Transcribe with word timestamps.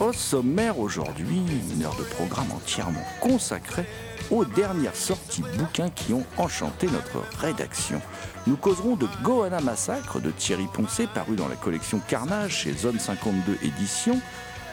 Au 0.00 0.14
sommaire 0.14 0.78
aujourd'hui, 0.78 1.42
une 1.72 1.84
heure 1.84 1.94
de 1.96 2.04
programme 2.04 2.50
entièrement 2.52 3.04
consacrée 3.20 3.84
aux 4.30 4.46
dernières 4.46 4.96
sorties 4.96 5.44
bouquins 5.58 5.90
qui 5.90 6.14
ont 6.14 6.24
enchanté 6.38 6.86
notre 6.86 7.22
rédaction. 7.38 8.00
Nous 8.46 8.56
causerons 8.56 8.96
de 8.96 9.06
Gohanna 9.22 9.60
Massacre 9.60 10.18
de 10.18 10.30
Thierry 10.30 10.66
Poncé, 10.72 11.06
paru 11.06 11.36
dans 11.36 11.48
la 11.48 11.56
collection 11.56 12.00
Carnage 12.08 12.52
chez 12.52 12.72
Zone 12.72 12.98
52 12.98 13.58
Éditions. 13.62 14.18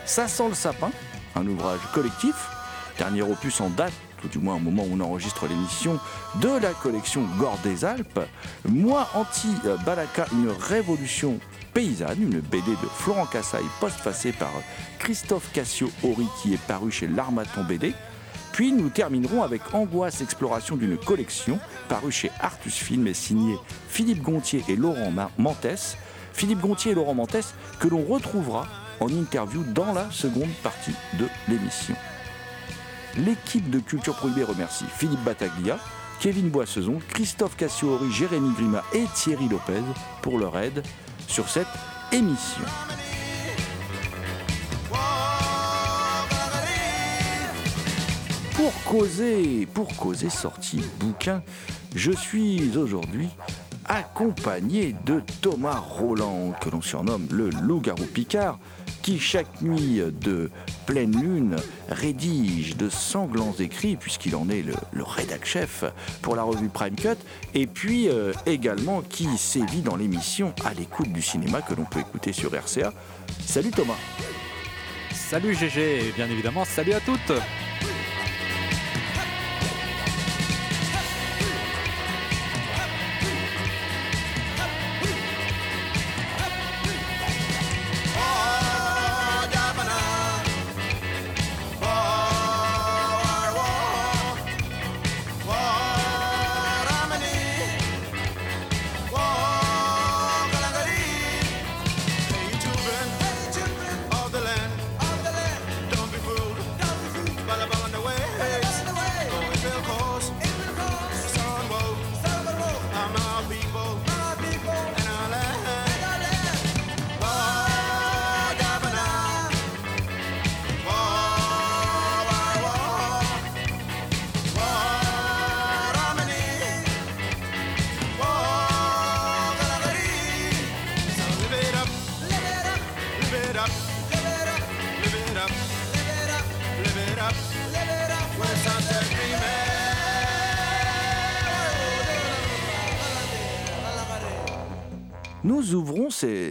Ça 0.05 0.29
sent 0.29 0.47
le 0.47 0.55
sapin, 0.55 0.91
un 1.35 1.45
ouvrage 1.45 1.81
collectif, 1.93 2.35
dernier 2.97 3.21
opus 3.21 3.59
en 3.59 3.69
date, 3.69 3.93
tout 4.21 4.27
du 4.27 4.39
moins 4.39 4.55
au 4.55 4.59
moment 4.59 4.83
où 4.83 4.89
on 4.93 4.99
enregistre 5.01 5.47
l'émission, 5.47 5.99
de 6.41 6.49
la 6.49 6.71
collection 6.73 7.23
Gore 7.37 7.57
des 7.63 7.85
Alpes. 7.85 8.19
Moi, 8.67 9.07
anti-Balaka, 9.13 10.25
une 10.33 10.49
révolution 10.49 11.39
paysanne, 11.73 12.21
une 12.21 12.39
BD 12.39 12.71
de 12.71 12.87
Florent 12.97 13.25
Cassaille, 13.25 13.65
postfacée 13.79 14.31
par 14.31 14.49
Christophe 14.99 15.51
Cassio-Horry, 15.53 16.27
qui 16.41 16.53
est 16.53 16.61
paru 16.67 16.91
chez 16.91 17.07
l'Armaton 17.07 17.63
BD. 17.63 17.93
Puis 18.53 18.71
nous 18.71 18.89
terminerons 18.89 19.43
avec 19.43 19.61
Angoisse 19.73 20.21
Exploration 20.21 20.75
d'une 20.77 20.97
collection, 20.97 21.59
paru 21.89 22.11
chez 22.11 22.31
Artus 22.39 22.73
Film 22.75 23.05
et 23.07 23.13
signé 23.13 23.55
Philippe 23.87 24.23
Gontier 24.23 24.63
et 24.67 24.75
Laurent 24.75 25.11
Ma- 25.11 25.29
Mantes. 25.37 25.97
Philippe 26.33 26.61
Gontier 26.61 26.91
et 26.93 26.95
Laurent 26.95 27.13
Mantes 27.13 27.53
que 27.79 27.87
l'on 27.87 28.03
retrouvera 28.03 28.65
en 28.99 29.09
interview 29.09 29.63
dans 29.75 29.93
la 29.93 30.09
seconde 30.09 30.49
partie 30.63 30.93
de 31.19 31.27
l'émission. 31.47 31.93
L'équipe 33.15 33.69
de 33.69 33.79
Culture 33.79 34.15
Prohibée 34.15 34.43
remercie 34.43 34.85
Philippe 34.97 35.23
Bataglia, 35.23 35.79
Kevin 36.19 36.49
Boissezon, 36.49 36.99
Christophe 37.09 37.55
Cassio-Horry, 37.55 38.11
Jérémy 38.11 38.51
Grima 38.53 38.83
et 38.93 39.05
Thierry 39.15 39.47
Lopez 39.47 39.81
pour 40.21 40.37
leur 40.37 40.57
aide 40.57 40.83
sur 41.27 41.47
cette 41.47 41.67
émission. 42.11 42.63
Pour 48.55 48.73
causer, 48.83 49.67
pour 49.73 49.95
causer 49.95 50.29
sortie 50.29 50.81
bouquin, 50.99 51.43
je 51.95 52.11
suis 52.11 52.75
aujourd'hui 52.77 53.29
accompagné 53.87 54.95
de 55.05 55.21
Thomas 55.41 55.79
Roland, 55.79 56.53
que 56.61 56.69
l'on 56.69 56.81
surnomme 56.81 57.27
le 57.31 57.49
loup-garou 57.49 58.05
Picard, 58.05 58.59
qui 59.01 59.19
chaque 59.19 59.61
nuit 59.61 60.01
de 60.21 60.49
pleine 60.85 61.19
lune 61.19 61.55
rédige 61.89 62.75
de 62.75 62.89
sanglants 62.89 63.53
écrits, 63.59 63.95
puisqu'il 63.95 64.35
en 64.35 64.49
est 64.49 64.61
le, 64.61 64.73
le 64.91 65.03
rédac-chef 65.03 65.85
pour 66.21 66.35
la 66.35 66.43
revue 66.43 66.69
Prime 66.69 66.95
Cut, 66.95 67.17
et 67.53 67.67
puis 67.67 68.09
euh, 68.09 68.33
également 68.45 69.01
qui 69.01 69.27
sévit 69.37 69.81
dans 69.81 69.95
l'émission 69.95 70.53
à 70.65 70.73
l'écoute 70.73 71.11
du 71.11 71.21
cinéma 71.21 71.61
que 71.61 71.73
l'on 71.73 71.85
peut 71.85 71.99
écouter 71.99 72.33
sur 72.33 72.51
RCA. 72.51 72.93
Salut 73.45 73.71
Thomas 73.71 73.97
Salut 75.11 75.55
GG 75.55 76.13
bien 76.15 76.27
évidemment 76.27 76.63
salut 76.63 76.93
à 76.93 76.99
toutes 76.99 77.33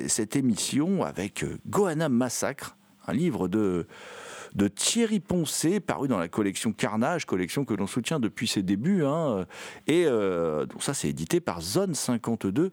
cette 0.08 0.36
émission 0.36 1.02
avec 1.02 1.44
euh, 1.44 1.58
Gohanna 1.66 2.08
Massacre, 2.08 2.76
un 3.06 3.12
livre 3.12 3.48
de, 3.48 3.86
de 4.54 4.68
Thierry 4.68 5.20
Poncé, 5.20 5.80
paru 5.80 6.08
dans 6.08 6.18
la 6.18 6.28
collection 6.28 6.72
Carnage, 6.72 7.26
collection 7.26 7.64
que 7.64 7.74
l'on 7.74 7.86
soutient 7.86 8.18
depuis 8.18 8.48
ses 8.48 8.62
débuts. 8.62 9.04
hein, 9.04 9.46
et 9.86 10.04
euh, 10.06 10.66
donc 10.66 10.82
ça, 10.82 10.94
c'est 10.94 11.08
édité 11.08 11.40
par 11.40 11.60
Zone 11.60 11.94
52 11.94 12.72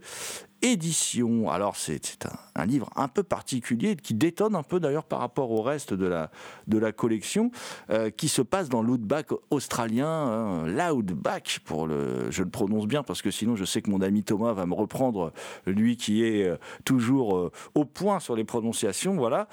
Édition. 0.64 1.50
Alors, 1.50 1.76
c'est 1.76 2.26
un, 2.56 2.66
livre 2.66 2.90
un 2.96 3.10
peu 3.10 3.22
particulier 3.22 3.98
qui 3.98 4.14
détonne 4.14 4.56
un 4.56 4.64
peu 4.64 4.80
d'ailleurs 4.80 5.04
par 5.04 5.20
rapport 5.20 5.52
au 5.52 5.62
reste 5.62 5.94
de 5.94 6.06
la, 6.06 6.32
de 6.68 6.78
la 6.78 6.94
collection, 6.94 7.52
euh, 7.90 8.10
qui 8.10 8.30
se 8.30 8.42
passe 8.42 8.70
dans 8.70 8.82
l'outback 8.82 9.28
australien, 9.50 10.08
hein, 10.08 10.66
l'outback, 10.66 11.60
pour 11.66 11.86
le, 11.86 12.32
je 12.32 12.44
le 12.44 12.50
prononce 12.50 12.88
bien 12.88 13.04
parce 13.04 13.22
que 13.22 13.30
sinon 13.30 13.58
je 13.58 13.66
sais 13.66 13.82
que 13.82 13.90
mon 13.90 14.00
ami 14.00 14.24
Thomas 14.24 14.54
va 14.54 14.66
me 14.66 14.74
reprendre, 14.74 15.34
lui 15.66 15.98
qui 15.98 16.24
est 16.24 16.48
euh, 16.48 16.56
toujours 16.86 17.38
euh, 17.38 17.52
au 17.76 17.84
point 17.84 18.22
sur 18.22 18.38
les 18.38 18.46
prononciations, 18.46 19.18
voilà. 19.18 19.50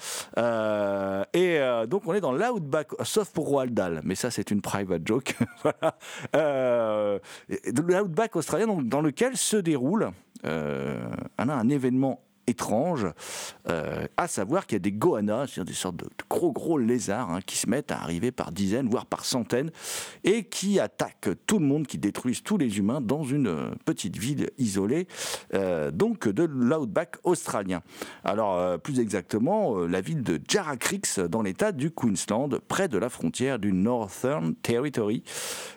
Et 1.33 1.59
donc 1.89 2.03
on 2.05 2.13
est 2.13 2.21
dans 2.21 2.31
l'outback, 2.31 2.87
sauf 3.03 3.31
pour 3.31 3.49
Roald 3.49 3.73
Dahl, 3.73 3.99
mais 4.05 4.15
ça 4.15 4.31
c'est 4.31 4.49
une 4.49 4.61
private 4.61 5.05
joke, 5.05 5.35
voilà. 5.63 7.19
L'outback 7.49 8.37
australien 8.37 8.67
dans 8.81 9.01
lequel 9.01 9.35
se 9.35 9.57
déroule 9.57 10.13
un, 10.43 11.11
un 11.37 11.69
événement 11.69 12.19
étrange, 12.51 13.07
euh, 13.67 14.05
à 14.17 14.27
savoir 14.27 14.67
qu'il 14.67 14.75
y 14.75 14.77
a 14.77 14.79
des 14.79 14.91
goannas, 14.91 15.47
c'est-à-dire 15.47 15.65
des 15.65 15.73
sortes 15.73 15.95
de, 15.95 16.07
gros 16.29 16.51
gros 16.51 16.77
lézards 16.77 17.31
hein, 17.31 17.39
qui 17.45 17.57
se 17.57 17.67
mettent 17.69 17.91
à 17.91 17.99
arriver 17.99 18.31
par 18.31 18.51
dizaines, 18.51 18.87
voire 18.89 19.05
par 19.05 19.25
centaines, 19.25 19.71
et 20.23 20.43
qui 20.43 20.79
attaquent 20.79 21.31
tout 21.47 21.59
le 21.59 21.65
monde, 21.65 21.87
qui 21.87 21.97
détruisent 21.97 22.43
tous 22.43 22.57
les 22.57 22.77
humains 22.77 23.01
dans 23.01 23.23
une 23.23 23.47
euh, 23.47 23.71
petite 23.85 24.17
ville 24.17 24.49
isolée, 24.57 25.07
euh, 25.53 25.91
donc 25.91 26.27
de 26.27 26.43
l'outback 26.43 27.15
australien. 27.23 27.81
Alors 28.23 28.79
plus 28.79 28.99
exactement, 28.99 29.77
la 29.79 30.01
ville 30.01 30.23
de 30.23 30.39
Jarrah 30.47 30.77
Creeks 30.77 31.19
dans 31.19 31.41
l'état 31.41 31.71
du 31.71 31.91
Queensland, 31.91 32.59
près 32.67 32.87
de 32.87 32.97
la 32.97 33.09
frontière 33.09 33.57
du 33.57 33.71
Northern 33.71 34.53
Territory. 34.55 35.23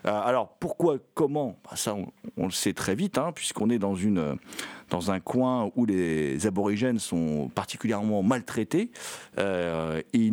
Alors 0.05 0.57
pourquoi, 0.59 0.99
comment? 1.15 1.59
Bah, 1.65 1.77
Ça, 1.77 1.97
on, 2.37 2.45
le 2.45 2.51
sait 2.51 2.73
très 2.73 2.95
vite, 2.95 3.19
hein, 3.19 3.33
puisqu'on 3.33 3.71
est 3.71 3.79
dans 3.79 3.95
une 3.95 4.37
dans 4.95 5.11
un 5.11 5.19
coin 5.19 5.73
où 5.75 5.87
les 5.87 6.47
aborigènes 6.47 7.01
sont 7.01 7.51
particulièrement 7.53 8.23
maltraités. 8.23 8.93
Euh, 9.39 10.01
ils, 10.13 10.31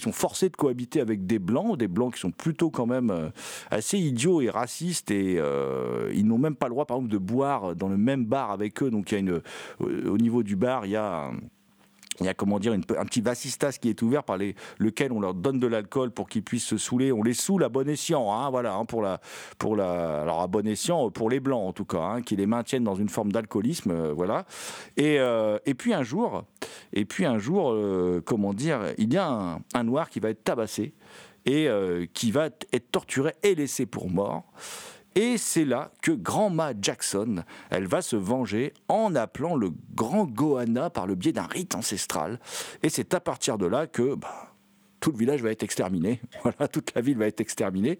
sont 0.00 0.12
forcés 0.12 0.50
de 0.50 0.56
cohabiter 0.56 1.00
avec 1.00 1.26
des 1.26 1.38
blancs, 1.38 1.78
des 1.78 1.88
blancs 1.88 2.12
qui 2.14 2.20
sont 2.20 2.30
plutôt 2.30 2.68
quand 2.68 2.84
même 2.84 3.10
euh, 3.10 3.30
assez 3.70 3.98
idiots 3.98 4.42
et 4.42 4.50
racistes, 4.50 5.10
et 5.10 5.36
euh, 5.38 6.12
ils 6.14 6.26
n'ont 6.26 6.36
même 6.36 6.56
pas 6.56 6.66
le 6.66 6.72
droit, 6.72 6.84
par 6.84 6.98
exemple, 6.98 7.12
de 7.12 7.18
boire 7.18 7.74
dans 7.74 7.88
le 7.88 7.96
même 7.96 8.26
bar 8.26 8.50
avec 8.50 8.82
eux. 8.82 8.90
Donc 8.90 9.12
il 9.12 9.14
y 9.14 9.16
a 9.16 9.20
une, 9.20 9.40
au 9.80 10.18
niveau 10.18 10.42
du 10.42 10.56
bar, 10.56 10.84
il 10.84 10.90
y 10.90 10.96
a 10.96 11.30
il 12.20 12.26
y 12.26 12.28
a 12.28 12.34
comment 12.34 12.58
dire 12.58 12.72
un 12.72 13.04
petit 13.04 13.20
vassistas 13.20 13.78
qui 13.80 13.88
est 13.88 14.02
ouvert 14.02 14.24
par 14.24 14.36
lequel 14.78 15.12
on 15.12 15.20
leur 15.20 15.34
donne 15.34 15.58
de 15.58 15.66
l'alcool 15.66 16.10
pour 16.10 16.28
qu'ils 16.28 16.42
puissent 16.42 16.66
se 16.66 16.76
saouler. 16.76 17.12
On 17.12 17.22
les 17.22 17.34
saoule 17.34 17.64
à 17.64 17.68
bon 17.68 17.88
escient, 17.88 18.32
hein, 18.32 18.50
voilà, 18.50 18.74
hein, 18.74 18.84
pour 18.84 19.02
la, 19.02 19.20
pour 19.58 19.76
la, 19.76 20.22
alors 20.22 20.42
à 20.42 20.46
bon 20.46 20.66
escient 20.66 21.06
euh, 21.06 21.10
pour 21.10 21.30
les 21.30 21.40
blancs 21.40 21.68
en 21.68 21.72
tout 21.72 21.84
cas, 21.84 22.00
hein, 22.00 22.22
qui 22.22 22.36
les 22.36 22.46
maintiennent 22.46 22.84
dans 22.84 22.94
une 22.94 23.08
forme 23.08 23.32
d'alcoolisme, 23.32 23.90
euh, 23.90 24.12
voilà. 24.12 24.44
Et, 24.96 25.18
euh, 25.18 25.58
et 25.64 25.74
puis 25.74 25.94
un 25.94 26.02
jour, 26.02 26.44
et 26.92 27.04
puis 27.04 27.24
un 27.24 27.38
jour, 27.38 27.74
comment 28.24 28.52
dire, 28.52 28.80
il 28.98 29.12
y 29.12 29.16
a 29.16 29.58
un, 29.74 29.84
noir 29.84 30.10
qui 30.10 30.20
va 30.20 30.30
être 30.30 30.44
tabassé 30.44 30.94
et 31.44 31.68
qui 32.14 32.30
va 32.30 32.46
être 32.46 32.92
torturé 32.92 33.32
et 33.42 33.54
laissé 33.54 33.86
pour 33.86 34.10
mort. 34.10 34.44
Et 35.14 35.36
c'est 35.36 35.64
là 35.64 35.90
que 36.02 36.12
Grand-Ma 36.12 36.72
Jackson, 36.80 37.44
elle 37.70 37.86
va 37.86 38.02
se 38.02 38.16
venger 38.16 38.72
en 38.88 39.14
appelant 39.14 39.56
le 39.56 39.70
Grand 39.94 40.24
Goanna 40.24 40.90
par 40.90 41.06
le 41.06 41.14
biais 41.14 41.32
d'un 41.32 41.46
rite 41.46 41.74
ancestral. 41.74 42.40
Et 42.82 42.88
c'est 42.88 43.12
à 43.14 43.20
partir 43.20 43.58
de 43.58 43.66
là 43.66 43.86
que 43.86 44.14
bah, 44.14 44.51
tout 45.02 45.10
le 45.10 45.18
village 45.18 45.42
va 45.42 45.50
être 45.50 45.64
exterminé. 45.64 46.20
Voilà, 46.42 46.66
toute 46.66 46.94
la 46.94 47.02
ville 47.02 47.18
va 47.18 47.26
être 47.26 47.40
exterminée. 47.40 47.98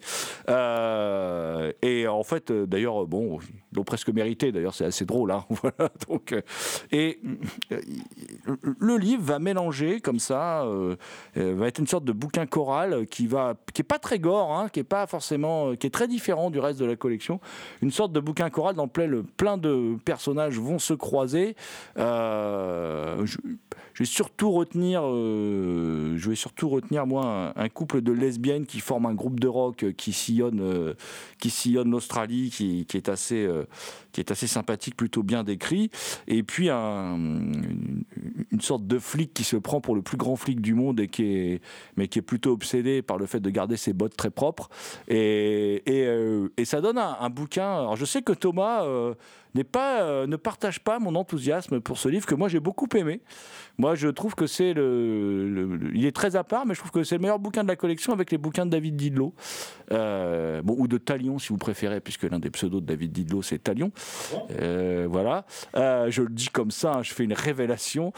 Euh, 0.49 1.73
et 1.83 2.09
en 2.09 2.23
fait, 2.23 2.51
euh, 2.51 2.67
d'ailleurs, 2.67 3.07
bon, 3.07 3.39
ils 3.41 3.77
l'ont 3.77 3.85
presque 3.85 4.09
mérité. 4.09 4.51
D'ailleurs, 4.53 4.75
c'est 4.75 4.85
assez 4.85 5.05
drôle. 5.05 5.31
Hein, 5.31 5.45
voilà, 5.51 5.91
donc, 6.09 6.33
euh, 6.33 6.41
et 6.91 7.21
le 8.79 8.97
livre 8.97 9.23
va 9.23 9.39
mélanger 9.39 10.01
comme 10.01 10.19
ça, 10.19 10.67
va 11.37 11.67
être 11.67 11.79
une 11.79 11.87
sorte 11.87 12.05
de 12.05 12.13
bouquin 12.13 12.47
choral 12.47 13.07
qui 13.07 13.27
va, 13.27 13.55
qui 13.75 13.83
est 13.83 13.85
pas 13.85 13.99
très 13.99 14.19
gore, 14.19 14.53
hein, 14.53 14.69
qui 14.69 14.81
est 14.81 14.85
pas 14.85 15.07
forcément, 15.07 15.75
qui 15.77 15.87
est 15.87 15.91
très 15.91 16.09
différent 16.09 16.51
du 16.51 16.59
reste 16.61 16.79
de 16.79 16.85
la 16.85 16.97
collection. 16.97 17.41
Une 17.81 17.91
sorte 17.91 18.13
de 18.13 18.21
bouquin 18.21 18.51
choral 18.51 18.75
dans 18.75 18.85
lequel 18.85 19.11
le- 19.11 19.23
plein 19.23 19.57
de 19.57 19.97
personnages 20.05 20.59
vont 20.59 20.79
se 20.79 20.95
croiser. 20.95 21.57
Je, 21.97 23.37
vais 23.99 24.05
surtout 24.05 24.53
retenir, 24.53 25.03
je 25.03 26.29
vais 26.29 26.35
surtout 26.35 26.69
retenir 26.69 26.92
moi 27.07 27.53
un, 27.57 27.69
couple 27.69 28.01
de 28.01 28.13
lesbiennes 28.13 28.67
qui 28.67 28.81
forment 28.81 29.07
un 29.07 29.15
groupe 29.15 29.41
de 29.41 29.49
rock 29.49 29.83
euh, 29.83 29.93
qui 29.93 30.13
sillonne, 30.13 30.61
euh, 30.61 30.95
sillonne 31.45 31.91
l'Australie, 31.91 32.51
qui, 32.51 32.87
qui 32.87 32.97
est 32.97 33.09
assez, 33.09 33.45
euh, 33.45 33.65
qui 34.13 34.21
est 34.21 34.31
assez 34.31 34.47
sympathique, 34.47 34.97
plutôt 34.97 35.23
bien 35.23 35.45
décrit. 35.45 35.91
Et 36.29 36.43
puis 36.43 36.71
un, 36.71 37.17
une, 37.17 38.61
sorte 38.61 38.87
de 38.87 38.99
flic 38.99 39.35
qui 39.35 39.45
se 39.45 39.57
prend 39.57 39.81
pour 39.81 39.95
le 39.95 40.03
plus 40.03 40.17
grand 40.17 40.37
flic 40.37 40.61
du 40.61 40.75
monde 40.75 41.01
et 41.01 41.09
qui 41.09 41.25
est, 41.25 41.63
mais 41.97 42.09
qui 42.09 42.19
est 42.19 42.23
plutôt 42.23 42.53
obsédé 42.53 43.03
par 43.03 43.19
le 43.19 43.27
fait 43.27 43.41
de 43.41 43.51
garder 43.51 43.77
ses 43.77 43.93
bottes 43.93 44.17
très 44.17 44.31
propres. 44.31 44.69
Et, 45.09 45.83
et, 45.87 46.65
ça 46.65 46.81
donne 46.81 46.99
un, 46.99 47.17
un 47.19 47.31
bouquin. 47.31 47.73
Alors 47.73 47.97
je 47.97 48.05
sais 48.05 48.23
que 48.23 48.33
Thomas 48.33 48.85
n'est 49.55 49.65
pas, 49.65 50.03
euh, 50.03 50.27
ne 50.27 50.37
partage 50.37 50.81
pas 50.81 50.99
mon 50.99 51.15
enthousiasme 51.15 51.81
pour 51.81 51.99
ce 51.99 52.09
livre 52.09 52.27
que 52.27 52.35
moi 52.35 52.49
j'ai 52.49 52.61
beaucoup 52.61 52.89
aimé. 52.95 53.21
Moi 53.79 53.95
je 53.95 54.09
trouve 54.09 54.35
que 54.35 54.47
c'est 54.47 54.73
le, 54.75 55.79
il 55.95 56.05
est 56.07 56.13
très 56.13 56.37
à 56.37 56.45
part, 56.45 56.67
mais 56.67 56.75
je 56.75 56.81
trouve 56.81 56.91
que 56.91 57.05
c'est 57.05 57.17
le 57.17 57.21
meilleur 57.21 57.39
bouquin 57.39 57.63
de 57.63 57.69
la 57.69 57.77
collection 57.77 58.13
avec 58.13 58.31
les 58.31 58.39
bouquins 58.39 58.67
de 58.67 58.71
David 58.71 58.97
Didlot, 58.97 59.35
Euh, 59.91 60.63
bon 60.63 60.75
ou 60.79 60.89
de 60.89 60.99
Talion 60.99 61.39
si 61.39 61.49
vous 61.49 61.59
préférez, 61.59 62.01
puisque 62.01 62.23
l'un 62.25 62.39
des 62.39 62.51
pseudos 62.51 62.81
de 62.81 62.87
David 62.87 63.13
Didlot 63.13 63.43
c'est 63.43 63.59
Talion. 63.59 63.93
Euh, 64.61 65.07
voilà, 65.11 65.45
je 65.75 66.23
le 66.23 66.31
dis 66.31 66.49
comme 66.49 66.71
ça, 66.71 66.95
hein, 66.95 67.03
je 67.03 67.13
fais 67.13 67.25
une 67.25 67.35
révélation. 67.35 68.13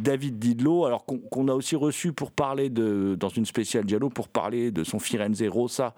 David 0.00 0.38
Didlot, 0.38 0.86
alors 0.86 1.04
qu'on 1.04 1.18
qu'on 1.18 1.48
a 1.48 1.54
aussi 1.54 1.76
reçu 1.76 2.12
pour 2.12 2.30
parler 2.30 2.70
de, 2.70 3.16
dans 3.18 3.28
une 3.28 3.46
spéciale 3.46 3.84
Diallo, 3.84 4.10
pour 4.10 4.28
parler 4.28 4.70
de 4.70 4.84
son 4.84 4.98
Firenze 4.98 5.42
Rossa, 5.44 5.94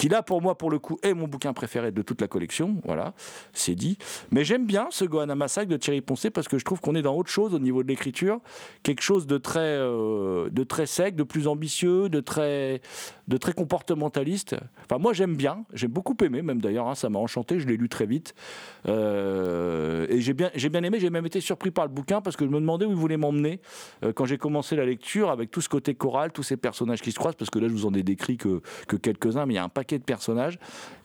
qui 0.00 0.08
là 0.08 0.22
pour 0.22 0.40
moi 0.40 0.56
pour 0.56 0.70
le 0.70 0.78
coup 0.78 0.98
est 1.02 1.12
mon 1.12 1.28
bouquin 1.28 1.52
préféré 1.52 1.92
de 1.92 2.00
toute 2.00 2.22
la 2.22 2.26
collection, 2.26 2.80
voilà, 2.86 3.12
c'est 3.52 3.74
dit. 3.74 3.98
Mais 4.30 4.44
j'aime 4.44 4.64
bien 4.64 4.88
ce 4.90 5.04
Gohanna 5.04 5.34
Massacre 5.34 5.68
de 5.68 5.76
Thierry 5.76 6.00
Poncet 6.00 6.30
parce 6.30 6.48
que 6.48 6.56
je 6.56 6.64
trouve 6.64 6.80
qu'on 6.80 6.94
est 6.94 7.02
dans 7.02 7.14
autre 7.14 7.28
chose 7.28 7.52
au 7.52 7.58
niveau 7.58 7.82
de 7.82 7.88
l'écriture, 7.88 8.40
quelque 8.82 9.02
chose 9.02 9.26
de 9.26 9.36
très, 9.36 9.60
euh, 9.60 10.48
de 10.48 10.64
très 10.64 10.86
sec, 10.86 11.16
de 11.16 11.22
plus 11.22 11.46
ambitieux, 11.46 12.08
de 12.08 12.20
très, 12.20 12.80
de 13.28 13.36
très 13.36 13.52
comportementaliste. 13.52 14.56
Enfin 14.86 14.96
moi 14.96 15.12
j'aime 15.12 15.36
bien, 15.36 15.66
j'ai 15.74 15.86
beaucoup 15.86 16.16
aimé 16.24 16.40
même 16.40 16.62
d'ailleurs, 16.62 16.88
hein, 16.88 16.94
ça 16.94 17.10
m'a 17.10 17.18
enchanté, 17.18 17.60
je 17.60 17.66
l'ai 17.66 17.76
lu 17.76 17.90
très 17.90 18.06
vite. 18.06 18.34
Euh, 18.88 20.06
et 20.08 20.22
j'ai 20.22 20.32
bien, 20.32 20.50
j'ai 20.54 20.70
bien 20.70 20.82
aimé, 20.82 20.98
j'ai 20.98 21.10
même 21.10 21.26
été 21.26 21.42
surpris 21.42 21.72
par 21.72 21.84
le 21.84 21.92
bouquin 21.92 22.22
parce 22.22 22.36
que 22.36 22.46
je 22.46 22.50
me 22.50 22.58
demandais 22.58 22.86
où 22.86 22.90
il 22.90 22.96
voulait 22.96 23.18
m'emmener 23.18 23.60
euh, 24.02 24.14
quand 24.14 24.24
j'ai 24.24 24.38
commencé 24.38 24.76
la 24.76 24.86
lecture 24.86 25.30
avec 25.30 25.50
tout 25.50 25.60
ce 25.60 25.68
côté 25.68 25.94
choral, 25.94 26.32
tous 26.32 26.42
ces 26.42 26.56
personnages 26.56 27.02
qui 27.02 27.12
se 27.12 27.18
croisent, 27.18 27.36
parce 27.36 27.50
que 27.50 27.58
là 27.58 27.68
je 27.68 27.74
vous 27.74 27.84
en 27.84 27.92
ai 27.92 28.02
décrit 28.02 28.38
que, 28.38 28.62
que 28.88 28.96
quelques-uns, 28.96 29.44
mais 29.44 29.52
il 29.52 29.56
y 29.56 29.60
a 29.60 29.64
un 29.64 29.68
paquet 29.68 29.89
de 29.98 30.04
personnages. 30.04 30.58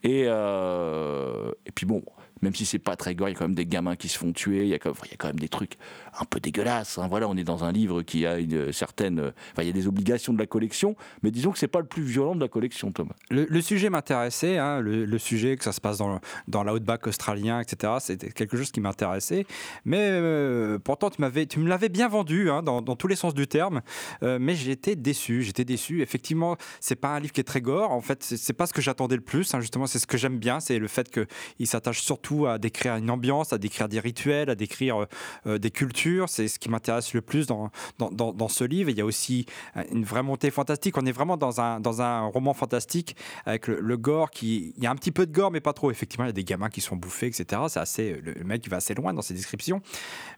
Et, 0.03 0.25
euh, 0.27 1.51
et 1.65 1.71
puis 1.71 1.85
bon, 1.85 2.03
même 2.41 2.53
si 2.53 2.65
c'est 2.65 2.79
pas 2.79 2.95
très 2.95 3.15
gore, 3.15 3.29
il 3.29 3.33
y 3.33 3.35
a 3.35 3.37
quand 3.37 3.45
même 3.45 3.55
des 3.55 3.65
gamins 3.65 3.95
qui 3.95 4.09
se 4.09 4.17
font 4.17 4.31
tuer, 4.31 4.63
il 4.63 4.67
y 4.67 4.73
a 4.73 4.79
quand, 4.79 4.93
même 5.23 5.39
des 5.39 5.49
trucs 5.49 5.77
un 6.19 6.25
peu 6.25 6.39
dégueulasses. 6.39 6.97
hein. 6.97 7.07
Voilà, 7.07 7.27
on 7.27 7.37
est 7.37 7.43
dans 7.43 7.63
un 7.63 7.71
livre 7.71 8.01
qui 8.01 8.25
a 8.25 8.39
une 8.39 8.71
certaine. 8.71 9.19
Enfin, 9.51 9.63
il 9.63 9.67
y 9.67 9.69
a 9.69 9.73
des 9.73 9.87
obligations 9.87 10.33
de 10.33 10.39
la 10.39 10.45
collection, 10.45 10.95
mais 11.23 11.31
disons 11.31 11.51
que 11.51 11.59
c'est 11.59 11.67
pas 11.67 11.79
le 11.79 11.85
plus 11.85 12.03
violent 12.03 12.35
de 12.35 12.41
la 12.41 12.47
collection, 12.47 12.91
Thomas. 12.91 13.15
Le, 13.29 13.61
sujet 13.61 13.89
m'intéressait, 13.89 14.57
hein, 14.57 14.79
le, 14.81 15.17
sujet 15.17 15.55
que 15.55 15.63
ça 15.63 15.71
se 15.71 15.81
passe 15.81 15.97
dans, 15.97 16.63
l'outback 16.63 17.07
australien, 17.07 17.59
etc. 17.59 17.93
C'était 17.99 18.29
quelque 18.31 18.57
chose 18.57 18.71
qui 18.71 18.81
m'intéressait. 18.81 19.45
Mais 19.85 19.99
euh, 20.01 20.77
pourtant, 20.77 21.09
tu, 21.09 21.47
tu 21.47 21.59
me 21.59 21.67
l'avais 21.67 21.89
bien 21.89 22.07
vendu 22.07 22.49
hein, 22.49 22.61
dans, 22.63 22.81
dans 22.81 22.95
tous 22.95 23.07
les 23.07 23.15
sens 23.15 23.33
du 23.33 23.47
terme. 23.47 23.81
Euh, 24.23 24.37
mais 24.39 24.55
j'étais 24.55 24.95
déçu. 24.95 25.41
J'étais 25.43 25.65
déçu. 25.65 26.01
Effectivement, 26.01 26.57
c'est 26.79 26.95
pas 26.95 27.15
un 27.15 27.19
livre 27.19 27.33
qui 27.33 27.41
est 27.41 27.45
très 27.45 27.61
gore. 27.61 27.91
En 27.91 28.01
fait, 28.01 28.23
c'est, 28.23 28.37
c'est 28.37 28.53
pas 28.53 28.67
ce 28.67 28.73
que 28.73 28.81
j'attendais 28.81 29.15
le 29.15 29.21
plus. 29.21 29.55
justement, 29.59 29.87
c'est 29.87 29.99
ce 29.99 30.07
que 30.07 30.17
j'aime 30.17 30.37
bien. 30.37 30.59
C'est 30.59 30.79
le 30.79 30.87
fait 30.87 31.09
qu'il 31.09 31.67
s'attache 31.67 32.01
surtout 32.01 32.24
à 32.45 32.57
décrire 32.57 32.95
une 32.95 33.09
ambiance, 33.09 33.53
à 33.53 33.57
décrire 33.57 33.87
des 33.87 33.99
rituels, 33.99 34.49
à 34.49 34.55
décrire 34.55 35.01
euh, 35.01 35.05
euh, 35.47 35.57
des 35.57 35.71
cultures. 35.71 36.29
C'est 36.29 36.47
ce 36.47 36.59
qui 36.59 36.69
m'intéresse 36.69 37.13
le 37.13 37.21
plus 37.21 37.47
dans, 37.47 37.71
dans, 37.99 38.47
ce 38.47 38.63
livre. 38.63 38.89
Il 38.89 38.97
y 38.97 39.01
a 39.01 39.05
aussi 39.05 39.45
euh, 39.77 39.83
une 39.91 40.03
vraie 40.03 40.23
montée 40.23 40.51
fantastique. 40.51 40.97
On 40.97 41.05
est 41.05 41.11
vraiment 41.11 41.37
dans 41.37 41.61
un, 41.61 41.79
dans 41.79 42.01
un 42.01 42.21
roman 42.21 42.53
fantastique 42.53 43.15
avec 43.45 43.67
le, 43.67 43.97
gore 43.97 44.31
qui. 44.31 44.73
Il 44.77 44.83
y 44.83 44.87
a 44.87 44.91
un 44.91 44.95
petit 44.95 45.11
peu 45.11 45.25
de 45.25 45.31
gore, 45.31 45.51
mais 45.51 45.61
pas 45.61 45.73
trop. 45.73 45.91
Effectivement, 45.91 46.25
il 46.25 46.29
y 46.29 46.29
a 46.29 46.33
des 46.33 46.43
gamins 46.43 46.69
qui 46.69 46.81
sont 46.81 46.95
bouffés, 46.95 47.27
etc. 47.27 47.61
C'est 47.69 47.79
assez. 47.79 48.21
Le 48.21 48.43
mec 48.43 48.67
va 48.67 48.77
assez 48.77 48.93
loin 48.93 49.13
dans 49.13 49.21
ses 49.21 49.33
descriptions. 49.33 49.81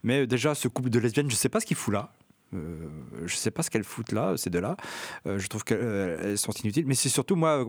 Mais 0.03 0.27
déjà, 0.27 0.55
ce 0.55 0.67
couple 0.67 0.89
de 0.89 0.99
lesbiennes, 0.99 1.31
je 1.31 1.35
sais 1.35 1.49
pas 1.49 1.59
ce 1.59 1.65
qu'il 1.65 1.77
fout 1.77 1.93
là. 1.93 2.11
Euh, 2.53 2.87
je 3.25 3.35
sais 3.35 3.51
pas 3.51 3.61
ce 3.61 3.69
qu'elles 3.69 3.83
foutent 3.83 4.13
là, 4.13 4.37
ces 4.37 4.49
deux-là. 4.49 4.77
Je 5.25 5.47
trouve 5.47 5.63
qu'elles 5.63 6.37
sont 6.37 6.51
inutiles. 6.51 6.85
Mais 6.85 6.95
c'est 6.95 7.09
surtout, 7.09 7.35
moi, 7.35 7.65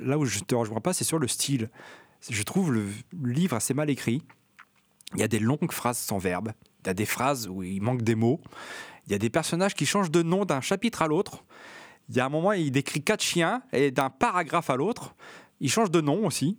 là 0.00 0.18
où 0.18 0.24
je 0.24 0.40
te 0.40 0.54
rejoins 0.54 0.80
pas, 0.80 0.92
c'est 0.92 1.04
sur 1.04 1.18
le 1.18 1.28
style. 1.28 1.70
Je 2.28 2.42
trouve 2.42 2.72
le 2.72 2.88
livre 3.22 3.56
assez 3.56 3.74
mal 3.74 3.90
écrit. 3.90 4.22
Il 5.14 5.20
y 5.20 5.22
a 5.22 5.28
des 5.28 5.38
longues 5.38 5.72
phrases 5.72 5.98
sans 5.98 6.18
verbe. 6.18 6.52
Il 6.84 6.88
y 6.88 6.90
a 6.90 6.94
des 6.94 7.06
phrases 7.06 7.48
où 7.48 7.62
il 7.62 7.80
manque 7.80 8.02
des 8.02 8.14
mots. 8.14 8.40
Il 9.06 9.12
y 9.12 9.14
a 9.14 9.18
des 9.18 9.30
personnages 9.30 9.74
qui 9.74 9.86
changent 9.86 10.10
de 10.10 10.22
nom 10.22 10.44
d'un 10.44 10.60
chapitre 10.60 11.02
à 11.02 11.06
l'autre. 11.06 11.44
Il 12.08 12.16
y 12.16 12.20
a 12.20 12.26
un 12.26 12.28
moment, 12.28 12.52
il 12.52 12.70
décrit 12.70 13.02
quatre 13.02 13.22
chiens 13.22 13.62
et 13.72 13.90
d'un 13.90 14.10
paragraphe 14.10 14.70
à 14.70 14.76
l'autre, 14.76 15.16
il 15.60 15.70
change 15.70 15.90
de 15.90 16.00
nom 16.00 16.26
aussi. 16.26 16.58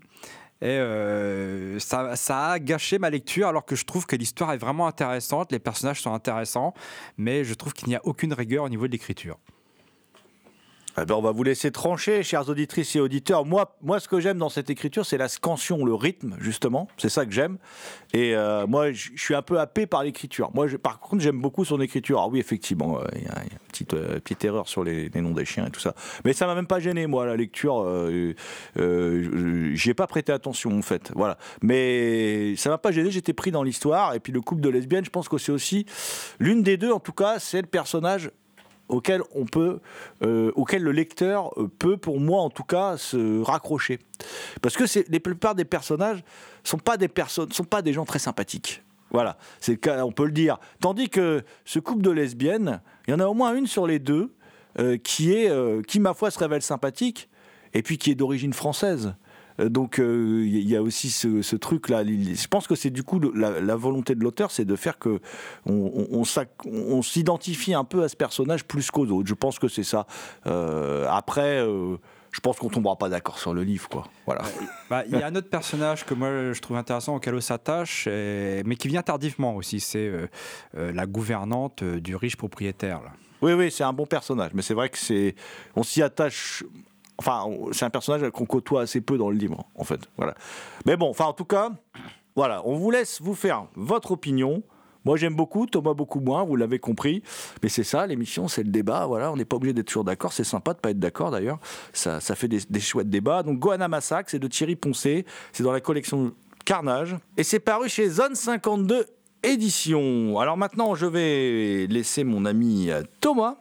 Et 0.60 0.66
euh, 0.66 1.78
ça, 1.80 2.16
ça 2.16 2.48
a 2.48 2.60
gâché 2.60 2.98
ma 3.00 3.10
lecture 3.10 3.48
alors 3.48 3.66
que 3.66 3.76
je 3.76 3.86
trouve 3.86 4.06
que 4.08 4.16
l'histoire 4.16 4.54
est 4.54 4.58
vraiment 4.58 4.88
intéressante, 4.88 5.52
les 5.52 5.60
personnages 5.60 6.02
sont 6.02 6.14
intéressants, 6.14 6.74
mais 7.18 7.44
je 7.44 7.54
trouve 7.54 7.74
qu'il 7.74 7.88
n'y 7.90 7.96
a 7.96 8.02
aucune 8.06 8.34
rigueur 8.34 8.64
au 8.64 8.70
niveau 8.70 8.88
de 8.88 8.92
l'écriture. 8.92 9.38
Eh 11.00 11.06
ben, 11.06 11.14
on 11.14 11.22
va 11.22 11.32
vous 11.32 11.44
laisser 11.44 11.72
trancher, 11.72 12.24
chères 12.24 12.50
auditrices 12.50 12.96
et 12.96 13.00
auditeurs. 13.00 13.46
Moi, 13.46 13.78
moi 13.84 14.00
ce 14.00 14.08
que 14.08 14.20
j'aime 14.20 14.40
dans 14.40 14.50
cette 14.50 14.72
écriture, 14.72 15.06
c'est 15.06 15.20
la 15.20 15.28
scansion, 15.28 15.86
le 15.86 15.94
rythme, 15.94 16.36
justement. 16.40 16.88
C'est 16.98 17.10
ça 17.10 17.24
que 17.28 17.32
j'aime. 17.32 17.60
Et 18.14 18.36
euh, 18.36 18.66
moi, 18.66 18.92
je 18.92 19.12
suis 19.16 19.36
un 19.36 19.44
peu 19.44 19.60
happé 19.60 19.86
par 19.86 20.04
l'écriture. 20.04 20.50
Moi, 20.56 20.66
par 20.82 21.00
contre, 21.00 21.22
j'aime 21.22 21.40
beaucoup 21.40 21.66
son 21.66 21.80
écriture. 21.82 22.20
Ah 22.20 22.28
oui, 22.28 22.40
effectivement, 22.40 23.00
euh, 23.00 23.04
il 23.16 23.24
y 23.26 23.28
a 23.28 23.44
une 23.44 23.60
petite, 23.68 23.94
euh, 23.94 24.20
petite 24.20 24.44
erreur 24.44 24.68
sur 24.68 24.84
les, 24.84 25.12
noms 25.22 25.36
des 25.36 25.46
chiens 25.46 25.68
et 25.68 25.70
tout 25.70 25.80
ça. 25.80 25.94
Mais 26.26 26.34
ça 26.34 26.48
m'a 26.48 26.56
même 26.56 26.66
pas 26.66 26.80
gêné, 26.80 27.06
moi, 27.06 27.28
la 27.28 27.36
lecture. 27.36 27.86
J'y 28.76 29.90
ai 29.90 29.94
pas 29.94 30.08
prêté 30.08 30.32
attention, 30.32 30.76
en 30.76 30.82
fait. 30.82 31.12
Voilà. 31.14 31.38
Mais 31.62 32.56
ça 32.56 32.72
m'a 32.72 32.80
pas 32.80 32.92
gêné. 32.92 33.12
J'étais 33.12 33.34
pris 33.34 33.52
dans 33.52 33.62
l'histoire. 33.62 34.16
Et 34.16 34.20
puis 34.20 34.34
le 34.34 34.42
couple 34.42 34.62
de 34.62 34.70
lesbiennes, 34.70 35.06
je 35.06 35.12
pense 35.12 35.30
que 35.30 35.38
c'est 35.38 35.52
aussi 35.52 35.86
l'une 36.40 36.64
des 36.64 36.78
deux, 36.78 36.92
en 36.92 37.00
tout 37.00 37.14
cas, 37.14 37.38
c'est 37.38 37.62
le 37.62 37.68
personnage 37.68 38.32
auquel 38.90 39.22
on 39.34 39.46
peut, 39.46 39.80
euh, 40.24 40.52
auquel 40.56 40.84
le 40.84 40.92
lecteur 40.92 41.52
euh, 41.58 41.68
peut, 41.68 41.98
pour 41.98 42.20
moi 42.20 42.42
en 42.42 42.50
tout 42.50 42.64
cas, 42.64 42.98
se 42.98 43.42
raccrocher. 43.42 44.00
Parce 44.62 44.76
que 44.76 44.86
c'est 44.86 45.08
la 45.10 45.20
plupart 45.20 45.56
des 45.56 45.66
personnages 45.66 46.24
sont 46.64 46.78
pas 46.78 46.98
des 46.98 47.08
personnes, 47.08 47.52
sont 47.52 47.64
pas 47.64 47.82
des 47.82 47.94
gens 47.94 48.06
très 48.06 48.20
sympathiques. 48.20 48.84
Voilà, 49.12 49.38
c'est 49.62 49.80
on 49.88 50.12
peut 50.12 50.26
le 50.26 50.32
dire. 50.32 50.60
Tandis 50.82 51.10
que 51.10 51.44
ce 51.64 51.80
couple 51.80 52.02
de 52.02 52.12
lesbiennes, 52.12 52.82
il 53.08 53.12
y 53.12 53.14
en 53.14 53.20
a 53.20 53.28
au 53.28 53.34
moins 53.34 53.56
une 53.56 53.68
sur 53.68 53.88
les 53.88 54.00
deux 54.00 54.34
euh, 54.80 54.98
qui 54.98 55.34
est, 55.34 55.50
qui 55.88 56.00
ma 56.00 56.14
foi 56.14 56.30
se 56.30 56.40
révèle 56.40 56.62
sympathique, 56.62 57.30
et 57.74 57.84
puis 57.84 57.98
qui 57.98 58.12
est 58.12 58.16
d'origine 58.16 58.54
française. 58.54 59.14
Euh, 59.60 59.70
Donc 59.70 60.00
euh, 60.00 60.44
il 60.46 60.68
y 60.70 60.76
a 60.76 60.82
aussi 60.82 61.10
ce, 61.10 61.42
ce 61.42 61.56
truc-là. 61.56 62.04
Je 62.06 62.48
pense 62.48 62.68
que 62.68 62.76
c'est 62.76 62.90
du 62.90 63.04
coup 63.04 63.20
la, 63.34 63.60
la 63.60 63.76
volonté 63.76 64.16
de 64.16 64.24
l'auteur, 64.24 64.52
c'est 64.52 64.66
de 64.66 64.76
faire 64.76 64.98
que 65.00 65.20
on, 65.66 65.74
on- 65.74 66.08
on 66.20 66.24
s'ac- 66.24 66.66
on 66.66 67.02
s'identifie 67.02 67.74
un 67.74 67.84
peu 67.84 68.04
à 68.04 68.10
ce 68.10 68.16
personnage 68.16 68.64
plus 68.66 68.92
qu'aux 68.92 69.08
autres. 69.08 69.28
Je 69.28 69.34
pense 69.34 69.60
que 69.60 69.68
c'est 69.68 69.84
ça. 69.84 70.06
Euh, 70.46 71.06
après, 71.10 71.60
euh, 71.62 71.98
je 72.32 72.40
pense 72.40 72.58
qu'on 72.60 72.70
tombera 72.70 72.96
pas 72.98 73.10
d'accord 73.10 73.40
sur 73.40 73.54
le 73.54 73.64
livre, 73.64 73.90
quoi. 73.90 74.04
Voilà. 74.26 74.44
Bah, 74.90 75.04
Il 75.10 75.18
y 75.18 75.22
a 75.24 75.28
un 75.28 75.36
autre 75.36 75.50
personnage 75.50 76.06
que 76.06 76.14
moi 76.14 76.54
je 76.54 76.60
trouve 76.62 76.78
intéressant 76.78 77.16
auquel 77.16 77.34
on 77.34 77.42
s'attache, 77.42 78.08
mais 78.08 78.76
qui 78.78 78.88
vient 78.90 79.02
tardivement 79.02 79.56
aussi. 79.56 79.80
C'est 79.80 80.08
euh, 80.08 80.28
euh, 80.78 80.92
la 80.92 81.06
gouvernante 81.08 81.82
euh, 81.84 82.00
du 82.00 82.16
riche 82.16 82.36
propriétaire. 82.36 83.02
là. 83.02 83.12
Oui, 83.42 83.54
oui, 83.54 83.72
c'est 83.72 83.84
un 83.84 83.94
bon 83.94 84.06
personnage, 84.06 84.52
mais 84.54 84.62
c'est 84.62 84.74
vrai 84.74 84.90
que 84.90 84.98
c'est, 84.98 85.36
on 85.76 85.84
s'y 85.84 86.02
attache. 86.02 86.64
Enfin, 87.18 87.46
c'est 87.72 87.86
un 87.86 87.90
personnage 87.90 88.30
qu'on 88.32 88.46
côtoie 88.46 88.82
assez 88.82 89.02
peu 89.02 89.18
dans 89.18 89.30
le 89.30 89.38
livre, 89.38 89.66
en 89.76 89.84
fait. 89.84 90.02
Voilà. 90.18 90.36
Mais 90.86 90.98
bon, 90.98 91.10
enfin, 91.10 91.26
en 91.26 91.34
tout 91.34 91.46
cas, 91.46 91.72
voilà, 92.36 92.62
on 92.66 92.76
vous 92.76 92.92
laisse 92.92 93.22
vous 93.22 93.34
faire 93.34 93.66
votre 93.76 94.12
opinion. 94.12 94.62
Moi, 95.06 95.16
j'aime 95.18 95.36
beaucoup, 95.36 95.66
Thomas 95.68 95.94
beaucoup 95.94 96.20
moins, 96.20 96.44
vous 96.44 96.56
l'avez 96.56 96.80
compris. 96.80 97.24
Mais 97.64 97.70
c'est 97.70 97.84
ça, 97.84 98.06
l'émission, 98.06 98.48
c'est 98.48 98.64
le 98.64 98.70
débat. 98.70 99.06
Voilà, 99.06 99.32
on 99.32 99.38
n'est 99.38 99.46
pas 99.46 99.56
obligé 99.56 99.74
d'être 99.74 99.88
toujours 99.88 100.04
d'accord. 100.04 100.34
C'est 100.34 100.44
sympa 100.44 100.74
de 100.74 100.80
pas 100.80 100.92
être 100.92 101.00
d'accord, 101.00 101.32
d'ailleurs. 101.32 101.60
Ça, 101.94 102.20
ça 102.20 102.36
fait 102.36 102.48
des, 102.48 102.60
des 102.70 102.80
chouettes 102.80 103.10
débats. 103.10 103.42
Donc, 103.42 103.58
Gohanna 103.58 103.88
Massacre, 103.88 104.30
c'est 104.30 104.40
de 104.40 104.48
Thierry 104.48 104.76
Poncé. 104.76 105.26
C'est 105.54 105.64
dans 105.64 105.72
la 105.72 105.82
collection 105.82 106.34
Carnage. 106.66 107.16
Et 107.38 107.44
c'est 107.44 107.62
paru 107.62 107.88
chez 107.88 108.10
Zone 108.10 108.36
52 108.36 109.06
Éditions. 109.44 110.40
Alors 110.40 110.58
maintenant, 110.58 110.96
je 110.96 111.06
vais 111.06 111.88
laisser 111.88 112.24
mon 112.24 112.44
ami 112.44 112.90
euh, 112.90 113.04
Thomas 113.22 113.58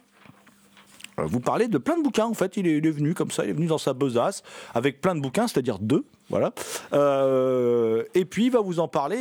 vous 1.18 1.40
parler 1.40 1.68
de 1.68 1.78
plein 1.78 1.96
de 1.96 2.02
bouquins. 2.02 2.26
En 2.26 2.34
fait, 2.34 2.56
il 2.56 2.66
est, 2.66 2.80
venu 2.90 3.14
comme 3.14 3.30
ça, 3.30 3.44
il 3.44 3.50
est 3.50 3.54
venu 3.54 3.66
dans 3.66 3.78
sa 3.78 3.92
besace 3.94 4.42
avec 4.74 5.00
plein 5.00 5.14
de 5.14 5.20
bouquins, 5.20 5.48
c'est-à-dire 5.48 5.78
deux. 5.78 6.04
Voilà. 6.28 6.52
Euh, 6.92 8.02
et 8.14 8.24
puis, 8.24 8.46
il 8.46 8.50
va 8.50 8.60
vous 8.60 8.80
en 8.80 8.88
parler. 8.88 9.18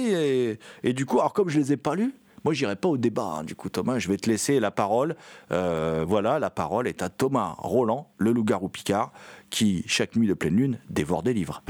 Et, 0.83 0.89
et 0.89 0.93
du 0.93 1.05
coup, 1.05 1.19
alors 1.19 1.33
comme 1.33 1.49
je 1.49 1.59
les 1.59 1.71
ai 1.73 1.77
pas 1.77 1.95
lus, 1.95 2.13
moi, 2.43 2.53
j'irai 2.53 2.75
pas 2.75 2.89
au 2.89 2.97
débat. 2.97 3.37
hein. 3.39 3.43
Du 3.43 3.55
coup, 3.55 3.69
Thomas, 3.69 3.97
je 3.97 4.07
vais 4.07 4.17
te 4.17 4.29
laisser 4.29 4.59
la 4.59 4.69
parole. 4.69 5.15
Euh, 5.51 6.05
voilà, 6.07 6.37
la 6.37 6.51
parole 6.51 6.87
est 6.87 7.01
à 7.01 7.09
Thomas 7.09 7.55
Roland, 7.57 8.11
le 8.19 8.31
loup-garou 8.31 8.69
Picard, 8.69 9.11
qui, 9.49 9.83
chaque 9.87 10.15
nuit 10.15 10.27
de 10.27 10.35
pleine 10.35 10.55
lune, 10.55 10.79
dévore 10.89 11.23
des 11.23 11.33
livres. 11.33 11.63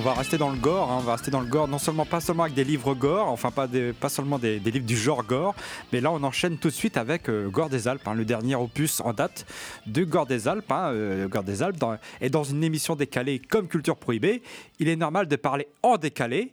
On 0.00 0.02
va 0.02 0.14
rester 0.14 0.38
dans 0.38 0.48
le 0.48 0.56
gore, 0.56 0.90
hein, 0.90 0.96
on 0.98 1.04
va 1.04 1.12
rester 1.12 1.30
dans 1.30 1.42
le 1.42 1.46
gore, 1.46 1.68
non 1.68 1.78
seulement 1.78 2.06
pas 2.06 2.20
seulement 2.20 2.44
avec 2.44 2.54
des 2.54 2.64
livres 2.64 2.94
gore, 2.94 3.28
enfin 3.28 3.50
pas, 3.50 3.68
seulement 4.08 4.38
des, 4.38 4.58
livres 4.58 4.86
du 4.86 4.96
genre 4.96 5.22
gore, 5.22 5.54
mais 5.92 6.00
là 6.00 6.10
on 6.10 6.22
enchaîne 6.22 6.56
tout 6.56 6.68
de 6.68 6.72
suite 6.72 6.96
avec 6.96 7.28
euh, 7.28 7.50
Gore 7.50 7.68
des 7.68 7.86
Alpes, 7.86 8.08
hein, 8.08 8.14
le 8.14 8.24
dernier 8.24 8.54
opus 8.54 9.02
en 9.02 9.12
date 9.12 9.44
de 9.84 10.02
Gore 10.04 10.24
des 10.24 10.48
Alpes. 10.48 10.72
hein, 10.72 10.92
euh, 10.94 11.28
Gore 11.28 11.44
des 11.44 11.62
Alpes 11.62 11.84
et 12.22 12.30
dans 12.30 12.44
une 12.44 12.64
émission 12.64 12.96
décalée 12.96 13.40
comme 13.40 13.68
Culture 13.68 13.96
Prohibée, 13.96 14.42
il 14.78 14.88
est 14.88 14.96
normal 14.96 15.28
de 15.28 15.36
parler 15.36 15.68
en 15.82 15.98
décalé 15.98 16.52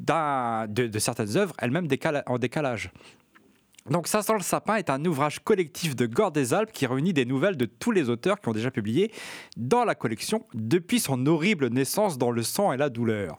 de, 0.00 0.98
certaines 0.98 1.36
œuvres, 1.36 1.52
elles-mêmes 1.58 1.88
en 2.24 2.38
décalage. 2.38 2.90
Donc 3.90 4.08
Ça 4.08 4.22
sent 4.22 4.34
le 4.34 4.40
sapin 4.40 4.76
est 4.76 4.90
un 4.90 5.04
ouvrage 5.04 5.38
collectif 5.40 5.94
de 5.94 6.06
Gore 6.06 6.32
des 6.32 6.54
Alpes 6.54 6.72
qui 6.72 6.86
réunit 6.86 7.12
des 7.12 7.24
nouvelles 7.24 7.56
de 7.56 7.66
tous 7.66 7.92
les 7.92 8.10
auteurs 8.10 8.40
qui 8.40 8.48
ont 8.48 8.52
déjà 8.52 8.70
publié 8.70 9.12
dans 9.56 9.84
la 9.84 9.94
collection 9.94 10.44
depuis 10.54 10.98
son 10.98 11.24
horrible 11.26 11.68
naissance 11.68 12.18
dans 12.18 12.32
le 12.32 12.42
sang 12.42 12.72
et 12.72 12.76
la 12.76 12.88
douleur. 12.88 13.38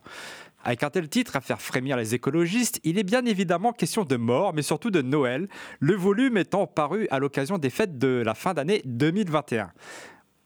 Avec 0.63 0.83
un 0.83 0.89
tel 0.89 1.07
titre 1.09 1.35
à 1.35 1.41
faire 1.41 1.61
frémir 1.61 1.97
les 1.97 2.15
écologistes, 2.15 2.79
il 2.83 2.97
est 2.97 3.03
bien 3.03 3.25
évidemment 3.25 3.73
question 3.73 4.03
de 4.03 4.15
mort, 4.15 4.53
mais 4.53 4.61
surtout 4.61 4.89
de 4.89 5.01
Noël, 5.01 5.47
le 5.79 5.95
volume 5.95 6.37
étant 6.37 6.65
paru 6.65 7.07
à 7.11 7.19
l'occasion 7.19 7.57
des 7.57 7.69
fêtes 7.69 7.97
de 7.97 8.21
la 8.25 8.33
fin 8.33 8.53
d'année 8.53 8.81
2021. 8.85 9.71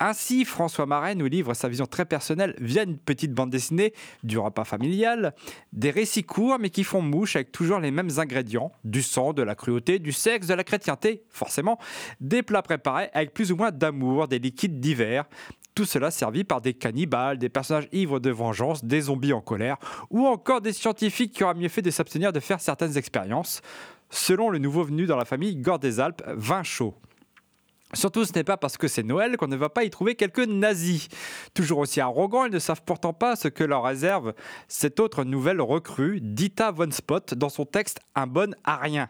Ainsi, 0.03 0.45
François 0.45 0.87
Marais 0.87 1.13
nous 1.13 1.27
livre 1.27 1.53
sa 1.53 1.69
vision 1.69 1.85
très 1.85 2.05
personnelle 2.05 2.55
via 2.59 2.81
une 2.81 2.97
petite 2.97 3.33
bande 3.33 3.51
dessinée 3.51 3.93
du 4.23 4.39
repas 4.39 4.63
familial, 4.63 5.35
des 5.73 5.91
récits 5.91 6.23
courts 6.23 6.57
mais 6.59 6.71
qui 6.71 6.83
font 6.83 7.03
mouche 7.03 7.35
avec 7.35 7.51
toujours 7.51 7.79
les 7.79 7.91
mêmes 7.91 8.09
ingrédients, 8.17 8.71
du 8.83 9.03
sang, 9.03 9.31
de 9.31 9.43
la 9.43 9.53
cruauté, 9.53 9.99
du 9.99 10.11
sexe, 10.11 10.47
de 10.47 10.55
la 10.55 10.63
chrétienté, 10.63 11.21
forcément, 11.29 11.77
des 12.19 12.41
plats 12.41 12.63
préparés 12.63 13.11
avec 13.13 13.31
plus 13.35 13.51
ou 13.51 13.57
moins 13.57 13.69
d'amour, 13.69 14.27
des 14.27 14.39
liquides 14.39 14.79
divers, 14.79 15.25
tout 15.75 15.85
cela 15.85 16.09
servi 16.09 16.45
par 16.45 16.61
des 16.61 16.73
cannibales, 16.73 17.37
des 17.37 17.49
personnages 17.49 17.87
ivres 17.91 18.19
de 18.19 18.31
vengeance, 18.31 18.83
des 18.83 19.01
zombies 19.01 19.33
en 19.33 19.41
colère, 19.41 19.77
ou 20.09 20.25
encore 20.25 20.61
des 20.61 20.73
scientifiques 20.73 21.33
qui 21.33 21.43
auraient 21.43 21.53
mieux 21.53 21.69
fait 21.69 21.83
de 21.83 21.91
s'abstenir 21.91 22.33
de 22.33 22.39
faire 22.39 22.59
certaines 22.59 22.97
expériences, 22.97 23.61
selon 24.09 24.49
le 24.49 24.57
nouveau 24.57 24.83
venu 24.83 25.05
dans 25.05 25.15
la 25.15 25.25
famille 25.25 25.57
Gore 25.57 25.77
des 25.77 25.99
Alpes, 25.99 26.23
vin 26.25 26.63
chaud. 26.63 26.95
Surtout, 27.93 28.25
ce 28.25 28.33
n'est 28.33 28.43
pas 28.43 28.57
parce 28.57 28.77
que 28.77 28.87
c'est 28.87 29.03
Noël 29.03 29.37
qu'on 29.37 29.47
ne 29.47 29.55
va 29.55 29.69
pas 29.69 29.83
y 29.83 29.89
trouver 29.89 30.15
quelques 30.15 30.47
nazis. 30.47 31.07
Toujours 31.53 31.79
aussi 31.79 31.99
arrogants, 31.99 32.45
ils 32.45 32.53
ne 32.53 32.59
savent 32.59 32.83
pourtant 32.85 33.13
pas 33.13 33.35
ce 33.35 33.47
que 33.47 33.63
leur 33.63 33.83
réserve 33.83 34.33
cette 34.67 34.99
autre 34.99 35.23
nouvelle 35.23 35.61
recrue, 35.61 36.19
Dita 36.21 36.71
Von 36.71 36.91
Spot, 36.91 37.33
dans 37.33 37.49
son 37.49 37.65
texte 37.65 37.99
Un 38.15 38.27
bon 38.27 38.55
à 38.63 38.77
rien 38.77 39.09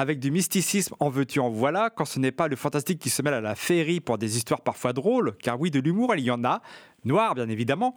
avec 0.00 0.18
du 0.18 0.30
mysticisme 0.30 0.94
en 0.98 1.10
veux-tu 1.10 1.40
en 1.40 1.50
voilà, 1.50 1.90
quand 1.90 2.06
ce 2.06 2.18
n'est 2.18 2.32
pas 2.32 2.48
le 2.48 2.56
fantastique 2.56 2.98
qui 2.98 3.10
se 3.10 3.20
mêle 3.20 3.34
à 3.34 3.42
la 3.42 3.54
féerie 3.54 4.00
pour 4.00 4.16
des 4.16 4.38
histoires 4.38 4.62
parfois 4.62 4.94
drôles, 4.94 5.36
car 5.42 5.60
oui, 5.60 5.70
de 5.70 5.78
l'humour, 5.78 6.14
il 6.14 6.24
y 6.24 6.30
en 6.30 6.42
a, 6.42 6.62
noir 7.04 7.34
bien 7.34 7.50
évidemment, 7.50 7.94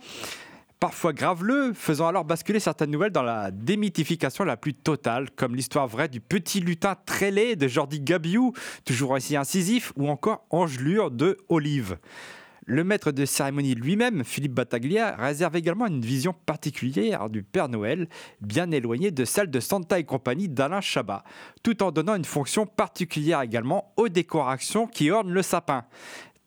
parfois 0.83 1.13
graveleux, 1.13 1.71
faisant 1.73 2.09
alors 2.09 2.25
basculer 2.25 2.59
certaines 2.59 2.91
nouvelles 2.91 3.13
dans 3.13 3.23
la 3.23 3.51
démythification 3.51 4.43
la 4.43 4.57
plus 4.57 4.73
totale, 4.73 5.31
comme 5.31 5.55
l'histoire 5.55 5.87
vraie 5.87 6.09
du 6.09 6.19
petit 6.19 6.59
lutin 6.59 6.97
laid 7.21 7.55
de 7.55 7.69
Jordi 7.69 8.01
Gabiou, 8.01 8.51
toujours 8.83 9.11
aussi 9.11 9.37
incisif, 9.37 9.93
ou 9.95 10.09
encore 10.09 10.45
Angelure 10.49 11.09
de 11.09 11.37
Olive. 11.47 11.99
Le 12.65 12.83
maître 12.83 13.13
de 13.13 13.23
cérémonie 13.23 13.75
lui-même, 13.75 14.25
Philippe 14.25 14.55
Battaglia, 14.55 15.15
réserve 15.15 15.55
également 15.55 15.87
une 15.87 16.01
vision 16.01 16.35
particulière 16.45 17.29
du 17.29 17.43
Père 17.43 17.69
Noël, 17.69 18.09
bien 18.41 18.69
éloignée 18.71 19.11
de 19.11 19.23
celle 19.23 19.49
de 19.49 19.61
Santa 19.61 19.99
et 19.99 20.03
compagnie 20.03 20.49
d'Alain 20.49 20.81
Chabat, 20.81 21.23
tout 21.63 21.81
en 21.81 21.91
donnant 21.91 22.15
une 22.15 22.25
fonction 22.25 22.65
particulière 22.65 23.41
également 23.41 23.93
aux 23.95 24.09
décorations 24.09 24.87
qui 24.87 25.11
ornent 25.11 25.31
le 25.31 25.43
sapin. 25.43 25.85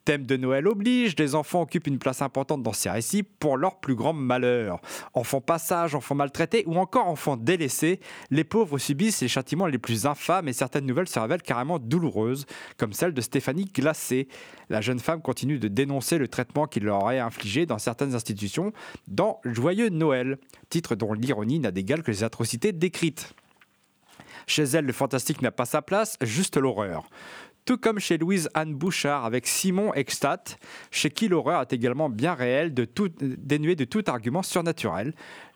Thème 0.07 0.25
de 0.25 0.37
Noël 0.37 0.69
oblige, 0.69 1.17
les 1.19 1.35
enfants 1.35 1.63
occupent 1.63 1.89
une 1.89 1.99
place 1.99 2.23
importante 2.23 2.63
dans 2.63 2.73
ces 2.73 2.89
récits 2.89 3.25
pour 3.25 3.57
leur 3.57 3.81
plus 3.81 3.97
grand 3.97 4.13
malheur. 4.13 4.81
Enfants 5.15 5.41
passages, 5.41 5.97
enfants 5.97 6.15
maltraités 6.15 6.63
ou 6.69 6.77
encore 6.77 7.09
enfants 7.09 7.37
délaissés, 7.37 7.99
les 8.31 8.45
pauvres 8.45 8.79
subissent 8.79 9.21
les 9.21 9.27
châtiments 9.27 9.67
les 9.67 9.79
plus 9.79 10.07
infâmes 10.07 10.47
et 10.47 10.53
certaines 10.53 10.87
nouvelles 10.87 11.09
se 11.09 11.19
révèlent 11.19 11.43
carrément 11.43 11.81
douloureuses, 11.81 12.47
comme 12.77 12.93
celle 12.93 13.15
de 13.15 13.21
Stéphanie 13.21 13.65
Glacé. 13.65 14.29
La 14.71 14.81
jeune 14.81 15.01
femme 15.01 15.23
continue 15.23 15.59
de 15.59 15.67
dénoncer 15.67 16.19
le 16.19 16.29
traitement 16.29 16.69
qu'il 16.69 16.85
leur 16.85 17.11
est 17.11 17.19
infligé 17.19 17.67
dans 17.67 17.79
certaines 17.79 18.15
institutions 18.15 18.73
dans 19.09 19.41
Joyeux 19.45 19.89
Noël, 19.89 20.39
titre 20.71 20.95
dont 20.95 21.15
l'ironie 21.15 21.59
n'a 21.59 21.73
d'égal 21.73 22.05
que 22.05 22.13
les 22.13 22.23
atrocités 22.23 22.71
décrites. 22.71 23.35
Chez 24.47 24.63
elle, 24.63 24.85
le 24.85 24.93
fantastique 24.93 25.43
n'a 25.43 25.51
pas 25.51 25.65
sa 25.65 25.83
place, 25.83 26.17
juste 26.21 26.57
l'horreur 26.57 27.09
tout 27.67 27.77
comme 27.77 27.99
chez 27.99 28.17
Louise 28.17 28.49
Anne 28.55 28.75
Bouchard 28.75 29.25
avec 29.25 29.47
Simon 29.47 29.93
Extat, 29.93 30.45
chez 30.91 31.11
qui 31.11 31.29
l'horreur 31.29 31.61
est 31.61 31.73
également 31.73 32.09
bien 32.09 32.33
réelle, 32.33 32.73
tout, 32.95 33.11
dénuée 33.21 33.75
de 33.75 33.85
tout 33.85 34.05
argument 34.07 34.43
surnaturel. 34.43 35.13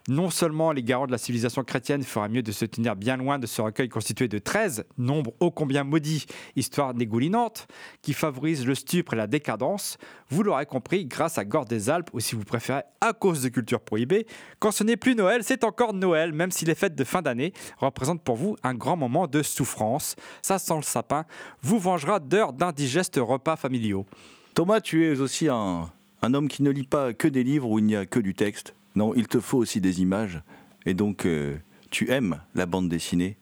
Non 0.09 0.31
seulement 0.31 0.73
les 0.73 0.83
garants 0.83 1.07
de 1.07 1.13
la 1.13 1.19
civilisation 1.19 1.63
chrétienne 1.63 2.03
feraient 2.03 2.29
mieux 2.29 2.43
de 2.43 2.53
se 2.53 2.65
tenir 2.65 2.97
bien 2.97 3.17
loin 3.17 3.39
de 3.39 3.47
ce 3.47 3.61
recueil 3.61 3.89
constitué 3.89 4.29
de 4.29 4.39
13, 4.39 4.85
nombre 4.97 5.33
ô 5.41 5.51
combien 5.51 5.85
maudit, 5.85 6.27
histoire 6.57 6.95
dégoulinante, 6.95 7.69
qui 8.01 8.15
favorise 8.15 8.67
le 8.67 8.75
stupre 8.75 9.13
et 9.13 9.17
la 9.17 9.27
décadence, 9.27 9.99
vous 10.31 10.43
l'aurez 10.43 10.67
compris 10.67 11.05
grâce 11.05 11.37
à 11.37 11.45
Gore 11.45 11.67
des 11.67 11.91
Alpes, 11.91 12.11
ou 12.15 12.21
si 12.21 12.35
vous 12.35 12.45
préférez 12.45 12.83
à 13.01 13.13
cause 13.13 13.43
de 13.43 13.51
culture 13.51 13.81
prohibée, 13.81 14.27
quand 14.59 14.71
ce 14.71 14.85
n'est 14.85 14.97
plus 14.97 15.15
Noël, 15.15 15.43
c'est 15.45 15.65
encore 15.65 15.93
Noël, 15.93 16.33
même 16.33 16.51
si 16.51 16.65
les 16.65 16.75
fêtes 16.75 16.95
de 16.95 17.05
fin 17.05 17.21
d'année 17.21 17.53
représentent 17.79 18.23
pour 18.23 18.37
vous 18.37 18.57
un 18.63 18.75
grand 18.75 18.97
moment 18.97 19.27
de 19.27 19.43
souffrance. 19.43 20.17
Ça 20.41 20.59
sent 20.59 20.77
le 20.77 20.83
sapin, 20.83 21.25
vous 21.61 21.79
vengera 21.79 22.21
d'heures 22.21 22.53
d'indigestes 22.53 23.21
repas 23.21 23.57
familiaux. 23.57 24.07
Thomas, 24.55 24.81
tu 24.81 25.07
es 25.07 25.21
aussi 25.21 25.49
un 25.49 25.91
homme 26.23 26.49
qui 26.49 26.63
ne 26.63 26.71
lit 26.71 26.87
pas 26.87 27.13
que 27.13 27.29
des 27.29 27.45
livres 27.45 27.69
où 27.69 27.79
il 27.79 27.85
n'y 27.85 27.97
a 27.97 28.07
que 28.07 28.19
du 28.19 28.35
texte. 28.35 28.75
Non, 28.97 29.15
il 29.15 29.29
te 29.29 29.41
faut 29.41 29.59
aussi 29.59 29.81
des 29.81 30.01
images. 30.03 30.43
Et 30.87 30.95
donc, 30.95 31.27
euh, 31.27 31.57
tu 31.91 32.11
aimes 32.11 32.41
la 32.55 32.67
bande 32.67 32.89
dessinée. 32.89 33.37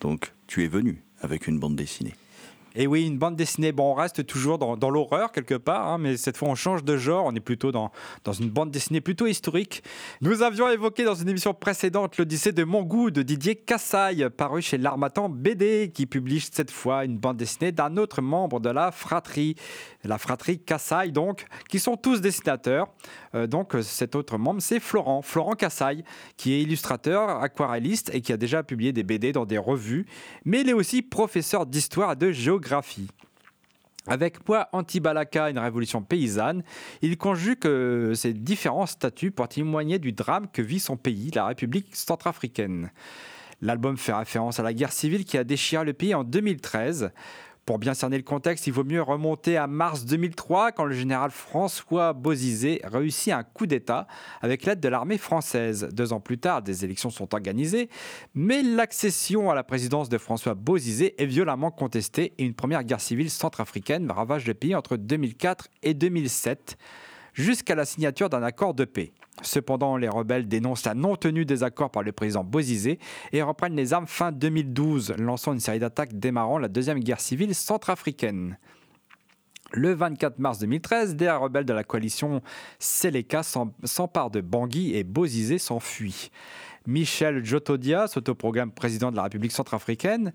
Donc, 0.00 0.32
tu 0.46 0.64
es 0.64 0.68
venu 0.68 1.02
avec 1.20 1.46
une 1.46 1.58
bande 1.58 1.76
dessinée. 1.76 2.14
Et 2.74 2.86
oui, 2.86 3.06
une 3.06 3.18
bande 3.18 3.36
dessinée, 3.36 3.72
bon, 3.72 3.92
on 3.92 3.94
reste 3.94 4.26
toujours 4.26 4.58
dans, 4.58 4.90
l'horreur 4.90 5.32
quelque 5.32 5.54
part, 5.54 5.88
hein, 5.88 5.98
mais 5.98 6.16
cette 6.16 6.36
fois 6.36 6.48
on 6.48 6.54
change 6.54 6.84
de 6.84 6.96
genre, 6.96 7.26
on 7.26 7.34
est 7.34 7.40
plutôt 7.40 7.70
dans, 7.70 7.90
dans 8.24 8.32
une 8.32 8.48
bande 8.48 8.70
dessinée 8.70 9.00
plutôt 9.00 9.26
historique. 9.26 9.82
Nous 10.20 10.42
avions 10.42 10.68
évoqué 10.68 11.04
dans 11.04 11.14
une 11.14 11.28
émission 11.28 11.54
précédente 11.54 12.16
l'Odyssée 12.16 12.52
de 12.52 12.64
mon 12.64 12.82
goût 12.82 13.10
de 13.10 13.22
Didier 13.22 13.56
Cassaille, 13.56 14.26
paru 14.36 14.62
chez 14.62 14.78
l'Armatan 14.78 15.28
BD, 15.28 15.90
qui 15.94 16.06
publie 16.06 16.40
cette 16.40 16.70
fois 16.70 17.04
une 17.04 17.18
bande 17.18 17.36
dessinée 17.36 17.72
d'un 17.72 17.96
autre 17.96 18.22
membre 18.22 18.60
de 18.60 18.70
la 18.70 18.90
fratrie, 18.90 19.54
la 20.04 20.18
fratrie 20.18 20.58
Cassaille 20.58 21.12
donc, 21.12 21.44
qui 21.68 21.78
sont 21.78 21.96
tous 21.96 22.20
dessinateurs. 22.20 22.88
Euh, 23.34 23.46
donc 23.46 23.74
cet 23.82 24.14
autre 24.14 24.38
membre, 24.38 24.62
c'est 24.62 24.80
Florent, 24.80 25.22
Florent 25.22 25.54
Cassaille, 25.54 26.04
qui 26.36 26.54
est 26.54 26.62
illustrateur, 26.62 27.42
aquarelliste 27.42 28.10
et 28.14 28.20
qui 28.20 28.32
a 28.32 28.36
déjà 28.36 28.62
publié 28.62 28.92
des 28.92 29.02
BD 29.02 29.32
dans 29.32 29.46
des 29.46 29.58
revues, 29.58 30.06
mais 30.44 30.62
il 30.62 30.68
est 30.68 30.74
aussi 30.74 31.02
professeur 31.02 31.66
d'histoire 31.66 32.12
et 32.12 32.16
de 32.16 32.32
géographie 32.32 32.61
avec 34.06 34.40
Poids 34.40 34.68
Anti-Balaka, 34.72 35.50
une 35.50 35.58
révolution 35.58 36.02
paysanne, 36.02 36.62
il 37.02 37.16
conjugue 37.16 37.66
euh, 37.66 38.14
ces 38.14 38.32
différents 38.32 38.86
statuts 38.86 39.30
pour 39.30 39.48
témoigner 39.48 39.98
du 39.98 40.12
drame 40.12 40.48
que 40.52 40.62
vit 40.62 40.80
son 40.80 40.96
pays, 40.96 41.30
la 41.34 41.46
République 41.46 41.94
centrafricaine. 41.94 42.90
L'album 43.60 43.96
fait 43.96 44.12
référence 44.12 44.58
à 44.58 44.64
la 44.64 44.74
guerre 44.74 44.92
civile 44.92 45.24
qui 45.24 45.38
a 45.38 45.44
déchiré 45.44 45.84
le 45.84 45.92
pays 45.92 46.14
en 46.14 46.24
2013. 46.24 47.12
Pour 47.64 47.78
bien 47.78 47.94
cerner 47.94 48.16
le 48.16 48.24
contexte, 48.24 48.66
il 48.66 48.72
vaut 48.72 48.82
mieux 48.82 49.00
remonter 49.00 49.56
à 49.56 49.68
mars 49.68 50.04
2003 50.04 50.72
quand 50.72 50.84
le 50.84 50.96
général 50.96 51.30
François 51.30 52.12
Bozizé 52.12 52.80
réussit 52.82 53.32
un 53.32 53.44
coup 53.44 53.68
d'État 53.68 54.08
avec 54.40 54.64
l'aide 54.64 54.80
de 54.80 54.88
l'armée 54.88 55.16
française. 55.16 55.88
Deux 55.92 56.12
ans 56.12 56.18
plus 56.18 56.38
tard, 56.38 56.62
des 56.62 56.84
élections 56.84 57.10
sont 57.10 57.32
organisées, 57.34 57.88
mais 58.34 58.62
l'accession 58.64 59.48
à 59.48 59.54
la 59.54 59.62
présidence 59.62 60.08
de 60.08 60.18
François 60.18 60.54
Bozizé 60.54 61.14
est 61.22 61.26
violemment 61.26 61.70
contestée 61.70 62.32
et 62.36 62.44
une 62.44 62.54
première 62.54 62.82
guerre 62.82 63.00
civile 63.00 63.30
centrafricaine 63.30 64.10
ravage 64.10 64.44
le 64.44 64.54
pays 64.54 64.74
entre 64.74 64.96
2004 64.96 65.68
et 65.84 65.94
2007 65.94 66.76
jusqu'à 67.32 67.74
la 67.74 67.84
signature 67.84 68.28
d'un 68.28 68.42
accord 68.42 68.74
de 68.74 68.84
paix. 68.84 69.12
Cependant, 69.42 69.96
les 69.96 70.08
rebelles 70.08 70.46
dénoncent 70.46 70.84
la 70.84 70.94
non-tenue 70.94 71.44
des 71.44 71.62
accords 71.62 71.90
par 71.90 72.02
le 72.02 72.12
président 72.12 72.44
Bozizé 72.44 72.98
et 73.32 73.42
reprennent 73.42 73.76
les 73.76 73.92
armes 73.92 74.06
fin 74.06 74.30
2012, 74.30 75.14
lançant 75.18 75.52
une 75.52 75.60
série 75.60 75.78
d'attaques 75.78 76.18
démarrant 76.18 76.58
la 76.58 76.68
deuxième 76.68 77.00
guerre 77.00 77.20
civile 77.20 77.54
centrafricaine. 77.54 78.58
Le 79.72 79.94
24 79.94 80.38
mars 80.38 80.58
2013, 80.58 81.16
des 81.16 81.30
rebelles 81.30 81.64
de 81.64 81.72
la 81.72 81.82
coalition 81.82 82.42
Seleka 82.78 83.42
s'emparent 83.42 84.30
de 84.30 84.42
Bangui 84.42 84.94
et 84.94 85.02
Bozizé 85.02 85.56
s'enfuit. 85.58 86.30
Michel 86.86 87.44
Jotodia 87.44 88.06
s'autoprogramme 88.06 88.70
président 88.70 89.10
de 89.10 89.16
la 89.16 89.22
République 89.22 89.52
centrafricaine. 89.52 90.32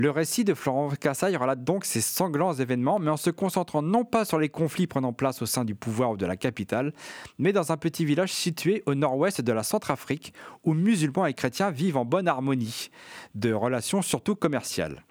Le 0.00 0.12
récit 0.12 0.44
de 0.44 0.54
Florent 0.54 0.90
Cassaille 0.90 1.36
relate 1.36 1.64
donc 1.64 1.84
ces 1.84 2.00
sanglants 2.00 2.54
événements, 2.54 3.00
mais 3.00 3.10
en 3.10 3.16
se 3.16 3.30
concentrant 3.30 3.82
non 3.82 4.04
pas 4.04 4.24
sur 4.24 4.38
les 4.38 4.48
conflits 4.48 4.86
prenant 4.86 5.12
place 5.12 5.42
au 5.42 5.46
sein 5.46 5.64
du 5.64 5.74
pouvoir 5.74 6.12
ou 6.12 6.16
de 6.16 6.24
la 6.24 6.36
capitale, 6.36 6.92
mais 7.40 7.52
dans 7.52 7.72
un 7.72 7.76
petit 7.76 8.04
village 8.04 8.32
situé 8.32 8.84
au 8.86 8.94
nord-ouest 8.94 9.40
de 9.40 9.50
la 9.50 9.64
Centrafrique, 9.64 10.32
où 10.62 10.72
musulmans 10.72 11.26
et 11.26 11.34
chrétiens 11.34 11.72
vivent 11.72 11.96
en 11.96 12.04
bonne 12.04 12.28
harmonie, 12.28 12.90
de 13.34 13.52
relations 13.52 14.00
surtout 14.00 14.36
commerciales. 14.36 15.02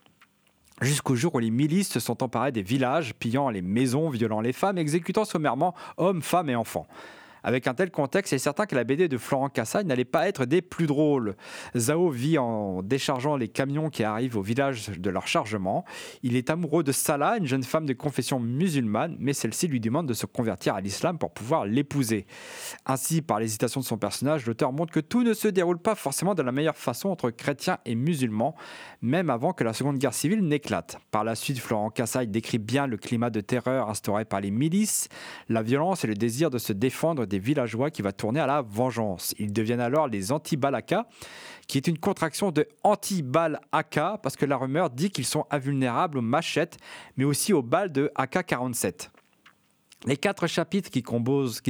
Jusqu'au 0.79 1.15
jour 1.15 1.35
où 1.35 1.39
les 1.39 1.51
milices 1.51 1.89
se 1.89 1.99
sont 1.99 2.23
emparées 2.23 2.53
des 2.53 2.63
villages, 2.63 3.13
pillant 3.13 3.49
les 3.49 3.61
maisons, 3.61 4.09
violant 4.09 4.39
les 4.39 4.53
femmes, 4.53 4.77
exécutant 4.77 5.25
sommairement 5.25 5.75
hommes, 5.97 6.21
femmes 6.21 6.49
et 6.49 6.55
enfants. 6.55 6.87
Avec 7.47 7.65
un 7.65 7.73
tel 7.73 7.91
contexte, 7.91 8.33
il 8.33 8.35
est 8.35 8.39
certain 8.39 8.65
que 8.65 8.75
la 8.75 8.83
BD 8.83 9.07
de 9.07 9.17
Florent 9.17 9.47
Cassagne 9.47 9.87
n'allait 9.87 10.03
pas 10.03 10.27
être 10.27 10.43
des 10.43 10.61
plus 10.61 10.85
drôles. 10.85 11.37
Zhao 11.77 12.09
vit 12.09 12.37
en 12.37 12.83
déchargeant 12.83 13.37
les 13.37 13.47
camions 13.47 13.89
qui 13.89 14.03
arrivent 14.03 14.35
au 14.35 14.41
village 14.41 14.89
de 14.89 15.09
leur 15.09 15.27
chargement. 15.27 15.85
Il 16.23 16.35
est 16.35 16.49
amoureux 16.49 16.83
de 16.83 16.91
Salah, 16.91 17.37
une 17.37 17.45
jeune 17.45 17.63
femme 17.63 17.85
de 17.85 17.93
confession 17.93 18.41
musulmane, 18.41 19.15
mais 19.17 19.31
celle-ci 19.31 19.69
lui 19.69 19.79
demande 19.79 20.07
de 20.07 20.13
se 20.13 20.25
convertir 20.25 20.75
à 20.75 20.81
l'islam 20.81 21.17
pour 21.17 21.31
pouvoir 21.31 21.65
l'épouser. 21.65 22.25
Ainsi, 22.85 23.21
par 23.21 23.39
l'hésitation 23.39 23.79
de 23.79 23.85
son 23.85 23.97
personnage, 23.97 24.45
l'auteur 24.45 24.73
montre 24.73 24.91
que 24.91 24.99
tout 24.99 25.23
ne 25.23 25.33
se 25.33 25.47
déroule 25.47 25.79
pas 25.79 25.95
forcément 25.95 26.35
de 26.35 26.41
la 26.41 26.51
meilleure 26.51 26.75
façon 26.75 27.07
entre 27.07 27.29
chrétiens 27.29 27.77
et 27.85 27.95
musulmans, 27.95 28.57
même 29.01 29.29
avant 29.29 29.53
que 29.53 29.63
la 29.63 29.71
Seconde 29.71 29.99
Guerre 29.99 30.13
civile 30.13 30.41
n'éclate. 30.41 30.99
Par 31.11 31.23
la 31.23 31.35
suite, 31.35 31.59
Florent 31.59 31.91
Cassagne 31.91 32.29
décrit 32.29 32.57
bien 32.57 32.87
le 32.87 32.97
climat 32.97 33.29
de 33.29 33.39
terreur 33.39 33.89
instauré 33.89 34.25
par 34.25 34.41
les 34.41 34.51
milices, 34.51 35.07
la 35.47 35.61
violence 35.61 36.03
et 36.03 36.07
le 36.07 36.15
désir 36.15 36.49
de 36.49 36.57
se 36.57 36.73
défendre 36.73 37.25
des 37.25 37.36
villageois 37.39 37.89
qui 37.89 38.01
va 38.01 38.11
tourner 38.11 38.39
à 38.39 38.47
la 38.47 38.61
vengeance. 38.61 39.33
Ils 39.39 39.53
deviennent 39.53 39.79
alors 39.79 40.07
les 40.07 40.31
anti-balaka, 40.31 41.07
qui 41.67 41.77
est 41.77 41.87
une 41.87 41.97
contraction 41.97 42.51
de 42.51 42.67
anti-bal-AK, 42.83 44.21
parce 44.21 44.35
que 44.35 44.45
la 44.45 44.57
rumeur 44.57 44.89
dit 44.89 45.09
qu'ils 45.09 45.25
sont 45.25 45.45
invulnérables 45.51 46.17
aux 46.17 46.21
machettes, 46.21 46.77
mais 47.17 47.25
aussi 47.25 47.53
aux 47.53 47.61
balles 47.61 47.91
de 47.91 48.11
AK-47. 48.15 49.09
Les 50.05 50.15
quatre 50.15 50.45
chapitres 50.45 50.91
qui 50.91 51.01
composent, 51.01 51.61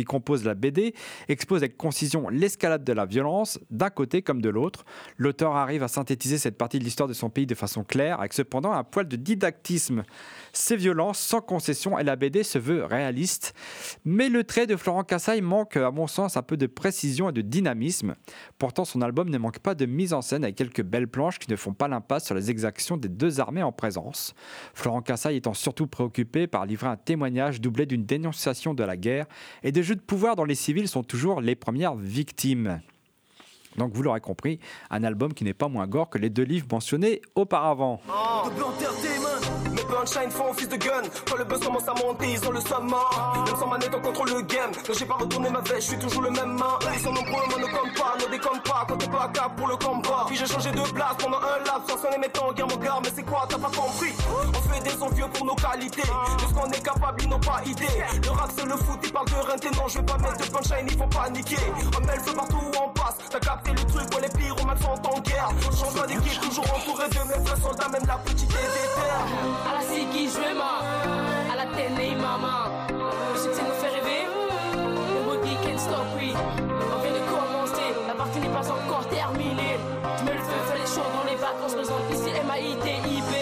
la 0.43 0.53
BD 0.53 0.93
exposent 1.29 1.61
avec 1.63 1.77
concision 1.77 2.27
l'escalade 2.27 2.83
de 2.83 2.91
la 2.91 3.05
violence, 3.05 3.57
d'un 3.71 3.89
côté 3.89 4.21
comme 4.21 4.41
de 4.41 4.49
l'autre. 4.49 4.83
L'auteur 5.15 5.55
arrive 5.55 5.81
à 5.81 5.87
synthétiser 5.87 6.37
cette 6.37 6.57
partie 6.57 6.77
de 6.77 6.83
l'histoire 6.83 7.07
de 7.07 7.13
son 7.13 7.29
pays 7.29 7.45
de 7.45 7.55
façon 7.55 7.85
claire, 7.85 8.19
avec 8.19 8.33
cependant 8.33 8.73
un 8.73 8.83
poil 8.83 9.07
de 9.07 9.15
didactisme. 9.15 10.03
C'est 10.51 10.75
violent, 10.75 11.13
sans 11.13 11.39
concession, 11.39 11.97
et 11.97 12.03
la 12.03 12.17
BD 12.17 12.43
se 12.43 12.59
veut 12.59 12.83
réaliste. 12.83 13.53
Mais 14.03 14.27
le 14.27 14.43
trait 14.43 14.67
de 14.67 14.75
Florent 14.75 15.05
Cassaille 15.05 15.41
manque, 15.41 15.77
à 15.77 15.91
mon 15.91 16.07
sens, 16.07 16.35
un 16.35 16.43
peu 16.43 16.57
de 16.57 16.67
précision 16.67 17.29
et 17.29 17.33
de 17.33 17.41
dynamisme. 17.41 18.15
Pourtant, 18.59 18.83
son 18.83 19.01
album 19.01 19.29
ne 19.29 19.37
manque 19.37 19.59
pas 19.59 19.73
de 19.73 19.85
mise 19.85 20.13
en 20.13 20.21
scène 20.21 20.43
avec 20.43 20.57
quelques 20.57 20.83
belles 20.83 21.07
planches 21.07 21.39
qui 21.39 21.49
ne 21.49 21.55
font 21.55 21.73
pas 21.73 21.87
l'impasse 21.87 22.25
sur 22.25 22.35
les 22.35 22.51
exactions 22.51 22.97
des 22.97 23.09
deux 23.09 23.39
armées 23.39 23.63
en 23.63 23.71
présence. 23.71 24.33
Florent 24.73 25.01
Cassaille 25.01 25.37
étant 25.37 25.53
surtout 25.53 25.87
préoccupé 25.87 26.45
par 26.45 26.65
livrer 26.65 26.87
un 26.87 26.97
témoignage 26.97 27.61
doublé 27.61 27.85
d'une 27.85 28.05
dénonciation 28.17 28.73
de 28.73 28.83
la 28.83 28.97
guerre 28.97 29.25
et 29.63 29.71
des 29.71 29.83
jeux 29.83 29.95
de 29.95 30.01
pouvoir 30.01 30.35
dont 30.35 30.45
les 30.45 30.55
civils 30.55 30.87
sont 30.87 31.03
toujours 31.03 31.41
les 31.41 31.55
premières 31.55 31.95
victimes. 31.95 32.81
Donc 33.77 33.93
vous 33.93 34.01
l'aurez 34.01 34.21
compris, 34.21 34.59
un 34.89 35.03
album 35.03 35.33
qui 35.33 35.43
n'est 35.43 35.53
pas 35.53 35.67
moins 35.67 35.87
gore 35.87 36.09
que 36.09 36.17
les 36.17 36.29
deux 36.29 36.43
livres 36.43 36.67
mentionnés 36.71 37.21
auparavant. 37.35 38.01
Punchlines 39.87 40.31
font 40.31 40.51
office 40.51 40.69
de 40.69 40.75
gun. 40.75 41.03
Quand 41.27 41.37
le 41.37 41.43
buzz 41.43 41.59
commence 41.59 41.87
à 41.87 41.93
monter, 41.93 42.31
ils 42.31 42.47
ont 42.47 42.51
le 42.51 42.61
somme 42.61 42.89
mort. 42.89 43.43
Même 43.45 43.55
sans 43.55 43.67
manette, 43.67 43.91
on 43.95 44.01
contrôle 44.01 44.29
le 44.29 44.41
game. 44.41 44.71
Quand 44.85 44.93
j'ai 44.93 45.05
pas 45.05 45.15
retourné 45.15 45.49
ma 45.49 45.61
veste, 45.61 45.81
je 45.81 45.87
suis 45.87 45.99
toujours 45.99 46.21
le 46.21 46.31
même 46.31 46.53
main. 46.53 46.77
Ils 46.93 46.99
sont 47.01 47.11
nombreux, 47.11 47.43
moi 47.49 47.59
ne 47.59 47.65
compte 47.65 47.93
pas, 47.97 48.13
ne 48.19 48.31
déconne 48.31 48.61
pas. 48.61 48.85
Quand 48.87 48.97
t'es 48.97 49.07
pas 49.07 49.29
cap 49.33 49.55
pour 49.55 49.67
le 49.67 49.75
combat. 49.77 50.25
Puis 50.27 50.37
j'ai 50.37 50.45
changé 50.45 50.71
de 50.71 50.81
place 50.81 51.15
pendant 51.17 51.37
un 51.37 51.59
laps, 51.65 51.89
sans 51.89 51.97
sonner 52.01 52.17
mes 52.17 52.29
temps, 52.29 52.51
guerre 52.53 52.67
mon 52.67 52.77
gars. 52.77 52.99
Mais 53.03 53.11
c'est 53.15 53.23
quoi, 53.23 53.45
t'as 53.49 53.57
pas 53.57 53.69
compris? 53.69 54.13
On 54.29 54.73
fait 54.73 54.81
des 54.81 55.01
envieux 55.01 55.27
pour 55.33 55.45
nos 55.45 55.55
qualités. 55.55 56.01
De 56.01 56.47
ce 56.47 56.53
qu'on 56.53 56.69
est 56.69 56.83
capable, 56.83 57.21
ils 57.23 57.29
n'ont 57.29 57.39
pas 57.39 57.61
idée. 57.65 57.87
Le 58.23 58.31
rap, 58.31 58.51
c'est 58.55 58.65
le 58.65 58.77
foot, 58.77 58.99
ils 59.03 59.11
parlent 59.11 59.29
de 59.29 59.35
rinté. 59.35 59.69
Non, 59.71 59.87
je 59.87 59.97
vais 59.99 60.05
pas 60.05 60.17
mettre 60.17 60.37
de 60.37 60.51
punchline, 60.51 60.87
ils 60.89 60.97
font 60.97 61.07
paniquer. 61.07 61.57
On 61.95 62.05
met 62.05 62.15
le 62.15 62.21
feu 62.21 62.33
partout 62.33 62.57
où 62.57 62.71
on 62.83 62.89
passe. 62.89 63.15
T'as 63.29 63.39
capté 63.39 63.71
le 63.71 63.83
truc, 63.85 64.15
ouais, 64.15 64.21
les 64.21 64.51
on 64.51 64.81
sont 64.81 65.07
en 65.07 65.19
guerre. 65.21 65.49
Change 65.71 66.07
d'équipe, 66.07 66.41
toujours 66.41 66.65
entouré 66.65 67.07
de 67.09 67.19
mes 67.27 67.45
frères 67.45 67.57
soldats, 67.57 67.89
même 67.89 68.05
la 68.05 68.17
petite 68.17 68.51
est 68.51 69.76
Siki, 69.81 70.29
je 70.29 70.53
ma 70.57 70.81
À 71.51 71.55
la 71.55 71.65
télé, 71.75 72.15
maman. 72.15 72.69
Le 73.33 73.39
succès 73.39 73.61
nous 73.63 73.77
fait 73.81 73.93
rêver. 73.95 74.25
Nobody 75.13 75.55
can 75.63 75.77
stop, 75.77 76.05
oui. 76.17 76.33
On 76.33 77.01
vient 77.01 77.13
de 77.13 77.23
commencer. 77.29 77.87
La 78.07 78.13
partie 78.13 78.39
n'est 78.39 78.49
pas 78.49 78.67
encore 78.71 79.07
terminée. 79.09 79.77
Je 80.17 80.23
mets 80.25 80.33
le 80.33 80.39
feu, 80.39 80.59
fais 80.69 80.79
les 80.79 80.87
choses 80.87 81.11
dans 81.13 81.29
les 81.29 81.35
vacances. 81.37 81.75
Présente 81.75 82.05
ici 82.11 82.29
M-A-I-T-I-B. 82.29 83.33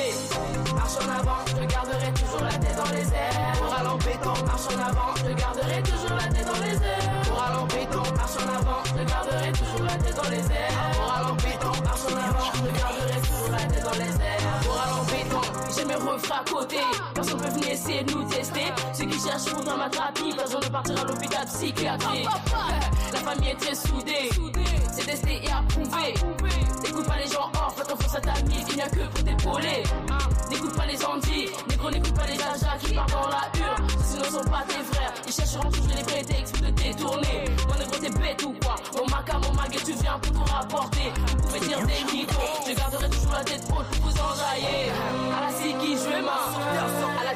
Marche 0.76 0.98
en 1.00 1.10
avant, 1.20 1.42
je 1.48 1.66
garderai 1.66 2.12
toujours 2.14 2.42
la 2.44 2.58
tête 2.60 2.76
dans 2.76 2.92
les 2.92 3.08
airs. 3.08 3.64
Moral 3.64 3.88
en 3.88 3.98
béton, 3.98 4.46
marche 4.46 4.68
en 4.68 4.80
avant, 4.90 5.12
je 5.18 5.34
garderai 5.34 5.82
toujours 5.84 6.18
la 6.18 6.28
tête 6.34 6.48
dans 6.48 6.62
les 6.66 6.76
airs. 6.76 7.12
Moral 7.30 7.54
en 7.62 7.66
béton, 7.66 8.04
marche 8.16 8.38
en 8.44 8.48
avant, 8.60 8.82
je 8.86 9.04
garderai 9.04 9.45
refrains 15.96 16.42
à 16.42 16.50
côté. 16.50 16.78
Personne 17.14 17.42
peut 17.42 17.50
venir 17.50 17.70
essayer 17.70 18.04
de 18.04 18.12
nous 18.14 18.24
tester. 18.30 18.66
Ceux 18.94 19.06
qui 19.06 19.20
cherchent 19.20 19.46
faudra 19.46 19.78
m'attraper. 19.78 20.36
Personne 20.36 20.64
ne 20.64 20.70
partira 20.70 21.02
à 21.02 21.06
l'hôpital 21.06 21.46
psychiatrique. 21.46 22.28
La 23.14 23.20
famille 23.20 23.50
est 23.50 23.56
très 23.56 23.76
soudée. 23.76 24.30
C'est 24.92 25.06
testé 25.06 25.42
et 25.44 25.52
approuvé. 25.52 26.14
N'écoute 26.84 27.08
pas 27.08 27.18
les 27.18 27.32
gens 27.32 27.50
hors, 27.54 27.74
fais 27.76 27.84
confiance 27.84 28.16
à 28.16 28.22
ta 28.22 28.34
mie, 28.44 28.64
il 28.70 28.76
n'y 28.76 28.82
a 28.82 28.88
que 28.88 29.00
pour 29.00 29.24
t'épauler. 29.24 29.84
N'écoute 30.50 30.76
pas 30.76 30.86
les 30.86 31.06
andis, 31.06 31.50
négro, 31.70 31.90
n'écoute 31.92 32.14
pas 32.14 32.28
les 32.28 32.36
jajas 32.38 32.78
qui 32.80 32.94
partent 32.94 33.12
dans 33.12 33.28
la 33.28 33.50
hure. 33.60 33.76
Sinon, 34.06 34.26
ne 34.26 34.30
sont 34.30 34.50
pas 34.50 34.64
tes 34.68 34.84
frères. 34.84 35.14
Ils 35.28 35.34
chercheront 35.34 35.70
toujours 35.70 35.92
les 35.98 36.04
prétextes 36.04 36.58
pour 36.58 36.68
te 36.68 36.72
détourner. 36.72 37.46
Mon 37.68 37.76
négro, 37.76 37.98
t'es 38.00 38.10
bête 38.10 38.44
ou 38.44 38.54
quoi? 38.64 38.76
Mon 38.96 39.06
maca, 39.10 39.40
mon 39.40 39.54
maguet, 39.54 39.80
tu 39.84 39.94
viens 39.94 40.20
pour 40.20 40.32
tout 40.32 40.54
rapporter. 40.54 41.12
Je 41.62 42.74
garderai 42.76 43.10
toujours 43.10 43.32
la 43.32 43.44
tête 43.44 43.64
haute 43.70 43.86
pour 43.88 44.10
vous 44.10 44.18
enjailler. 44.20 44.92
À 45.36 45.46
la 45.46 45.52
Siki, 45.56 45.96
je 45.96 46.22
ma. 46.22 46.32
À 47.20 47.24
la 47.24 47.36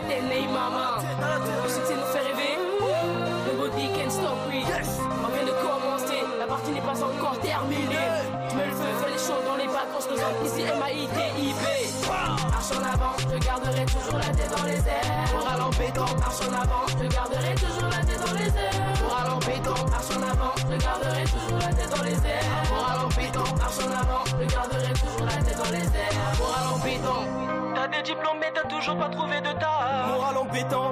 encore 7.18 7.40
terminée. 7.40 8.10
Je 8.50 8.56
mets 8.56 8.66
le 8.66 8.72
feu, 8.72 8.90
fais 9.02 9.12
les 9.12 9.18
choses 9.18 9.46
dans 9.46 9.56
les 9.56 9.68
vacances. 9.68 10.08
Présente 10.08 10.38
ici 10.46 10.62
M-A-I-T-I-B. 10.62 11.64
Marche 12.52 12.72
en 12.72 12.84
avant, 12.94 13.16
je 13.20 13.38
garderai 13.38 13.86
toujours 13.86 14.20
la 14.20 14.32
tête 14.36 14.52
dans 14.56 14.66
les 14.66 14.78
airs. 14.78 15.34
Moral 15.34 15.62
en 15.62 15.70
béton, 15.70 16.06
marche 16.20 16.42
en 16.42 16.54
avant, 16.54 16.86
je 16.88 17.08
garderai 17.08 17.56
toujours 17.56 17.90
la 17.90 18.02
tête 18.06 18.22
dans 18.26 18.34
les 18.34 18.48
airs. 18.48 18.80
Moral 19.04 19.30
en 19.30 19.40
béton, 19.40 19.78
marche 19.90 20.12
en 20.16 20.22
avant, 20.22 20.54
je 20.58 20.76
garderai 20.78 21.24
toujours 21.24 21.60
la 21.60 21.74
tête 21.74 21.90
dans 21.90 22.04
les 22.04 22.20
airs. 22.30 22.50
Moral 22.70 23.00
en 23.06 23.10
béton, 23.10 23.56
marche 23.58 23.80
en 23.80 23.92
avant, 23.92 24.24
je 24.26 24.46
garderai 24.46 24.94
toujours 24.94 25.26
la 25.26 25.38
tête 25.44 25.58
dans 25.58 25.72
les 25.72 25.86
airs. 25.86 26.34
Moral 26.40 26.66
en 26.74 26.78
béton. 26.80 27.20
T'as 27.76 27.88
des 27.88 28.02
diplômes, 28.02 28.40
mais 28.40 28.52
t'as 28.54 28.68
toujours 28.68 28.98
pas 28.98 29.10
trouvé 29.10 29.42
de 29.42 29.52
taf. 29.54 30.08
Moral 30.08 30.38
en 30.38 30.46
béton. 30.46 30.84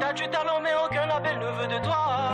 T'as 0.00 0.12
du 0.12 0.28
talent, 0.28 0.60
mais 0.62 0.74
aucun 0.84 1.06
label 1.06 1.38
ne 1.38 1.50
veut 1.60 1.68
de 1.68 1.78
toi. 1.84 2.25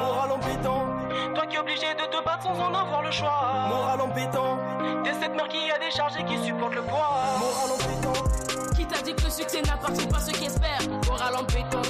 Qui 1.53 1.59
obligé 1.59 1.93
de 1.95 2.07
te 2.11 2.25
battre 2.25 2.43
sans 2.45 2.59
en 2.59 2.73
avoir 2.73 3.03
le 3.03 3.11
choix. 3.11 3.69
Moral 3.69 4.01
en 4.01 4.09
béton. 4.09 4.59
T'es 5.05 5.13
cette 5.21 5.35
mère 5.35 5.49
qui 5.49 5.71
a 5.71 5.79
des 5.79 5.91
charges 5.91 6.17
et 6.19 6.25
qui 6.25 6.39
supporte 6.43 6.75
le 6.75 6.83
poids. 6.83 7.11
Moral 7.39 7.71
en 7.73 7.77
béton. 7.77 8.13
Qui 8.75 8.87
t'a 8.87 9.03
dit 9.03 9.15
que 9.15 9.25
le 9.25 9.31
succès 9.31 9.61
n'appartient 9.61 10.07
pas 10.07 10.17
à 10.17 10.21
ceux 10.21 10.33
qui 10.33 10.47
espèrent? 10.47 10.81
Moral 11.07 11.37
en 11.37 11.43
béton. 11.43 11.83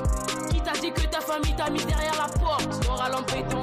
Qui 0.51 0.61
t'a 0.61 0.73
dit 0.73 0.93
que 0.93 1.03
ta 1.03 1.21
famille 1.21 1.55
t'a 1.55 1.71
mis 1.71 1.85
derrière 1.85 2.15
la 2.19 2.29
porte? 2.41 2.89
Moral 2.89 3.15
en 3.15 3.23
béton. 3.23 3.61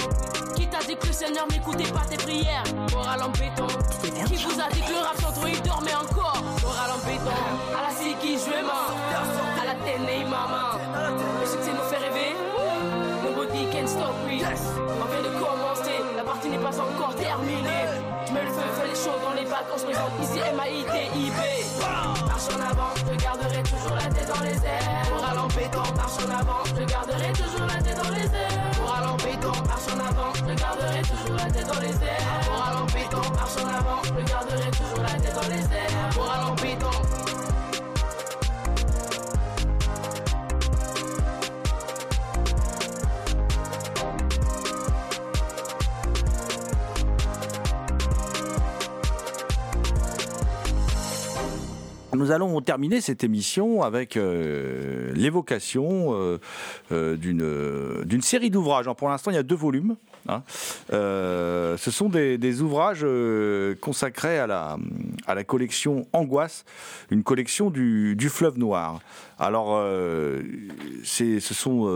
Qui 0.55 0.67
t'a 0.67 0.79
dit 0.79 0.95
que 0.95 1.07
le 1.07 1.13
Seigneur 1.13 1.45
n'écoutait 1.51 1.91
pas 1.91 2.05
tes 2.09 2.17
prières? 2.17 2.63
Moral 2.93 3.23
en 3.23 3.29
béton. 3.29 3.67
Qui 4.25 4.35
vous 4.37 4.61
a 4.61 4.69
dit 4.69 4.81
que 4.81 4.91
le 4.91 4.99
rap 4.99 5.17
sans 5.19 5.45
il 5.47 5.61
dormait 5.61 5.95
encore? 5.95 6.41
Moral 6.61 6.91
en 6.95 7.05
béton. 7.05 7.37
À 7.77 7.89
la 7.89 7.93
Siki, 7.93 8.37
je 8.37 8.63
ma. 8.63 8.87
À 9.61 9.65
la 9.65 9.75
télé, 9.83 10.23
maman. 10.23 10.79
Le 11.41 11.45
succès 11.45 11.71
nous 11.73 11.89
fait 11.89 11.97
rêver. 11.97 12.35
Nobody 13.21 13.65
can 13.71 13.85
stop, 13.85 14.15
oui. 14.25 14.41
Pas 16.69 16.81
encore 16.81 17.15
terminée. 17.15 17.85
Je 18.27 18.33
mets 18.33 18.43
le 18.43 18.51
feu, 18.51 18.61
fais 18.75 18.87
les 18.87 18.95
choses 18.95 19.21
dans 19.23 19.33
les 19.33 19.45
vacances. 19.45 19.83
Présente 19.83 20.11
ici 20.21 20.39
M-A-I-T-I-B. 20.39 21.39
Marche 22.27 22.49
en 22.53 22.61
avant, 22.61 22.93
je 22.97 23.15
garderai 23.23 23.63
toujours 23.63 23.95
la 23.95 24.07
tête 24.13 24.27
dans 24.27 24.43
les 24.43 24.55
airs. 24.55 25.09
Moral 25.09 25.39
en 25.39 25.47
béton, 25.47 25.83
marche 25.95 26.19
en 26.25 26.29
avant, 26.29 26.61
je 26.65 26.83
garderai 26.83 27.31
toujours 27.33 27.65
la 27.67 27.81
tête 27.81 27.97
dans 27.97 28.11
les 28.11 28.25
airs. 28.25 28.57
Moral 28.79 29.05
en 29.07 29.17
béton, 29.17 29.53
marche 29.67 29.89
en 29.89 29.99
avant, 29.99 30.31
je 30.35 30.53
garderai 30.53 31.01
toujours 31.01 31.37
la 31.37 31.51
tête 31.51 31.67
dans 31.67 31.79
les 31.79 31.95
airs. 32.05 32.25
Moral 32.49 32.75
en 32.77 32.85
béton, 32.85 33.23
marche 33.33 33.57
en 33.57 33.67
avant, 33.67 34.01
je 34.03 34.23
garderai 34.29 34.71
toujours 34.71 35.03
la 35.03 35.13
tête 35.19 35.35
dans 35.35 35.49
les 35.49 35.63
airs. 35.63 36.09
Moral 36.15 36.41
en 36.43 36.55
Nous 52.19 52.31
allons 52.31 52.59
terminer 52.59 52.99
cette 52.99 53.23
émission 53.23 53.81
avec 53.81 54.17
euh, 54.17 55.13
l'évocation 55.15 56.13
euh, 56.13 56.37
euh, 56.91 57.15
d'une 57.15 58.21
série 58.21 58.49
d'ouvrages. 58.49 58.87
Pour 58.97 59.07
l'instant, 59.07 59.31
il 59.31 59.35
y 59.35 59.37
a 59.37 59.43
deux 59.43 59.55
volumes. 59.55 59.95
hein. 60.27 60.43
Ce 60.89 61.91
sont 61.91 62.09
des, 62.09 62.61
ouvrages 62.61 63.05
consacrés 63.79 64.37
à 64.37 64.47
la, 64.47 65.43
collection 65.45 66.07
Angoisse, 66.11 66.65
une 67.09 67.23
collection 67.23 67.69
du, 67.69 68.29
fleuve 68.29 68.59
noir. 68.59 68.99
Alors, 69.41 69.81
ce 71.03 71.39
sont 71.39 71.87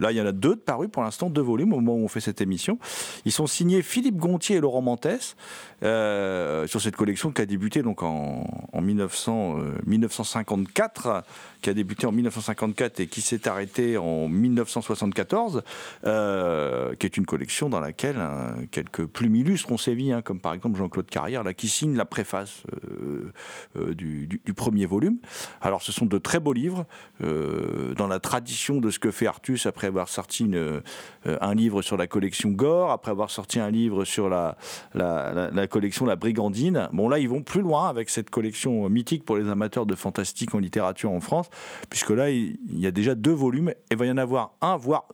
là, 0.00 0.10
il 0.10 0.16
y 0.16 0.20
en 0.20 0.26
a 0.26 0.32
deux 0.32 0.56
de 0.56 0.60
parus 0.60 0.90
pour 0.90 1.04
l'instant, 1.04 1.30
deux 1.30 1.42
volumes 1.42 1.72
au 1.74 1.76
moment 1.76 1.94
où 1.94 2.04
on 2.04 2.08
fait 2.08 2.18
cette 2.18 2.40
émission. 2.40 2.76
Ils 3.24 3.30
sont 3.30 3.46
signés 3.46 3.82
Philippe 3.82 4.16
Gontier 4.16 4.56
et 4.56 4.60
Laurent 4.60 4.82
Mantes 4.82 5.36
euh, 5.84 6.66
sur 6.66 6.80
cette 6.80 6.96
collection 6.96 7.30
qui 7.30 7.42
a 7.42 7.46
débuté 7.46 7.82
donc 7.82 8.02
en, 8.02 8.46
en 8.72 8.80
1900, 8.80 9.43
euh, 9.58 9.72
1954, 9.86 11.22
qui 11.62 11.70
a 11.70 11.74
débuté 11.74 12.06
en 12.06 12.12
1954 12.12 13.00
et 13.00 13.06
qui 13.06 13.20
s'est 13.20 13.48
arrêtée 13.48 13.96
en 13.96 14.28
1974, 14.28 15.62
euh, 16.04 16.94
qui 16.96 17.06
est 17.06 17.16
une 17.16 17.26
collection 17.26 17.68
dans 17.68 17.80
laquelle 17.80 18.16
hein, 18.18 18.54
quelques 18.70 19.06
plumes 19.06 19.36
illustres 19.36 19.70
ont 19.72 19.78
sévi, 19.78 20.12
hein, 20.12 20.22
comme 20.22 20.40
par 20.40 20.52
exemple 20.54 20.78
Jean-Claude 20.78 21.06
Carrière, 21.06 21.42
là, 21.44 21.54
qui 21.54 21.68
signe 21.68 21.96
la 21.96 22.04
préface 22.04 22.62
euh, 22.72 23.32
euh, 23.76 23.94
du, 23.94 24.40
premier 24.56 24.86
volume. 24.86 25.18
Alors, 25.60 25.82
ce 25.82 25.90
sont 25.92 26.06
de 26.06 26.18
très 26.18 26.40
beaux 26.40 26.52
livres, 26.52 26.86
euh, 27.22 27.94
dans 27.94 28.06
la 28.06 28.20
tradition 28.20 28.80
de 28.80 28.90
ce 28.90 28.98
que 28.98 29.10
fait 29.10 29.26
Artus 29.26 29.66
après 29.66 29.88
avoir 29.88 30.08
sorti 30.08 30.48
euh, 30.52 30.80
un 31.24 31.54
livre 31.54 31.82
sur 31.82 31.96
la 31.96 32.06
collection 32.06 32.50
Gore, 32.50 32.90
après 32.90 33.10
avoir 33.10 33.30
sorti 33.30 33.58
un 33.60 33.70
livre 33.70 34.04
sur 34.04 34.28
la- 34.28 34.56
la 34.94 35.66
collection 35.66 36.06
La 36.06 36.16
Brigandine. 36.16 36.88
Bon, 36.92 37.08
là, 37.08 37.18
ils 37.18 37.28
vont 37.28 37.42
plus 37.42 37.62
loin 37.62 37.88
avec 37.88 38.10
cette 38.10 38.30
collection 38.30 38.88
mythique 38.88 39.24
pour 39.24 39.33
les 39.36 39.48
amateurs 39.48 39.86
de 39.86 39.94
fantastique 39.94 40.54
en 40.54 40.58
littérature 40.58 41.10
en 41.10 41.20
France, 41.20 41.48
puisque 41.90 42.10
là, 42.10 42.30
il 42.30 42.58
il 42.68 42.80
y 42.80 42.86
a 42.86 42.90
déjà 42.90 43.14
deux 43.14 43.32
volumes, 43.32 43.70
et 43.70 43.76
il 43.92 43.96
va 43.96 44.06
y 44.06 44.10
en 44.10 44.16
avoir 44.16 44.54
un, 44.60 44.76
voire 44.76 45.04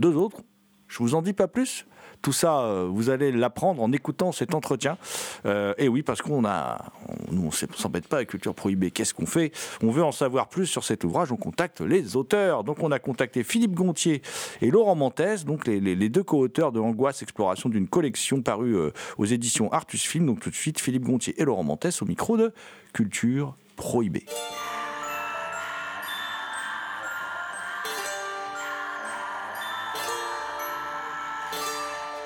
deux 0.00 0.14
autres. 0.16 0.42
Je 0.88 0.98
vous 0.98 1.14
en 1.14 1.22
dis 1.22 1.32
pas 1.32 1.48
plus. 1.48 1.86
Tout 2.24 2.32
ça, 2.32 2.60
euh, 2.60 2.88
vous 2.90 3.10
allez 3.10 3.30
l'apprendre 3.30 3.82
en 3.82 3.92
écoutant 3.92 4.32
cet 4.32 4.54
entretien. 4.54 4.96
Euh, 5.44 5.74
et 5.76 5.88
oui, 5.88 6.02
parce 6.02 6.22
qu'on 6.22 6.46
a, 6.46 6.90
nous, 7.30 7.48
on 7.48 7.50
s'embête 7.50 8.08
pas 8.08 8.16
avec 8.16 8.30
Culture 8.30 8.54
Prohibée. 8.54 8.90
Qu'est-ce 8.90 9.12
qu'on 9.12 9.26
fait? 9.26 9.52
On 9.82 9.90
veut 9.90 10.02
en 10.02 10.10
savoir 10.10 10.48
plus 10.48 10.64
sur 10.64 10.84
cet 10.84 11.04
ouvrage. 11.04 11.32
On 11.32 11.36
contacte 11.36 11.82
les 11.82 12.16
auteurs. 12.16 12.64
Donc, 12.64 12.78
on 12.80 12.90
a 12.92 12.98
contacté 12.98 13.44
Philippe 13.44 13.74
Gontier 13.74 14.22
et 14.62 14.70
Laurent 14.70 14.94
Montes, 14.94 15.44
donc 15.44 15.66
les, 15.66 16.08
deux 16.08 16.22
co-auteurs 16.22 16.72
de 16.72 16.80
Angoisse 16.80 17.20
Exploration 17.20 17.68
d'une 17.68 17.88
collection 17.88 18.40
parue 18.40 18.74
euh, 18.74 18.90
aux 19.18 19.26
éditions 19.26 19.70
Artus 19.70 20.02
Film. 20.02 20.24
Donc, 20.24 20.40
tout 20.40 20.48
de 20.48 20.54
suite, 20.54 20.80
Philippe 20.80 21.04
Gontier 21.04 21.34
et 21.36 21.44
Laurent 21.44 21.62
Montes 21.62 22.00
au 22.00 22.06
micro 22.06 22.38
de 22.38 22.54
Culture 22.94 23.54
Prohibée. 23.76 24.24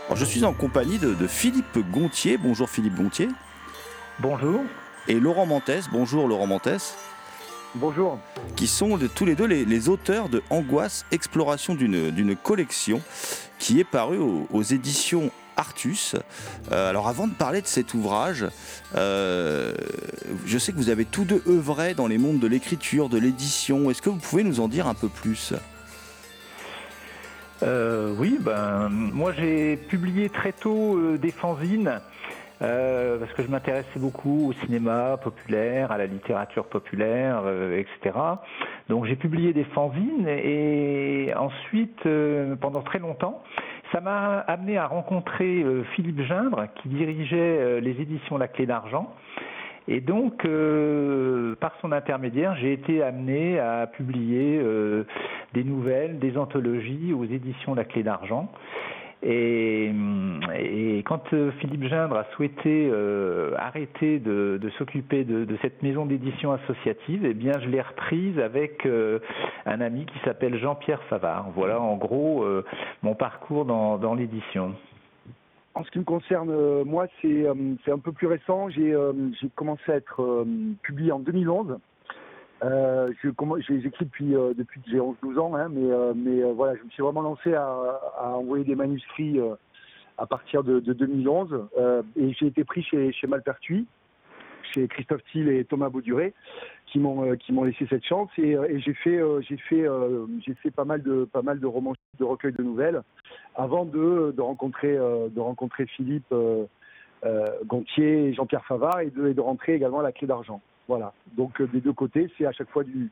Alors, 0.09 0.17
je 0.17 0.25
suis 0.25 0.45
en 0.45 0.53
compagnie 0.55 0.99
de, 0.99 1.15
de 1.15 1.27
Philippe 1.27 1.79
Gontier. 1.93 2.39
Bonjour 2.39 2.69
Philippe 2.71 2.95
Gontier. 2.97 3.29
Bonjour. 4.21 4.61
Et 5.07 5.21
Laurent 5.21 5.47
Montes. 5.47 5.71
Bonjour 5.93 6.29
Laurent 6.29 6.47
Montes. 6.47 6.97
Bonjour. 7.75 8.19
Qui 8.57 8.67
sont 8.67 8.97
de- 8.97 9.07
tous 9.07 9.27
les 9.27 9.35
deux 9.35 9.45
les, 9.47 9.65
les 9.67 9.89
auteurs 9.91 10.29
de 10.31 10.43
Angoisse, 10.49 11.05
exploration 11.13 11.75
d'une 11.75 12.11
d'une 12.11 12.35
collection 12.35 13.03
qui 13.59 13.79
est 13.79 13.85
parue 13.85 14.17
aux, 14.19 14.47
aux 14.51 14.63
éditions 14.63 15.31
Artus. 15.59 16.15
Euh, 16.73 16.89
alors 16.89 17.09
avant 17.09 17.27
de 17.27 17.35
parler 17.35 17.61
de 17.61 17.67
cet 17.67 17.93
ouvrage, 17.93 18.47
euh, 18.97 19.75
je 20.47 20.57
sais 20.57 20.73
que 20.73 20.79
vous 20.79 20.89
avez 20.89 21.05
tous 21.05 21.25
deux 21.25 21.43
œuvré 21.47 21.93
dans 21.93 22.07
les 22.07 22.17
mondes 22.17 22.39
de 22.39 22.47
l'écriture, 22.47 23.11
de 23.11 23.19
l'édition. 23.19 23.91
Est-ce 23.91 24.01
que 24.01 24.09
vous 24.09 24.17
pouvez 24.19 24.45
nous 24.45 24.61
en 24.61 24.69
dire 24.69 24.87
un 24.87 24.95
peu 24.95 25.09
plus? 25.09 25.53
Euh, 27.63 28.15
oui, 28.17 28.39
ben, 28.41 28.89
moi 28.89 29.33
j'ai 29.33 29.77
publié 29.77 30.29
très 30.29 30.53
tôt 30.53 30.97
euh, 30.97 31.19
des 31.19 31.33
fanzines 31.33 32.01
euh, 32.63 33.19
parce 33.19 33.33
que 33.33 33.43
je 33.43 33.49
m'intéressais 33.49 33.99
beaucoup 33.99 34.51
au 34.51 34.53
cinéma 34.65 35.17
populaire, 35.17 35.91
à 35.91 35.99
la 35.99 36.07
littérature 36.07 36.67
populaire, 36.67 37.43
euh, 37.45 37.79
etc. 37.79 38.17
Donc 38.89 39.07
j'ai 39.07 39.17
publié 39.17 39.53
des 39.53 39.65
fanzines 39.65 40.29
et 40.29 41.33
ensuite, 41.37 42.07
euh, 42.07 42.55
pendant 42.55 42.83
très 42.83 43.01
longtemps, 43.01 43.43
ça 43.91 44.01
m'a 44.01 44.39
amené 44.41 44.77
à 44.77 44.87
rencontrer 44.87 45.65
Philippe 45.97 46.21
Gindre 46.23 46.67
qui 46.77 46.91
dirigeait 46.91 47.81
les 47.81 47.93
éditions 47.93 48.37
La 48.37 48.47
Clé 48.47 48.67
d'Argent. 48.67 49.15
Et 49.91 50.03
donc, 50.03 50.45
euh, 50.45 51.55
par 51.61 51.73
son 51.81 51.93
intermédiaire, 51.93 52.55
j'ai 52.57 52.75
été 52.75 53.03
amené 53.03 53.59
à 53.59 53.87
publier 53.87 54.61
euh, 54.63 55.05
des 55.55 55.65
nouvelles, 55.65 56.19
des 56.19 56.37
anthologies 56.37 57.15
aux 57.15 57.25
éditions 57.25 57.75
La 57.75 57.85
Clé 57.85 58.03
d'Argent. 58.03 58.53
Et, 59.23 59.91
quand 61.07 61.33
euh, 61.33 61.51
Philippe 61.59 61.85
Gindre 61.85 62.19
a 62.19 62.25
souhaité 62.35 62.93
arrêter 63.57 64.19
de, 64.19 64.61
s'occuper 64.77 65.25
de, 65.25 65.57
cette 65.63 65.83
maison 65.83 66.05
d'édition 66.05 66.53
associative, 66.53 67.25
eh 67.25 67.33
bien, 67.33 67.55
je 67.59 67.69
l'ai 67.69 67.81
reprise 67.81 68.39
avec 68.39 68.87
un 69.65 69.81
ami 69.81 70.05
qui 70.05 70.19
s'appelle 70.23 70.59
Jean-Pierre 70.59 71.03
Favard. 71.05 71.47
Voilà, 71.55 71.81
en 71.81 71.97
gros, 71.97 72.45
mon 73.03 73.15
parcours 73.15 73.65
dans 73.65 74.15
l'édition. 74.15 74.75
En 75.79 75.85
ce 75.85 75.93
qui 75.93 76.01
me 76.01 76.05
concerne, 76.05 76.51
euh, 76.51 76.85
moi, 76.85 77.07
c'est 77.23 77.47
euh, 77.47 77.55
c'est 77.85 77.93
un 77.93 78.01
peu 78.01 78.11
plus 78.11 78.27
récent. 78.27 78.69
J'ai 78.69 78.93
euh, 78.93 79.13
commencé 79.55 79.93
à 79.93 79.95
être 79.95 80.45
publié 80.83 81.13
en 81.13 81.21
2011. 81.21 81.79
Euh, 82.65 83.13
je 83.23 83.29
commen- 83.29 83.63
j'ai- 83.65 83.81
J'écris 83.81 84.07
depuis, 84.07 84.33
depuis 84.57 84.81
que 84.81 84.91
j'ai 84.91 84.99
11-12 84.99 85.39
ans, 85.39 85.55
hein, 85.55 85.69
mais, 85.69 86.43
voilà, 86.53 86.75
je 86.75 86.83
me 86.83 86.91
suis 86.91 87.01
vraiment 87.05 87.23
lancé 87.23 87.55
à, 87.55 88.01
envoyer 88.35 88.65
des 88.65 88.75
manuscrits 88.75 89.39
à 90.19 90.27
partir 90.27 90.65
de, 90.65 90.81
de 90.81 90.93
2011. 90.93 91.69
euh, 91.79 92.03
et 92.17 92.33
j'ai 92.33 92.47
été 92.47 92.65
pris 92.65 92.83
chez, 92.83 93.13
chez 93.13 93.29
Malpertuis, 93.29 93.87
chez 94.75 94.89
Christophe 94.89 95.23
Thiel 95.31 95.49
et 95.49 95.65
Thomas 95.65 95.91
Bauduré, 95.91 96.35
qui 96.91 96.99
m'ont 96.99 97.25
euh, 97.25 97.37
qui 97.37 97.53
m'ont 97.53 97.65
laissé 97.65 97.87
cette 97.89 98.05
chance. 98.05 98.31
Et, 98.39 98.55
euh, 98.55 98.79
j'ai 98.79 98.95
fait 98.95 99.17
euh, 99.19 99.41
j'ai 99.43 99.57
fait 99.57 99.87
j'ai 100.45 100.55
fait 100.55 100.71
pas 100.71 100.85
mal 100.85 101.03
de 101.03 101.25
pas 101.25 101.43
mal 101.43 101.61
de 101.61 101.67
romans, 101.67 101.95
de 102.19 102.25
recueils 102.25 102.53
de 102.53 102.63
nouvelles, 102.63 103.03
avant 103.55 103.85
de 103.85 104.35
de 104.37 104.41
rencontrer 104.41 104.97
de 104.97 105.41
rencontrer 105.41 105.87
Philippe 105.87 106.35
Gontier 107.67 108.29
et 108.29 108.35
Jean-Pierre 108.35 108.65
Favard 108.65 109.01
et 109.01 109.11
de, 109.11 109.33
de 109.33 109.41
rentrer 109.41 109.75
également 109.75 110.01
à 110.01 110.03
la 110.03 110.13
clé 110.13 110.27
d'argent. 110.27 110.61
Voilà. 110.87 111.13
Donc 111.37 111.61
des 111.61 111.81
deux 111.81 111.93
côtés, 111.93 112.31
c'est 112.37 112.47
à 112.47 112.53
chaque 112.53 112.71
fois 112.71 112.85
du, 112.85 113.11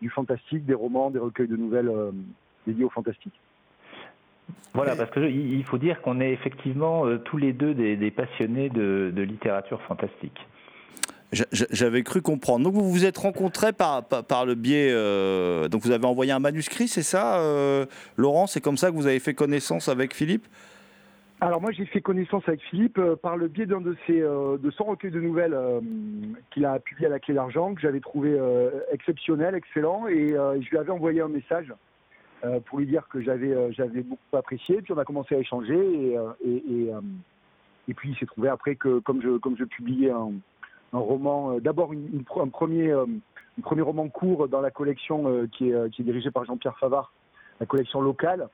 du 0.00 0.10
fantastique, 0.10 0.64
des 0.64 0.74
romans, 0.74 1.10
des 1.10 1.18
recueils 1.18 1.48
de 1.48 1.56
nouvelles 1.56 1.90
dédiés 2.66 2.84
au 2.84 2.90
fantastique. 2.90 3.34
Voilà, 4.74 4.94
parce 4.94 5.10
que 5.10 5.20
il 5.20 5.64
faut 5.64 5.78
dire 5.78 6.00
qu'on 6.02 6.20
est 6.20 6.32
effectivement 6.32 7.04
tous 7.24 7.36
les 7.36 7.52
deux 7.52 7.74
des, 7.74 7.96
des 7.96 8.10
passionnés 8.10 8.68
de, 8.68 9.12
de 9.14 9.22
littérature 9.22 9.82
fantastique. 9.82 10.38
J'a- 11.32 11.44
j'a- 11.50 11.66
J'avais 11.70 12.02
cru 12.02 12.22
comprendre. 12.22 12.64
Donc 12.64 12.74
vous 12.74 12.90
vous 12.90 13.04
êtes 13.04 13.18
rencontrés 13.18 13.72
par, 13.72 14.04
par, 14.04 14.46
le 14.46 14.54
biais... 14.54 14.90
euh, 14.92 15.68
donc 15.68 15.82
vous 15.82 15.90
avez 15.90 16.06
envoyé 16.06 16.30
un 16.32 16.38
manuscrit, 16.38 16.86
c'est 16.88 17.02
ça 17.02 17.40
euh, 17.40 17.84
Laurent, 18.16 18.46
c'est 18.46 18.60
comme 18.60 18.76
ça 18.76 18.90
que 18.90 18.94
vous 18.96 19.06
avez 19.06 19.18
fait 19.18 19.34
connaissance 19.34 19.88
avec 19.88 20.14
Philippe? 20.14 20.46
Alors 21.40 21.60
moi 21.60 21.70
j'ai 21.72 21.84
fait 21.84 22.00
connaissance 22.00 22.44
avec 22.46 22.62
Philippe 22.62 22.96
euh, 22.98 23.16
par 23.16 23.36
le 23.36 23.48
biais 23.48 23.66
d'un 23.66 23.80
de 23.80 23.94
ses 24.06 24.20
de 24.20 24.70
son 24.70 24.84
recueil 24.84 25.10
de 25.10 25.20
nouvelles 25.20 25.54
qu'il 26.50 26.64
a 26.64 26.78
publié 26.78 27.08
à 27.08 27.10
la 27.10 27.18
clé 27.18 27.34
d'argent 27.34 27.74
que 27.74 27.80
j'avais 27.80 28.00
trouvé 28.00 28.38
exceptionnel, 28.92 29.54
excellent 29.54 30.06
et 30.06 30.28
je 30.28 30.70
lui 30.70 30.78
avais 30.78 30.92
envoyé 30.92 31.20
un 31.20 31.28
message 31.28 31.72
pour 32.66 32.78
lui 32.78 32.86
dire 32.86 33.06
que 33.08 33.20
j'avais 33.20 33.72
j'avais 33.72 34.02
beaucoup 34.02 34.36
apprécié 34.36 34.80
puis 34.80 34.92
on 34.94 34.98
a 34.98 35.04
commencé 35.04 35.34
à 35.34 35.38
échanger 35.38 35.76
et 35.76 36.16
et, 36.48 36.90
et 37.88 37.94
puis 37.94 38.10
il 38.12 38.16
s'est 38.16 38.26
trouvé 38.26 38.48
après 38.48 38.76
que 38.76 39.00
comme 39.00 39.20
je 39.20 39.36
comme 39.38 39.56
je 39.58 39.64
publiais 39.64 40.10
un, 40.10 40.30
un 40.92 40.98
roman 40.98 41.52
euh, 41.52 41.60
d'abord 41.60 41.92
un 41.92 42.48
premier 42.48 42.90
euh, 42.90 43.06
un 43.58 43.62
premier 43.62 43.82
roman 43.82 44.08
court 44.08 44.48
dans 44.48 44.60
la 44.60 44.70
collection 44.70 45.28
euh, 45.28 45.46
qui 45.50 45.70
est 45.70 46.00
dirigée 46.00 46.30
par 46.30 46.44
Jean-Pierre 46.44 46.78
Favard 46.78 47.12
la 47.60 47.66
collection 47.66 48.00
locale 48.00 48.48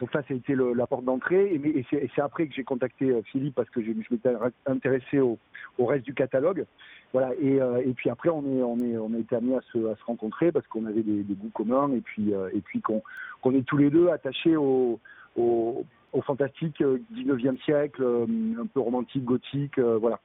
donc 0.00 0.10
ça, 0.12 0.22
ça 0.22 0.32
a 0.32 0.36
été 0.36 0.54
la 0.54 0.86
porte 0.86 1.04
d'entrée. 1.04 1.52
Et, 1.52 1.84
c'est 1.90 2.20
après 2.20 2.46
que 2.46 2.54
j'ai 2.54 2.62
contacté 2.62 3.20
Philippe 3.32 3.56
parce 3.56 3.68
que 3.68 3.82
je, 3.82 3.90
m'étais 3.90 4.30
intéressé 4.64 5.18
au, 5.18 5.38
reste 5.80 6.04
du 6.04 6.14
catalogue. 6.14 6.66
Voilà. 7.12 7.32
Et, 7.40 7.58
puis 7.96 8.08
après, 8.08 8.28
on 8.28 8.44
est, 8.44 8.62
on 8.62 9.12
a 9.12 9.18
été 9.18 9.34
amenés 9.34 9.56
à 9.56 9.60
se, 9.72 10.04
rencontrer 10.06 10.52
parce 10.52 10.64
qu'on 10.68 10.86
avait 10.86 11.02
des, 11.02 11.34
goûts 11.34 11.50
communs 11.52 11.90
et 11.92 12.00
puis, 12.00 12.32
qu'on 12.80 13.54
est 13.54 13.66
tous 13.66 13.76
les 13.76 13.90
deux 13.90 14.08
attachés 14.10 14.54
au, 14.54 15.00
au, 15.36 15.84
au 16.12 16.22
fantastique 16.22 16.80
euh, 16.80 17.00
19e 17.14 17.60
siècle, 17.64 18.02
un 18.04 18.66
peu 18.66 18.80
romantique, 18.80 19.24
gothique. 19.24 19.78
voilà. 19.78 20.20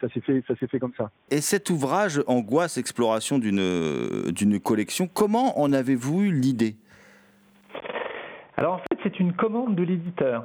Ça 0.00 0.08
s'est 0.10 0.20
fait, 0.20 0.42
ça 0.46 0.54
s'est 0.56 0.66
fait 0.66 0.78
comme 0.78 0.92
ça. 0.96 1.10
Et 1.30 1.40
cet 1.40 1.70
ouvrage, 1.70 2.22
Angoisse, 2.26 2.76
exploration 2.76 3.38
d'une 3.38 4.30
d'une 4.30 4.60
collection, 4.60 5.08
comment 5.12 5.58
en 5.58 5.72
avez-vous 5.72 6.22
eu 6.22 6.32
l'idée? 6.32 6.76
Alors 8.58 8.74
en 8.74 8.78
fait, 8.78 8.98
c'est 9.02 9.20
une 9.20 9.32
commande 9.34 9.74
de 9.74 9.82
l'éditeur. 9.82 10.44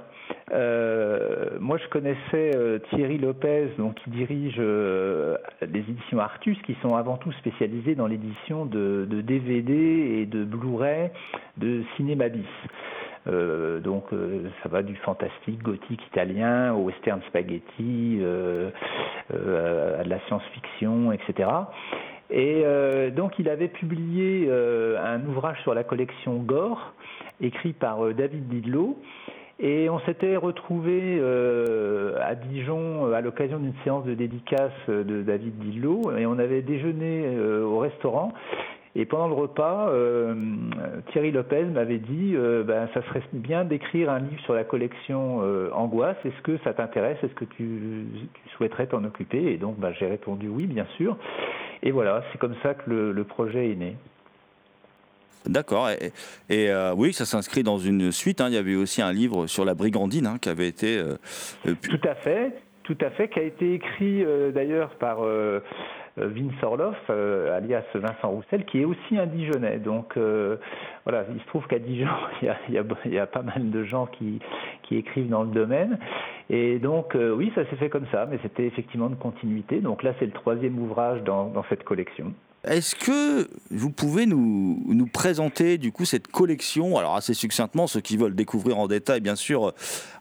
Euh, 0.54 1.58
moi, 1.60 1.78
je 1.78 1.88
connaissais 1.88 2.52
euh, 2.56 2.80
Thierry 2.90 3.18
Lopez, 3.18 3.70
donc 3.78 3.96
qui 3.96 4.10
dirige 4.10 4.56
euh, 4.60 5.38
les 5.62 5.80
éditions 5.80 6.20
Artus, 6.20 6.58
qui 6.64 6.76
sont 6.82 6.96
avant 6.96 7.18
tout 7.18 7.32
spécialisées 7.34 7.96
dans 7.96 8.08
l'édition 8.08 8.66
de, 8.66 9.08
de 9.10 9.22
DVD 9.22 9.74
et 9.74 10.26
de 10.26 10.44
Blu-ray 10.44 11.10
de 11.58 11.84
Cinéma 11.96 12.28
bis. 12.30 12.46
Euh, 13.28 13.80
donc 13.80 14.06
euh, 14.14 14.50
ça 14.64 14.70
va 14.70 14.82
du 14.82 14.96
fantastique 14.98 15.62
gothique 15.62 16.02
italien 16.08 16.74
au 16.74 16.86
western 16.86 17.22
spaghetti, 17.28 18.18
euh, 18.22 18.72
à 19.30 20.04
de 20.04 20.10
la 20.10 20.20
science-fiction, 20.28 21.12
etc. 21.12 21.50
Et 22.32 22.64
donc 23.14 23.38
il 23.40 23.50
avait 23.50 23.68
publié 23.68 24.50
un 24.50 25.26
ouvrage 25.26 25.62
sur 25.64 25.74
la 25.74 25.84
collection 25.84 26.38
Gore, 26.38 26.94
écrit 27.42 27.74
par 27.74 28.14
David 28.14 28.48
Didlot. 28.48 28.98
Et 29.60 29.90
on 29.90 30.00
s'était 30.00 30.38
retrouvé 30.38 31.22
à 32.22 32.36
Dijon 32.36 33.14
à 33.14 33.20
l'occasion 33.20 33.60
d'une 33.60 33.74
séance 33.84 34.06
de 34.06 34.14
dédicace 34.14 34.72
de 34.88 35.24
David 35.24 35.58
Didlot 35.60 36.14
et 36.18 36.26
on 36.26 36.40
avait 36.40 36.62
déjeuné 36.62 37.38
au 37.38 37.80
restaurant. 37.80 38.32
Et 38.96 39.06
pendant 39.06 39.28
le 39.30 39.34
repas, 39.34 39.88
euh, 39.90 40.36
Thierry 41.12 41.32
Lopez 41.32 41.64
m'avait 41.64 41.98
dit 42.00 42.34
euh, 42.36 42.64
ben, 42.64 42.90
ça 42.94 43.02
serait 43.04 43.24
bien 43.32 43.64
d'écrire 43.64 44.10
un 44.10 44.20
livre 44.20 44.42
sur 44.44 44.54
la 44.54 44.66
collection 44.66 45.40
euh, 45.44 45.70
Angoisse. 45.74 46.18
Est-ce 46.26 46.42
que 46.42 46.58
ça 46.66 46.74
t'intéresse? 46.74 47.18
Est-ce 47.24 47.34
que 47.34 47.46
tu, 47.46 48.06
tu 48.34 48.50
souhaiterais 48.58 48.88
t'en 48.88 49.04
occuper? 49.06 49.54
Et 49.54 49.58
donc 49.58 49.78
ben, 49.80 49.94
j'ai 49.98 50.08
répondu 50.08 50.50
oui, 50.50 50.66
bien 50.68 50.86
sûr. 50.98 51.18
Et 51.84 51.92
voilà, 51.92 52.24
c'est 52.32 52.38
comme 52.38 52.56
ça 52.62 52.74
que 52.74 52.90
le, 52.90 53.12
le 53.14 53.24
projet 53.24 53.72
est 53.72 53.76
né. 53.76 53.96
D'accord. 55.46 55.90
Et, 55.90 56.12
et, 56.50 56.70
euh, 56.70 56.94
oui, 56.96 57.14
ça 57.14 57.26
s'inscrit 57.26 57.64
dans 57.64 57.78
une 57.80 58.12
suite. 58.12 58.42
hein. 58.42 58.48
Il 58.50 58.54
y 58.54 58.58
avait 58.58 58.76
aussi 58.76 59.02
un 59.02 59.14
livre 59.14 59.48
sur 59.48 59.64
la 59.66 59.74
brigandine 59.74 60.28
hein, 60.28 60.38
qui 60.40 60.50
avait 60.50 60.68
été. 60.68 60.98
euh, 61.00 61.16
pu- 61.64 61.90
Tout 61.98 62.08
à 62.08 62.16
fait, 62.16 62.52
tout 62.84 62.98
à 63.02 63.10
fait, 63.10 63.30
qui 63.30 63.40
a 63.40 63.44
été 63.44 63.74
écrit 63.74 64.24
euh, 64.24 64.52
d'ailleurs 64.52 64.90
par 65.00 65.20
Vince 66.18 66.62
Orloff, 66.62 66.98
euh, 67.10 67.56
alias 67.56 67.84
Vincent 67.96 68.30
Roussel, 68.30 68.66
qui 68.66 68.82
est 68.82 68.86
aussi 68.86 69.18
un 69.18 69.26
Dijonais. 69.26 69.80
Donc 69.80 70.18
euh, 70.18 70.58
voilà, 71.06 71.26
il 71.34 71.40
se 71.40 71.48
trouve 71.48 71.66
qu'à 71.68 71.80
Dijon, 71.80 72.08
il 72.42 72.74
y, 72.74 73.20
a, 73.20 73.26
pas 73.26 73.42
mal 73.42 73.70
de 73.70 73.84
gens 73.84 74.08
qui, 74.08 74.40
écrivent 74.92 75.30
dans 75.30 75.44
le 75.44 75.52
domaine. 75.52 75.98
Et 76.50 76.78
donc 76.78 77.16
euh, 77.16 77.34
oui, 77.34 77.52
ça 77.56 77.66
s'est 77.70 77.78
fait 77.78 77.90
comme 77.90 78.08
ça, 78.12 78.28
mais 78.30 78.40
c'était 78.44 78.66
effectivement 78.66 79.10
de 79.10 79.16
continuité. 79.16 79.80
Donc 79.80 80.04
là, 80.04 80.14
c'est 80.20 80.26
le 80.26 80.34
troisième 80.34 80.78
ouvrage 80.80 81.24
dans 81.24 81.64
cette 81.70 81.86
collection. 81.86 82.34
Est-ce 82.64 82.96
que 82.96 83.50
vous 83.72 83.90
pouvez 83.90 84.28
nous, 84.28 85.10
présenter 85.12 85.80
du 85.80 85.92
coup 85.92 86.06
cette 86.06 86.28
collection? 86.28 86.96
Alors 86.98 87.16
assez 87.16 87.34
succinctement, 87.34 87.88
ceux 87.88 88.02
qui 88.02 88.18
veulent 88.18 88.36
découvrir 88.36 88.78
en 88.78 88.88
détail, 88.88 89.20
bien 89.20 89.36
sûr, 89.36 89.74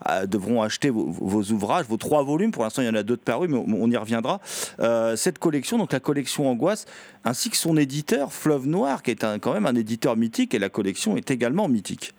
euh, 0.09 0.27
devront 0.27 0.63
acheter 0.63 0.89
vos, 0.89 1.43
ouvrages, 1.53 1.85
vos 1.87 1.99
trois 1.99 2.23
volumes. 2.23 2.51
Pour 2.51 2.63
l'instant, 2.63 2.81
il 2.81 2.87
y 2.87 2.89
en 2.89 2.95
a 2.95 3.03
d'autres 3.03 3.25
parus, 3.25 3.51
mais 3.51 3.59
on, 3.59 3.91
y 3.91 3.97
reviendra. 3.97 4.41
Euh, 4.81 5.17
cette 5.17 5.39
collection, 5.39 5.77
donc 5.77 5.93
la 5.93 6.01
collection 6.01 6.49
Angoisse, 6.49 6.87
ainsi 7.25 7.51
que 7.51 7.59
son 7.59 7.77
éditeur 7.77 8.33
Fleuve 8.33 8.67
Noir, 8.67 9.03
qui 9.03 9.11
est 9.11 9.39
quand 9.39 9.53
même 9.53 9.67
un 9.67 9.75
éditeur 9.75 10.17
mythique, 10.17 10.55
et 10.55 10.59
la 10.59 10.71
collection 10.71 11.19
est 11.19 11.31
également 11.31 11.69
mythique. 11.69 12.15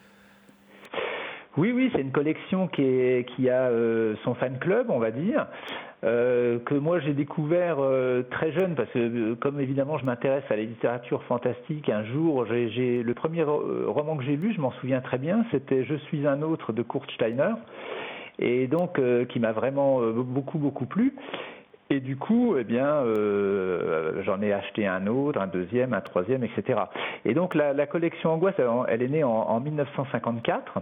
Oui, 1.58 1.74
oui, 1.74 1.92
c'est 1.94 2.02
une 2.02 2.12
collection 2.12 2.68
qui, 2.68 2.82
est, 2.82 3.28
qui 3.36 3.50
a 3.50 3.64
euh, 3.64 4.16
son 4.24 4.36
fan 4.36 4.58
club, 4.58 4.88
on 4.90 5.00
va 5.00 5.12
dire, 5.12 5.48
euh, 6.06 6.60
que 6.60 6.76
moi 6.76 7.00
j'ai 7.00 7.14
découvert 7.14 7.76
euh, 7.80 8.24
très 8.32 8.54
jeune, 8.54 8.74
parce 8.74 8.90
que 8.92 9.00
euh, 9.00 9.36
comme 9.36 9.60
évidemment 9.60 9.98
je 9.98 10.06
m'intéresse 10.06 10.46
à 10.50 10.56
la 10.56 10.64
littérature 10.64 11.22
fantastique, 11.24 11.90
un 11.90 12.06
jour, 12.06 12.46
j'ai 12.46 13.04
le 13.04 13.14
premier 13.14 13.44
roman 13.44 14.16
que 14.16 14.24
j'ai 14.24 14.38
lu, 14.38 14.54
je 14.54 14.62
m'en 14.62 14.72
souviens 14.80 15.02
très 15.02 15.18
bien, 15.18 15.46
c'était 15.52 15.84
Je 15.84 15.96
suis 15.96 16.26
un 16.26 16.42
autre 16.42 16.72
de 16.72 16.84
Kurt 16.84 17.12
Steiner, 17.12 17.54
et 18.40 18.68
donc 18.68 18.98
euh, 18.98 19.26
qui 19.26 19.40
m'a 19.42 19.52
vraiment 19.52 20.00
beaucoup, 20.02 20.58
beaucoup 20.58 20.86
plu. 20.86 21.14
Et 21.90 22.00
du 22.00 22.16
coup, 22.16 22.56
eh 22.58 22.64
bien, 22.64 22.88
euh, 22.88 24.24
j'en 24.24 24.42
ai 24.42 24.54
acheté 24.54 24.88
un 24.88 25.08
autre, 25.08 25.42
un 25.42 25.48
deuxième, 25.48 25.94
un 25.94 26.00
troisième, 26.00 26.46
etc. 26.46 26.80
Et 27.26 27.34
donc 27.34 27.54
la, 27.54 27.74
la 27.74 27.86
collection 27.86 28.32
Angoisse, 28.32 28.56
elle, 28.58 28.70
elle 28.88 29.02
est 29.02 29.10
née 29.10 29.26
en, 29.26 29.30
en 29.30 29.60
1954. 29.60 30.80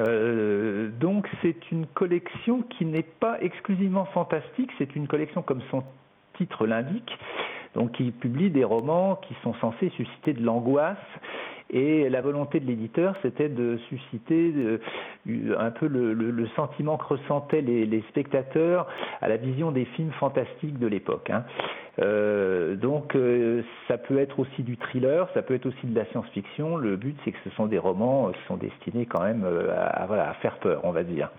Euh, 0.00 0.90
donc 1.00 1.28
c'est 1.42 1.70
une 1.72 1.86
collection 1.86 2.62
qui 2.62 2.84
n'est 2.84 3.02
pas 3.02 3.40
exclusivement 3.40 4.04
fantastique, 4.06 4.70
c'est 4.78 4.94
une 4.94 5.08
collection 5.08 5.42
comme 5.42 5.62
son 5.70 5.82
titre 6.36 6.66
l'indique, 6.66 7.10
donc 7.74 7.92
qui 7.92 8.10
publie 8.10 8.50
des 8.50 8.64
romans 8.64 9.16
qui 9.16 9.34
sont 9.42 9.54
censés 9.54 9.90
susciter 9.96 10.32
de 10.32 10.42
l'angoisse. 10.42 10.96
Et 11.70 12.08
la 12.08 12.22
volonté 12.22 12.60
de 12.60 12.66
l'éditeur, 12.66 13.14
c'était 13.22 13.48
de 13.48 13.76
susciter 13.88 14.52
de, 14.52 14.80
un 15.58 15.70
peu 15.70 15.86
le, 15.86 16.46
sentiment 16.56 16.96
que 16.96 17.14
ressentaient 17.14 17.60
les, 17.60 18.02
spectateurs 18.08 18.86
à 19.20 19.28
la 19.28 19.36
vision 19.36 19.70
des 19.70 19.84
films 19.84 20.12
fantastiques 20.12 20.78
de 20.78 20.86
l'époque. 20.86 21.28
Hein. 21.30 21.44
Euh, 22.00 22.74
donc 22.76 23.14
euh, 23.16 23.62
ça 23.86 23.98
peut 23.98 24.18
être 24.18 24.38
aussi 24.38 24.62
du 24.62 24.76
thriller, 24.76 25.28
ça 25.34 25.42
peut 25.42 25.54
être 25.54 25.66
aussi 25.66 25.86
de 25.86 25.94
la 25.94 26.06
science-fiction. 26.06 26.76
Le 26.76 26.96
but, 26.96 27.16
c'est 27.24 27.32
que 27.32 27.38
ce 27.44 27.50
sont 27.50 27.66
des 27.66 27.78
romans 27.78 28.30
qui 28.30 28.40
sont 28.46 28.56
destinés 28.56 29.04
quand 29.04 29.22
même 29.22 29.44
à 29.44 30.34
faire 30.40 30.56
peur, 30.58 30.80
on 30.84 30.92
va 30.92 31.02
dire 31.02 31.30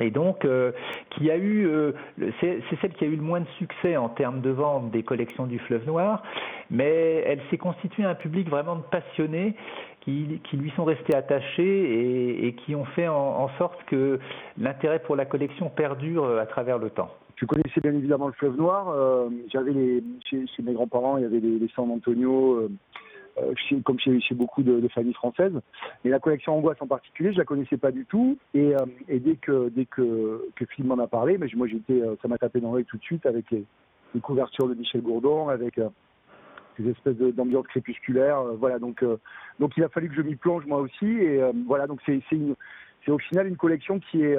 et 0.00 0.10
donc 0.10 0.44
euh, 0.44 0.72
qui 1.10 1.30
a 1.30 1.36
eu, 1.36 1.66
euh, 1.66 1.92
c'est 2.40 2.62
celle 2.80 2.92
qui 2.92 3.04
a 3.04 3.08
eu 3.08 3.16
le 3.16 3.22
moins 3.22 3.40
de 3.40 3.48
succès 3.58 3.96
en 3.96 4.08
termes 4.08 4.40
de 4.40 4.50
vente 4.50 4.90
des 4.90 5.02
collections 5.02 5.46
du 5.46 5.58
Fleuve 5.58 5.86
Noir, 5.86 6.22
mais 6.70 7.22
elle 7.26 7.40
s'est 7.50 7.58
constituée 7.58 8.04
un 8.04 8.14
public 8.14 8.48
vraiment 8.48 8.76
de 8.76 8.82
passionnés 8.82 9.54
qui, 10.00 10.40
qui 10.44 10.56
lui 10.56 10.70
sont 10.76 10.84
restés 10.84 11.14
attachés 11.14 12.46
et, 12.46 12.52
qui 12.54 12.74
ont 12.74 12.84
fait 12.84 13.08
en, 13.08 13.48
sorte 13.58 13.82
que 13.86 14.18
l'intérêt 14.56 15.00
pour 15.00 15.16
la 15.16 15.24
collection 15.24 15.68
perdure 15.68 16.38
à 16.38 16.46
travers 16.46 16.78
le 16.78 16.90
temps. 16.90 17.10
Je 17.40 17.46
connaissais 17.46 17.80
bien 17.80 17.92
évidemment 17.92 18.26
le 18.26 18.32
Fleuve 18.32 18.56
Noir. 18.56 18.88
Euh, 18.88 19.28
J'avais 19.52 19.72
chez, 20.28 20.46
mes 20.62 20.72
grands-parents, 20.72 21.18
il 21.18 21.22
y 21.22 21.26
avait 21.26 21.40
les, 21.40 21.68
San 21.74 21.90
Antonio 21.90 22.54
euh, 22.54 22.68
chez, 23.56 23.80
comme 23.82 23.98
chez, 23.98 24.20
beaucoup 24.32 24.62
de, 24.62 24.86
familles 24.88 25.14
françaises. 25.14 25.52
Mais 26.04 26.10
la 26.10 26.18
collection 26.18 26.56
Angoisse 26.56 26.80
en 26.80 26.86
particulier, 26.86 27.32
je 27.32 27.38
la 27.38 27.44
connaissais 27.44 27.76
pas 27.76 27.90
du 27.90 28.04
tout. 28.06 28.38
Et, 28.54 28.74
euh, 28.74 28.86
dès 29.08 29.36
que 29.36 29.68
dès 29.68 29.84
que, 29.86 30.48
que 30.56 30.64
Philippe 30.66 30.88
m'en 30.88 31.02
a 31.02 31.06
parlé, 31.06 31.38
moi 31.38 31.66
j'étais, 31.66 32.00
euh, 32.00 32.16
ça 32.22 32.28
m'a 32.28 32.38
tapé 32.38 32.60
dans 32.60 32.72
l'œil 32.72 32.84
tout 32.84 32.96
de 32.96 33.02
suite 33.02 33.26
avec 33.26 33.50
les, 33.50 33.64
les, 34.14 34.20
couvertures 34.20 34.68
de 34.68 34.74
Michel 34.74 35.02
Gourdon, 35.02 35.48
avec 35.48 35.80
ces 36.76 36.88
espèces 36.88 37.16
d'ambiance 37.16 37.66
crépusculaire. 37.66 38.42
voilà, 38.58 38.78
donc 38.78 39.04
donc 39.58 39.76
il 39.76 39.84
a 39.84 39.88
fallu 39.88 40.08
que 40.08 40.14
je 40.14 40.22
m'y 40.22 40.36
plonge 40.36 40.64
moi 40.66 40.78
aussi. 40.78 41.06
Et 41.06 41.40
voilà, 41.66 41.86
donc 41.86 42.00
c'est 42.06 42.20
c'est 42.30 43.10
au 43.10 43.18
final 43.18 43.46
une 43.46 43.56
collection 43.56 44.00
qui 44.00 44.22
est 44.22 44.36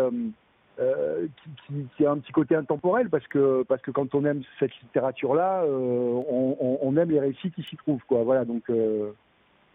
euh, 0.80 1.28
qui, 1.44 1.50
qui, 1.68 1.88
qui, 1.98 2.06
a 2.06 2.12
un 2.12 2.20
petit 2.20 2.32
côté 2.32 2.56
intemporel 2.56 3.10
parce 3.10 3.28
que 3.28 3.63
parce 3.63 3.82
que 3.82 3.92
quand 3.92 4.15
on 4.15 4.24
aime 4.24 4.44
cette 4.60 4.74
littérature 4.82 5.36
là, 5.36 5.63
euh, 5.63 6.24
on, 6.30 6.78
on, 6.82 6.98
aime 6.98 7.12
les 7.12 7.20
récits 7.20 7.52
qui 7.52 7.63
s'y 7.63 7.76
trouvent 7.76 8.04
quoi. 8.08 8.24
Voilà 8.24 8.46
donc 8.46 8.63
euh, 8.70 9.12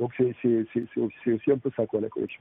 donc 0.01 0.12
c'est 0.17 1.33
aussi 1.33 1.53
un 1.53 1.59
peu 1.59 1.71
ça 1.77 1.87
quoi 1.87 2.01
la 2.01 2.09
collection. 2.09 2.40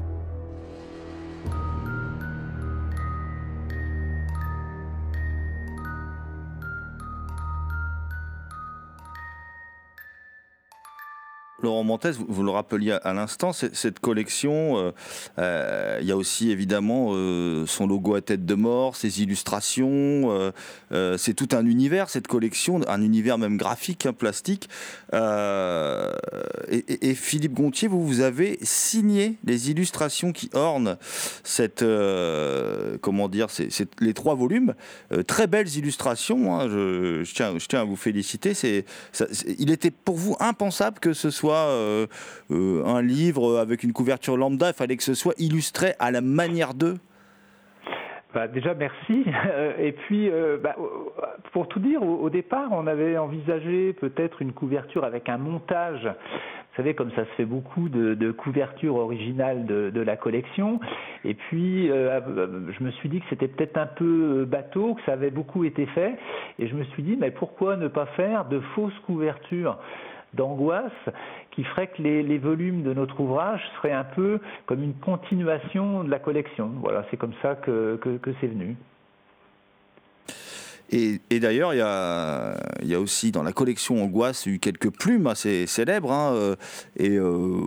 Laurent 11.83 11.99
vous, 12.27 12.43
le 12.43 12.51
rappeliez 12.51 12.97
à 13.03 13.13
l'instant, 13.13 13.53
cette 13.53 13.99
collection, 13.99 14.77
euh, 14.77 14.91
euh, 15.39 15.99
il 16.01 16.07
y 16.07 16.11
a 16.11 16.17
aussi 16.17 16.51
évidemment 16.51 17.09
euh, 17.11 17.65
son 17.65 17.87
logo 17.87 18.15
à 18.15 18.21
tête 18.21 18.45
de 18.45 18.55
mort, 18.55 18.95
ses 18.95 19.21
illustrations, 19.21 20.51
c'est 21.17 21.33
tout 21.33 21.49
un 21.53 21.65
univers 21.65 22.09
cette 22.09 22.27
collection, 22.27 22.81
un 22.87 23.01
univers 23.01 23.37
même 23.37 23.57
graphique, 23.57 24.05
hein, 24.05 24.13
plastique. 24.13 24.69
Et, 26.69 27.15
Philippe 27.15 27.53
Gontier, 27.53 27.87
vous, 27.87 28.05
vous 28.05 28.21
avez 28.21 28.57
signé 28.61 29.37
les 29.45 29.69
illustrations 29.69 30.31
qui 30.31 30.49
ornent 30.53 30.97
cette, 31.43 31.83
comment 33.01 33.29
dire, 33.29 33.47
les 33.99 34.13
trois 34.13 34.35
volumes, 34.35 34.73
très 35.27 35.47
belles 35.47 35.75
illustrations. 35.75 36.59
hein, 36.59 36.67
je, 36.69 37.23
tiens, 37.67 37.81
à 37.81 37.83
vous 37.83 37.95
féliciter. 37.95 38.53
Il 39.57 39.71
était 39.71 39.91
pour 39.91 40.15
vous 40.15 40.35
impensable 40.39 40.99
que 40.99 41.13
ce 41.13 41.29
soit 41.29 41.70
euh, 41.71 42.07
euh, 42.51 42.85
un 42.85 43.01
livre 43.01 43.57
avec 43.57 43.83
une 43.83 43.93
couverture 43.93 44.37
lambda. 44.37 44.69
Il 44.69 44.73
fallait 44.73 44.97
que 44.97 45.03
ce 45.03 45.13
soit 45.13 45.33
illustré 45.37 45.93
à 45.99 46.11
la 46.11 46.21
manière 46.21 46.73
d'eux. 46.73 46.97
Bah, 48.33 48.47
déjà, 48.47 48.73
merci. 48.73 49.25
Euh, 49.53 49.73
Et 49.79 49.91
puis, 49.91 50.29
bah, 50.63 50.75
pour 51.51 51.67
tout 51.67 51.79
dire, 51.79 52.01
au, 52.03 52.29
départ, 52.29 52.69
on 52.71 52.87
avait 52.87 53.17
envisagé 53.17 53.93
peut-être 53.93 54.41
une 54.41 54.53
couverture 54.53 55.03
avec 55.03 55.27
un 55.29 55.37
montage. 55.37 56.03
Vous 56.03 56.77
savez, 56.77 56.93
comme 56.93 57.11
ça 57.11 57.25
se 57.25 57.31
fait 57.35 57.45
beaucoup 57.45 57.89
de, 57.89 58.31
couvertures 58.31 58.95
originales 58.95 59.65
de, 59.65 60.01
la 60.01 60.15
collection. 60.15 60.79
Et 61.25 61.33
puis, 61.33 61.87
je 61.87 62.83
me 62.83 62.91
suis 62.91 63.09
dit 63.09 63.19
que 63.19 63.25
c'était 63.29 63.49
peut-être 63.49 63.77
un 63.77 63.87
peu 63.87 64.45
bateau, 64.45 64.93
que 64.95 65.01
ça 65.05 65.13
avait 65.13 65.31
beaucoup 65.31 65.65
été 65.65 65.85
fait. 65.87 66.15
Et 66.59 66.67
je 66.67 66.75
me 66.75 66.83
suis 66.85 67.03
dit, 67.03 67.17
mais 67.19 67.31
pourquoi 67.31 67.75
ne 67.75 67.87
pas 67.87 68.05
faire 68.17 68.45
de 68.45 68.59
fausses 68.75 68.97
couvertures 69.05 69.77
d'angoisse 70.33 70.91
qui 71.51 71.63
ferait 71.63 71.87
que 71.87 72.01
les, 72.01 72.37
volumes 72.37 72.83
de 72.83 72.93
notre 72.93 73.19
ouvrage 73.19 73.61
seraient 73.77 73.91
un 73.91 74.03
peu 74.03 74.39
comme 74.65 74.83
une 74.83 74.95
continuation 74.95 76.03
de 76.03 76.09
la 76.09 76.19
collection. 76.19 76.71
Voilà, 76.81 77.05
c'est 77.11 77.17
comme 77.17 77.33
ça 77.41 77.55
que 77.55 77.99
c'est 78.39 78.47
venu. 78.47 78.75
Et, 80.93 81.39
d'ailleurs, 81.39 81.73
il 81.73 81.77
y 81.77 82.93
a, 82.95 82.99
aussi 82.99 83.31
dans 83.31 83.43
la 83.43 83.53
collection 83.53 84.03
Angoisse 84.03 84.45
eu 84.45 84.59
quelques 84.59 84.89
plumes 84.89 85.25
assez 85.27 85.65
célèbres. 85.65 86.11
hein, 86.11 86.33
euh, 86.33 86.55
et 86.97 87.11
euh, 87.11 87.61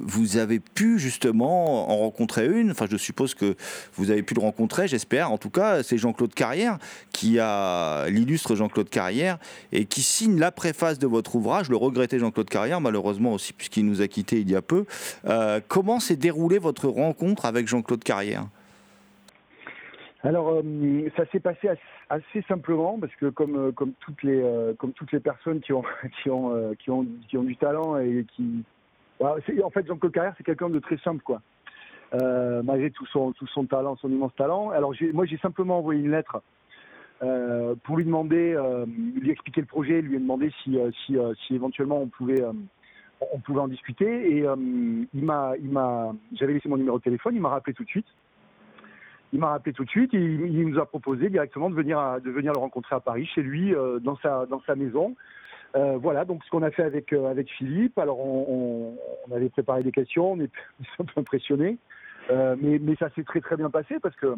vous 0.00 0.38
avez 0.38 0.58
pu 0.58 0.98
justement 0.98 1.90
en 1.90 1.98
rencontrer 1.98 2.46
une. 2.46 2.70
Enfin, 2.70 2.86
je 2.90 2.96
suppose 2.96 3.34
que 3.34 3.56
vous 3.94 4.10
avez 4.10 4.22
pu 4.22 4.32
le 4.32 4.40
rencontrer, 4.40 4.88
j'espère. 4.88 5.30
En 5.30 5.36
tout 5.36 5.50
cas, 5.50 5.82
c'est 5.82 5.98
Jean-Claude 5.98 6.32
Carrière 6.32 6.78
qui 7.12 7.38
a 7.38 8.08
l'illustre 8.08 8.56
Jean-Claude 8.56 8.88
Carrière 8.88 9.38
et 9.70 9.84
qui 9.84 10.00
signe 10.00 10.38
la 10.38 10.50
préface 10.50 10.98
de 10.98 11.06
votre 11.06 11.36
ouvrage. 11.36 11.68
Le 11.68 11.76
regretté 11.76 12.18
Jean-Claude 12.18 12.48
Carrière, 12.48 12.80
malheureusement 12.80 13.34
aussi, 13.34 13.52
puisqu'il 13.52 13.84
nous 13.84 14.00
a 14.00 14.08
quittés 14.08 14.40
il 14.40 14.50
y 14.50 14.56
a 14.56 14.62
peu. 14.62 14.86
Euh, 15.26 15.60
comment 15.68 16.00
s'est 16.00 16.16
déroulée 16.16 16.58
votre 16.58 16.88
rencontre 16.88 17.44
avec 17.44 17.68
Jean-Claude 17.68 18.02
Carrière? 18.02 18.46
Alors, 20.24 20.62
ça 21.16 21.24
s'est 21.32 21.40
passé 21.40 21.68
assez, 21.68 21.80
assez 22.12 22.42
simplement 22.46 22.98
parce 23.00 23.14
que 23.16 23.30
comme 23.30 23.56
euh, 23.56 23.72
comme 23.72 23.92
toutes 24.00 24.22
les 24.22 24.40
euh, 24.42 24.74
comme 24.74 24.92
toutes 24.92 25.12
les 25.12 25.20
personnes 25.20 25.60
qui 25.60 25.72
ont 25.72 25.82
qui 26.22 26.28
ont 26.30 26.54
euh, 26.54 26.74
qui 26.74 26.90
ont 26.90 27.06
qui 27.28 27.38
ont 27.38 27.42
du 27.42 27.56
talent 27.56 27.98
et 27.98 28.26
qui 28.36 28.62
c'est- 29.46 29.62
en 29.62 29.70
fait 29.70 29.86
Jean-Claude 29.86 30.12
Carrière 30.12 30.34
c'est 30.36 30.44
quelqu'un 30.44 30.68
de 30.68 30.78
très 30.78 30.98
simple 30.98 31.22
quoi. 31.22 31.40
Malgré 32.12 32.90
tout 32.90 33.06
son 33.06 33.32
tout 33.32 33.46
son 33.46 33.64
talent, 33.64 33.96
son 33.96 34.10
immense 34.10 34.34
talent. 34.34 34.68
Alors 34.70 34.92
moi 35.14 35.24
j'ai 35.24 35.38
simplement 35.38 35.78
envoyé 35.78 36.00
une 36.00 36.10
lettre 36.10 36.42
pour 37.84 37.96
lui 37.96 38.04
demander, 38.04 38.54
lui 39.14 39.30
expliquer 39.30 39.62
le 39.62 39.66
projet, 39.66 40.02
lui 40.02 40.18
demander 40.18 40.52
si 40.62 40.76
si, 41.06 41.16
si 41.46 41.54
éventuellement 41.54 42.02
on 42.02 42.08
pouvait 42.08 42.42
on 43.32 43.38
pouvait 43.38 43.60
en 43.60 43.68
discuter 43.68 44.36
et 44.36 44.38
il 44.40 45.24
m'a 45.24 45.52
il 45.58 45.70
m'a 45.70 46.12
j'avais 46.34 46.52
laissé 46.52 46.68
mon 46.68 46.76
numéro 46.76 46.98
de 46.98 47.02
téléphone, 47.04 47.34
il 47.34 47.40
m'a 47.40 47.48
rappelé 47.48 47.72
tout 47.72 47.84
de 47.84 47.88
suite. 47.88 48.08
Il 49.32 49.40
m'a 49.40 49.48
rappelé 49.48 49.72
tout 49.72 49.84
de 49.84 49.90
suite 49.90 50.12
et 50.12 50.18
il, 50.18 50.68
nous 50.68 50.78
a 50.78 50.84
proposé 50.84 51.30
directement 51.30 51.70
de 51.70 51.74
venir, 51.74 52.20
de 52.22 52.30
venir 52.30 52.52
le 52.52 52.58
rencontrer 52.58 52.94
à 52.94 53.00
Paris, 53.00 53.26
chez 53.34 53.42
lui, 53.42 53.74
euh, 53.74 53.98
dans, 53.98 54.16
sa, 54.16 54.44
dans 54.44 54.60
sa 54.66 54.74
maison. 54.74 55.16
Euh, 55.74 55.96
voilà, 55.96 56.26
donc 56.26 56.44
ce 56.44 56.50
qu'on 56.50 56.62
a 56.62 56.70
fait 56.70 56.82
avec, 56.82 57.14
euh, 57.14 57.30
avec 57.30 57.48
Philippe. 57.50 57.98
Alors, 57.98 58.20
on, 58.20 58.94
on- 59.26 59.34
avait 59.34 59.48
préparé 59.48 59.82
des 59.82 59.92
questions, 59.92 60.32
on 60.32 60.40
est 60.40 60.50
un 60.98 61.04
peu 61.04 61.20
impressionnés. 61.20 61.78
Mais, 62.30 62.78
mais 62.78 62.94
ça 62.96 63.08
s'est 63.14 63.24
très 63.24 63.40
très 63.40 63.56
bien 63.56 63.68
passé 63.68 63.98
parce 64.00 64.14
que 64.16 64.36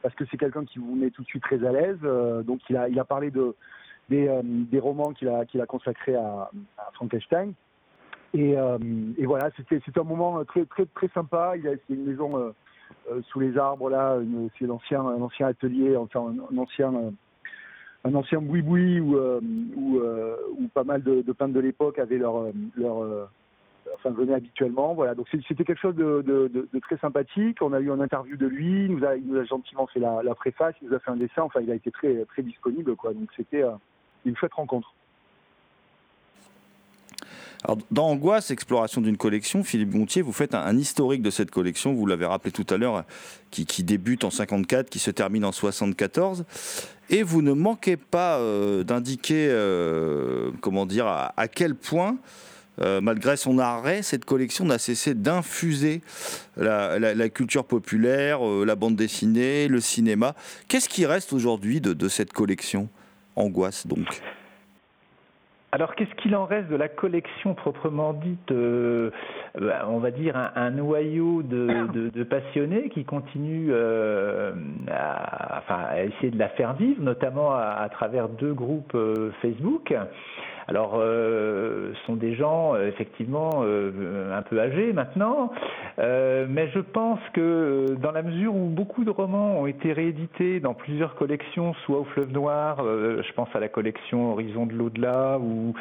parce 0.00 0.14
que 0.14 0.24
c'est 0.30 0.38
quelqu'un 0.38 0.64
qui 0.64 0.78
vous 0.78 0.94
met 0.94 1.10
tout 1.10 1.22
de 1.22 1.26
suite 1.26 1.42
très 1.42 1.62
à 1.66 1.72
l'aise. 1.72 2.00
Donc, 2.44 2.60
il 2.70 2.76
a, 2.76 2.88
il 2.88 2.98
a 2.98 3.04
parlé 3.04 3.30
de, 3.30 3.54
des, 4.08 4.30
des 4.44 4.78
romans 4.78 5.12
qu'il 5.12 5.28
a, 5.28 5.44
qu'il 5.44 5.60
a 5.60 5.66
consacrés 5.66 6.14
à, 6.14 6.50
Frankenstein. 6.94 7.52
Et, 8.32 8.52
et 8.52 9.26
voilà, 9.26 9.50
c'était 9.56 9.80
un 10.00 10.04
moment 10.04 10.42
très 10.44 10.64
très 10.64 10.86
très 10.86 11.08
sympa. 11.08 11.54
Il 11.56 11.68
a 11.68 11.72
c'est 11.86 11.94
une 11.94 12.06
maison 12.06 12.54
sous 13.28 13.40
les 13.40 13.56
arbres 13.56 13.90
là, 13.90 14.18
c'est 14.58 14.66
l'ancien 14.66 15.00
un 15.00 15.22
ancien 15.22 15.46
atelier, 15.46 15.96
enfin 15.96 16.34
un, 16.50 16.58
ancien 16.58 16.94
euh, 16.94 17.10
un 18.04 18.14
ancien 18.14 18.40
boui-boui 18.40 19.00
où, 19.00 19.16
euh, 19.16 19.40
où, 19.76 19.98
euh, 19.98 20.36
pas 20.74 20.84
mal 20.84 21.02
de, 21.02 21.20
peintres 21.32 21.54
de 21.54 21.60
l'époque 21.60 21.98
avaient 21.98 22.18
leur 22.18 22.36
euh, 22.38 22.52
leur 22.76 23.02
euh, 23.02 23.26
enfin 23.94 24.10
venaient 24.10 24.34
habituellement. 24.34 24.94
Voilà, 24.94 25.14
donc 25.14 25.26
c'était 25.30 25.64
quelque 25.64 25.80
chose 25.80 25.96
de, 25.96 26.68
très 26.82 26.98
sympathique. 26.98 27.58
On 27.60 27.72
a 27.72 27.80
eu 27.80 27.90
une 27.90 28.00
interview 28.00 28.36
de 28.36 28.46
lui, 28.46 28.84
il 28.84 28.96
nous 28.96 29.04
a, 29.04 29.16
il 29.16 29.26
nous 29.26 29.38
a 29.38 29.44
gentiment 29.44 29.86
fait 29.86 30.00
la, 30.00 30.22
la 30.22 30.34
préface, 30.34 30.74
il 30.82 30.88
nous 30.88 30.94
a 30.94 30.98
fait 30.98 31.10
un 31.10 31.16
dessin. 31.16 31.42
Enfin, 31.42 31.60
il 31.60 31.70
a 31.70 31.74
été 31.74 31.90
très 31.90 32.24
très 32.26 32.42
disponible 32.42 32.96
quoi. 32.96 33.12
Donc 33.12 33.28
c'était 33.36 33.62
euh, 33.62 33.72
une 34.24 34.36
chouette 34.36 34.54
rencontre. 34.54 34.94
Dans 37.90 38.06
Angoisse, 38.06 38.50
exploration 38.50 39.00
d'une 39.00 39.16
collection, 39.16 39.64
Philippe 39.64 39.90
Gontier, 39.90 40.22
vous 40.22 40.32
faites 40.32 40.54
un, 40.54 40.76
historique 40.78 41.22
de 41.22 41.30
cette 41.30 41.50
collection, 41.50 41.92
vous 41.92 42.06
l'avez 42.06 42.24
rappelé 42.24 42.52
tout 42.52 42.66
à 42.70 42.76
l'heure, 42.76 43.04
qui, 43.50 43.66
qui 43.66 43.82
débute 43.82 44.22
en 44.22 44.30
54, 44.30 44.88
qui 44.88 45.00
se 45.00 45.10
termine 45.10 45.44
en 45.44 45.52
74. 45.52 46.44
Et 47.10 47.22
vous 47.22 47.42
ne 47.42 47.52
manquez 47.52 47.96
pas 47.96 48.38
euh, 48.38 48.84
d'indiquer, 48.84 49.48
euh, 49.50 50.50
comment 50.60 50.86
dire, 50.86 51.06
à, 51.06 51.48
quel 51.48 51.74
point, 51.74 52.16
euh, 52.80 53.00
malgré 53.00 53.36
son 53.36 53.58
arrêt, 53.58 54.02
cette 54.02 54.24
collection 54.24 54.64
n'a 54.64 54.78
cessé 54.78 55.14
d'infuser 55.14 56.00
la, 56.56 57.28
culture 57.28 57.64
populaire, 57.64 58.46
euh, 58.46 58.64
la 58.64 58.76
bande 58.76 58.94
dessinée, 58.94 59.66
le 59.66 59.80
cinéma. 59.80 60.36
Qu'est-ce 60.68 60.88
qui 60.88 61.06
reste 61.06 61.32
aujourd'hui 61.32 61.80
de 61.80 62.08
cette 62.08 62.32
collection? 62.32 62.88
Angoisse, 63.34 63.86
donc 63.86 64.20
Alors, 65.70 65.94
qu'est-ce 65.94 66.14
qu'il 66.22 66.34
en 66.34 66.46
reste 66.46 66.68
de 66.68 66.76
la 66.76 66.88
collection 66.88 67.54
proprement 67.54 68.14
dite 68.14 68.50
euh, 68.52 69.10
bah, 69.60 69.86
On 69.88 69.98
va 69.98 70.10
dire 70.10 70.34
un, 70.34 70.50
un 70.56 70.70
noyau 70.70 71.42
de, 71.42 72.22
passionnés 72.22 72.88
qui 72.88 73.04
continuent 73.04 73.68
euh, 73.70 74.52
à, 74.90 76.02
essayer 76.02 76.30
de 76.30 76.38
la 76.38 76.48
faire 76.48 76.72
vivre, 76.72 77.02
notamment 77.02 77.52
à, 77.52 77.80
à 77.80 77.88
travers 77.90 78.30
deux 78.30 78.54
groupes 78.54 78.94
euh, 78.94 79.30
Facebook? 79.42 79.94
Alors, 80.68 80.96
euh, 80.96 81.94
ce 81.94 82.06
sont 82.06 82.16
des 82.16 82.34
gens 82.34 82.74
euh, 82.74 82.88
effectivement 82.88 83.62
euh, 83.62 84.36
un 84.36 84.42
peu 84.42 84.60
âgés 84.60 84.92
maintenant, 84.92 85.50
euh, 85.98 86.46
mais 86.46 86.68
je 86.68 86.80
pense 86.80 87.20
que 87.32 87.40
euh, 87.40 87.86
dans 87.96 88.12
la 88.12 88.22
mesure 88.22 88.54
où 88.54 88.66
beaucoup 88.66 89.04
de 89.04 89.10
romans 89.10 89.60
ont 89.60 89.66
été 89.66 89.94
réédités 89.94 90.60
dans 90.60 90.74
plusieurs 90.74 91.14
collections, 91.14 91.72
soit 91.86 92.00
au 92.00 92.04
Fleuve 92.04 92.32
Noir, 92.32 92.80
euh, 92.80 93.22
je 93.26 93.32
pense 93.32 93.48
à 93.54 93.60
la 93.60 93.68
collection 93.68 94.32
Horizon 94.32 94.66
de 94.66 94.74
l'au-delà 94.74 95.38
ou, 95.38 95.72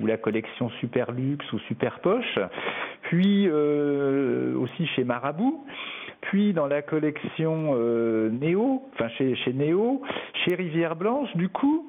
ou 0.00 0.06
la 0.06 0.16
collection 0.16 0.70
Super 0.80 1.12
Luxe 1.12 1.50
ou 1.52 1.60
Super 1.60 2.00
Poche, 2.00 2.38
puis 3.02 3.48
aussi 3.48 4.86
chez 4.88 5.04
Marabout. 5.04 5.64
Puis 6.22 6.52
dans 6.52 6.66
la 6.66 6.82
collection 6.82 7.74
euh, 7.74 8.30
Néo, 8.30 8.82
enfin 8.94 9.08
chez, 9.18 9.34
chez 9.36 9.52
Néo, 9.52 10.02
chez 10.44 10.54
Rivière 10.54 10.96
Blanche, 10.96 11.28
du 11.36 11.48
coup, 11.48 11.88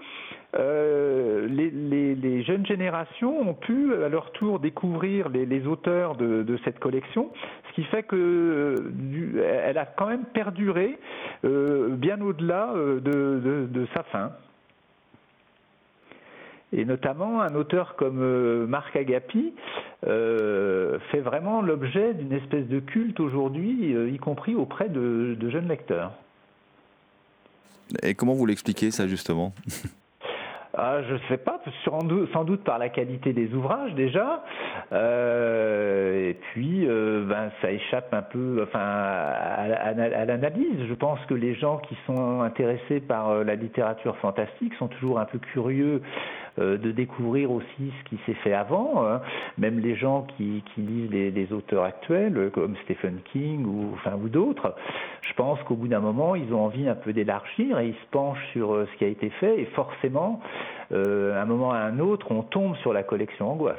euh, 0.55 1.47
les, 1.47 2.43
jeunes 2.43 2.65
générations 2.65 3.39
ont 3.49 3.53
pu 3.53 3.93
à 4.03 4.09
leur 4.09 4.31
tour 4.33 4.59
découvrir 4.59 5.29
les, 5.29 5.65
auteurs 5.65 6.15
de, 6.15 6.59
cette 6.63 6.79
collection, 6.79 7.31
ce 7.69 7.75
qui 7.75 7.83
fait 7.85 8.03
que 8.03 8.15
euh, 8.15 9.63
elle 9.65 9.77
a 9.77 9.85
quand 9.85 10.07
même 10.07 10.25
perduré 10.25 10.97
euh, 11.45 11.89
bien 11.89 12.21
au-delà 12.21 12.73
de, 12.75 13.87
sa 13.95 14.03
fin. 14.03 14.31
Et 16.71 16.85
notamment 16.85 17.41
un 17.41 17.53
auteur 17.55 17.95
comme 17.95 18.65
Marc 18.65 18.95
Agapi 18.95 19.53
fait 20.01 21.19
vraiment 21.21 21.61
l'objet 21.61 22.13
d'une 22.13 22.33
espèce 22.33 22.67
de 22.67 22.79
culte 22.79 23.19
aujourd'hui, 23.19 23.95
y 24.11 24.17
compris 24.17 24.55
auprès 24.55 24.89
de 24.89 25.49
jeunes 25.49 25.67
lecteurs. 25.67 26.11
Et 28.01 28.15
comment 28.15 28.33
vous 28.33 28.45
l'expliquez, 28.45 28.91
ça, 28.91 29.07
justement? 29.07 29.53
Ah, 30.75 31.01
je 31.07 31.15
sais 31.29 31.37
pas, 31.37 31.59
sans 31.85 31.99
doute, 32.43 32.63
par 32.63 32.79
la 32.79 32.89
qualité 32.89 33.31
des 33.31 33.53
ouvrages 33.53 33.93
déjà, 33.93 34.43
Euh, 34.91 36.29
et 36.29 36.33
puis 36.35 36.85
euh, 36.87 37.25
ben 37.27 37.49
ça 37.61 37.71
échappe 37.71 38.13
un 38.13 38.21
peu, 38.21 38.61
enfin 38.63 38.79
à, 38.79 39.89
à- 39.89 40.25
l'analyse. 40.25 40.85
Je 40.87 40.93
pense 40.93 41.19
que 41.27 41.33
les 41.33 41.55
gens 41.55 41.77
qui 41.77 41.95
sont 42.05 42.41
intéressés 42.41 42.99
par 43.01 43.29
euh, 43.29 43.43
la 43.43 43.55
littérature 43.55 44.15
fantastique 44.17 44.73
sont 44.75 44.87
toujours 44.87 45.19
un 45.19 45.25
peu 45.25 45.39
curieux 45.39 46.01
euh, 46.01 46.42
de 46.57 46.91
découvrir 46.91 47.51
aussi 47.51 47.65
ce 47.99 48.09
qui 48.09 48.19
s'est 48.25 48.35
fait 48.35 48.53
avant. 48.53 49.05
hein. 49.05 49.21
Même 49.57 49.79
les 49.79 49.95
gens 49.95 50.27
qui, 50.37 50.63
lisent 50.77 51.09
les, 51.11 51.53
auteurs 51.53 51.83
actuels, 51.83 52.37
euh, 52.37 52.49
comme 52.49 52.75
Stephen 52.83 53.19
King 53.31 53.65
ou, 53.65 54.29
d'autres, 54.29 54.75
je 55.21 55.33
pense 55.33 55.61
qu'au 55.63 55.75
bout 55.75 55.87
d'un 55.87 55.99
moment, 55.99 56.35
ils 56.35 56.53
ont 56.53 56.65
envie 56.65 56.87
un 56.87 56.95
peu 56.95 57.13
d'élargir 57.13 57.79
et 57.79 57.87
ils 57.87 57.95
se 57.95 58.07
penchent 58.11 58.47
sur 58.51 58.73
euh, 58.73 58.87
ce 58.91 58.97
qui 58.97 59.05
a 59.05 59.07
été 59.07 59.29
fait. 59.29 59.61
Et 59.61 59.65
forcément, 59.65 60.41
euh, 60.91 61.37
à 61.37 61.41
un 61.41 61.45
moment 61.45 61.71
à 61.71 61.79
un 61.79 61.99
autre, 61.99 62.31
on 62.31 62.43
tombe 62.43 62.75
sur 62.77 62.93
la 62.93 63.03
collection 63.03 63.51
Angoisse. 63.51 63.77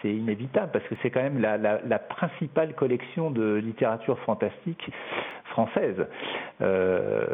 C'est 0.00 0.12
inévitable 0.12 0.70
parce 0.72 0.84
que 0.86 0.94
c'est 1.02 1.10
quand 1.10 1.22
même 1.22 1.40
la, 1.40 1.98
principale 1.98 2.74
collection 2.74 3.30
de 3.32 3.54
littérature 3.54 4.18
fantastique 4.20 4.90
française. 5.46 6.06
Euh, 6.60 7.24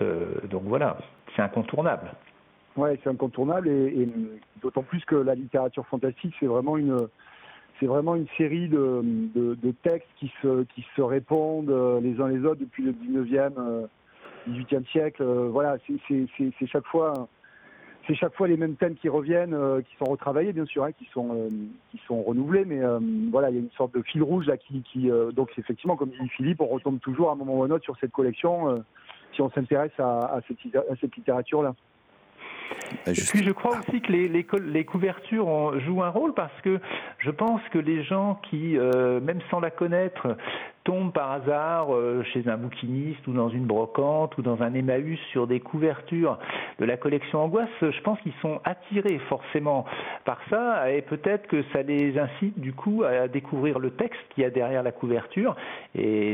euh, 0.00 0.26
donc 0.48 0.62
voilà, 0.64 0.96
c'est 1.34 1.42
incontournable. 1.42 2.12
Ouais, 2.76 2.98
c'est 3.02 3.10
incontournable 3.10 3.68
et, 3.68 4.08
d'autant 4.62 4.82
plus 4.82 5.04
que 5.04 5.16
la 5.16 5.34
littérature 5.34 5.86
fantastique, 5.86 6.34
c'est 6.38 6.46
vraiment 6.46 6.76
une, 6.76 7.08
c'est 7.80 7.86
vraiment 7.86 8.14
une 8.14 8.28
série 8.36 8.68
de, 8.68 9.02
de, 9.34 9.70
textes 9.82 10.08
qui 10.18 10.32
se, 10.42 10.64
qui 10.74 10.86
se 10.94 11.02
répondent 11.02 11.70
euh, 11.70 12.00
les 12.00 12.20
uns 12.20 12.28
les 12.28 12.44
autres 12.44 12.60
depuis 12.60 12.84
le 12.84 12.92
19e, 12.92 13.52
euh, 13.58 13.86
18e 14.48 14.86
siècle. 14.90 15.22
Euh, 15.22 15.48
Voilà, 15.50 15.78
c'est, 16.08 16.66
chaque 16.66 16.86
fois, 16.86 17.28
c'est 18.06 18.14
chaque 18.14 18.34
fois 18.34 18.46
les 18.46 18.56
mêmes 18.56 18.76
thèmes 18.76 18.94
qui 18.94 19.08
reviennent, 19.08 19.54
euh, 19.54 19.80
qui 19.80 19.96
sont 19.96 20.10
retravaillés 20.10 20.52
bien 20.52 20.66
sûr, 20.66 20.84
hein, 20.84 20.92
qui 20.92 21.06
sont, 21.12 21.34
euh, 21.34 21.48
qui 21.90 22.00
sont 22.06 22.22
renouvelés, 22.22 22.64
mais 22.64 22.80
euh, 22.80 23.00
voilà, 23.32 23.50
il 23.50 23.56
y 23.56 23.58
a 23.58 23.62
une 23.62 23.70
sorte 23.72 23.94
de 23.94 24.02
fil 24.02 24.22
rouge 24.22 24.46
là 24.46 24.56
qui, 24.56 24.82
qui 24.82 25.10
euh, 25.10 25.32
donc 25.32 25.50
effectivement, 25.58 25.96
comme 25.96 26.10
dit 26.10 26.28
Philippe, 26.36 26.60
on 26.60 26.66
retombe 26.66 27.00
toujours 27.00 27.30
à 27.30 27.32
un 27.32 27.36
moment 27.36 27.56
ou 27.56 27.62
à 27.62 27.66
un 27.66 27.70
autre 27.70 27.84
sur 27.84 27.96
cette 27.98 28.12
collection 28.12 28.68
euh, 28.68 28.76
si 29.32 29.42
on 29.42 29.50
s'intéresse 29.50 29.92
à, 29.98 30.18
à 30.18 30.40
cette, 30.46 30.58
à 30.76 30.96
cette 31.00 31.16
littérature 31.16 31.62
là. 31.62 31.74
Et 33.06 33.10
Et 33.10 33.12
puis 33.30 33.42
je 33.44 33.50
crois 33.52 33.78
aussi 33.78 34.00
que 34.00 34.12
les, 34.12 34.28
les, 34.28 34.44
col- 34.44 34.66
les 34.70 34.84
couvertures 34.84 35.78
jouent 35.80 36.02
un 36.02 36.08
rôle 36.10 36.34
parce 36.34 36.58
que 36.62 36.78
je 37.18 37.30
pense 37.30 37.60
que 37.72 37.78
les 37.78 38.02
gens 38.04 38.40
qui, 38.50 38.76
euh, 38.78 39.20
même 39.20 39.40
sans 39.50 39.60
la 39.60 39.70
connaître, 39.70 40.36
tombent 40.84 41.12
par 41.12 41.30
hasard 41.32 41.94
euh, 41.94 42.22
chez 42.32 42.48
un 42.48 42.56
bouquiniste 42.56 43.26
ou 43.26 43.32
dans 43.32 43.50
une 43.50 43.66
brocante 43.66 44.36
ou 44.38 44.42
dans 44.42 44.62
un 44.62 44.72
Emmaüs 44.72 45.18
sur 45.30 45.46
des 45.46 45.60
couvertures 45.60 46.38
de 46.78 46.84
la 46.86 46.96
collection 46.96 47.40
Angoisse, 47.44 47.68
je 47.82 48.00
pense 48.00 48.18
qu'ils 48.20 48.32
sont 48.40 48.60
attirés 48.64 49.18
forcément 49.28 49.84
par 50.24 50.38
ça 50.48 50.90
et 50.90 51.02
peut-être 51.02 51.46
que 51.48 51.62
ça 51.74 51.82
les 51.82 52.18
incite 52.18 52.58
du 52.58 52.72
coup 52.72 53.02
à 53.04 53.28
découvrir 53.28 53.78
le 53.78 53.90
texte 53.90 54.20
qu'il 54.30 54.42
y 54.42 54.46
a 54.46 54.50
derrière 54.50 54.82
la 54.82 54.92
couverture 54.92 55.54
et, 55.94 56.30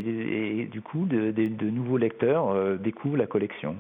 et 0.61 0.65
du 0.67 0.81
coup 0.81 1.07
de, 1.07 1.33
de- 1.33 1.49
de 1.49 1.71
nouveaux 1.71 1.99
lecteurs 1.99 2.51
euh, 2.51 2.77
découvrent 2.77 3.17
la 3.17 3.27
collection. 3.27 3.75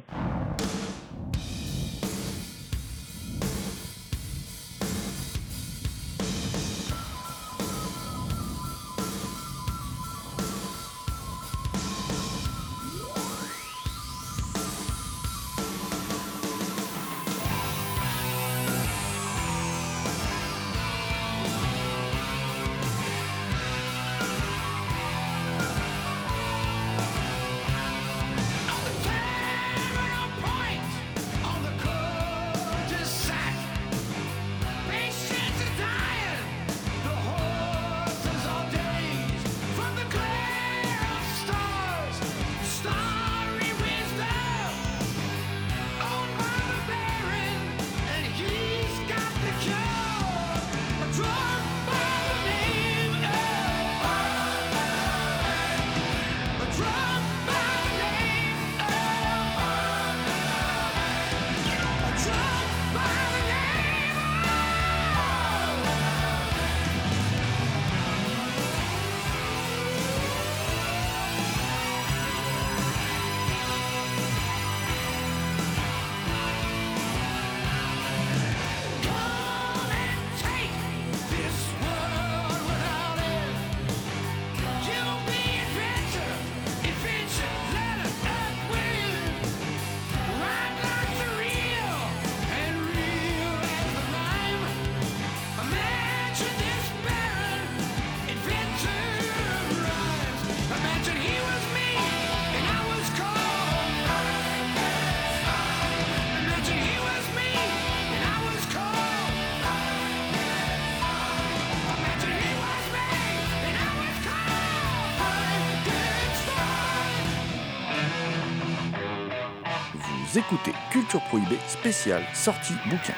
Écoutez 120.46 120.72
Culture 120.90 121.20
Prohibée 121.22 121.58
spéciale 121.66 122.22
sortie 122.32 122.74
bouquin. 122.88 123.14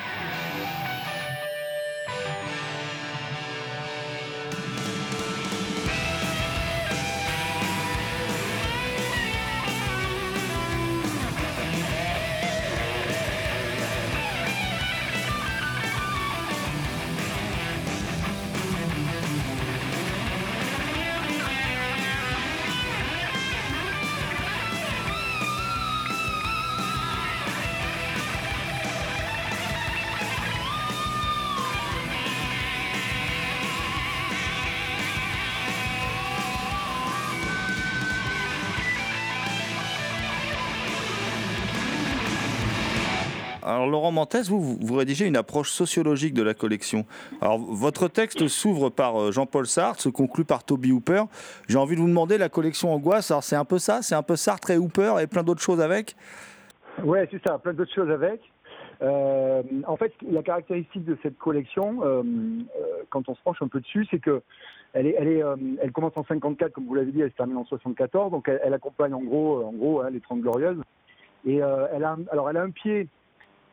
Laurent 43.89 44.13
Mantes, 44.13 44.37
vous, 44.49 44.77
vous- 44.81 44.97
rédigez 44.97 45.27
une 45.27 45.37
approche 45.37 45.71
sociologique 45.71 46.35
de 46.35 46.43
la 46.43 46.55
collection. 46.55 47.05
Alors 47.41 47.59
votre 47.59 48.09
texte 48.09 48.49
s'ouvre 48.49 48.91
par 48.91 49.21
euh, 49.21 49.33
Jean-Paul 49.33 49.67
Sartre, 49.67 50.03
se 50.03 50.09
conclut 50.09 50.45
par 50.45 50.65
Toby 50.65 50.93
Hooper. 50.93 51.25
J'ai 51.69 51.79
envie 51.79 51.97
de 51.97 52.01
vous 52.01 52.09
demander 52.09 52.39
la 52.39 52.49
collection 52.49 52.93
Angoisse. 52.93 53.31
Alors 53.31 53.45
c'est 53.45 53.57
un 53.57 53.65
peu 53.65 53.79
ça, 53.79 54.03
c'est 54.03 54.15
un 54.15 54.23
peu 54.23 54.37
Sartre 54.37 54.71
et 54.71 54.79
Hooper 54.79 55.15
et 55.21 55.27
plein 55.27 55.43
d'autres 55.43 55.63
choses 55.63 55.81
avec? 55.81 56.17
Ouais, 57.05 57.29
c'est 57.31 57.41
ça, 57.47 57.59
plein 57.59 57.73
d'autres 57.73 57.95
choses 57.95 58.11
avec. 58.11 58.41
Euh, 59.03 59.63
en 59.87 59.97
fait, 59.97 60.13
la 60.29 60.43
caractéristique 60.43 61.05
de 61.05 61.17
cette 61.23 61.39
collection, 61.39 62.01
euh, 62.03 62.23
quand 63.11 63.29
on 63.29 63.35
se 63.35 63.41
penche 63.43 63.63
un 63.63 63.69
peu 63.69 63.81
dessus, 63.81 64.07
c'est 64.11 64.19
que 64.19 64.43
elle, 64.95 65.93
commence 65.93 66.17
en 66.17 66.25
54, 66.25 66.73
comme 66.73 66.87
vous 66.87 66.95
l'avez 66.95 67.13
dit, 67.13 67.21
elle 67.21 67.31
se 67.31 67.37
termine 67.37 67.59
en 67.59 67.65
74, 67.67 68.33
donc 68.33 68.49
elle, 68.49 68.75
accompagne 68.75 69.15
en 69.15 69.21
gros, 69.21 69.63
en 69.63 69.73
gros 69.73 70.01
hein, 70.01 70.11
les 70.11 70.21
30 70.21 70.41
Glorieuses. 70.41 70.81
Et 71.47 71.63
alors 71.63 72.51
elle 72.51 72.57
a 72.57 72.63
un 72.63 72.71
pied 72.71 73.07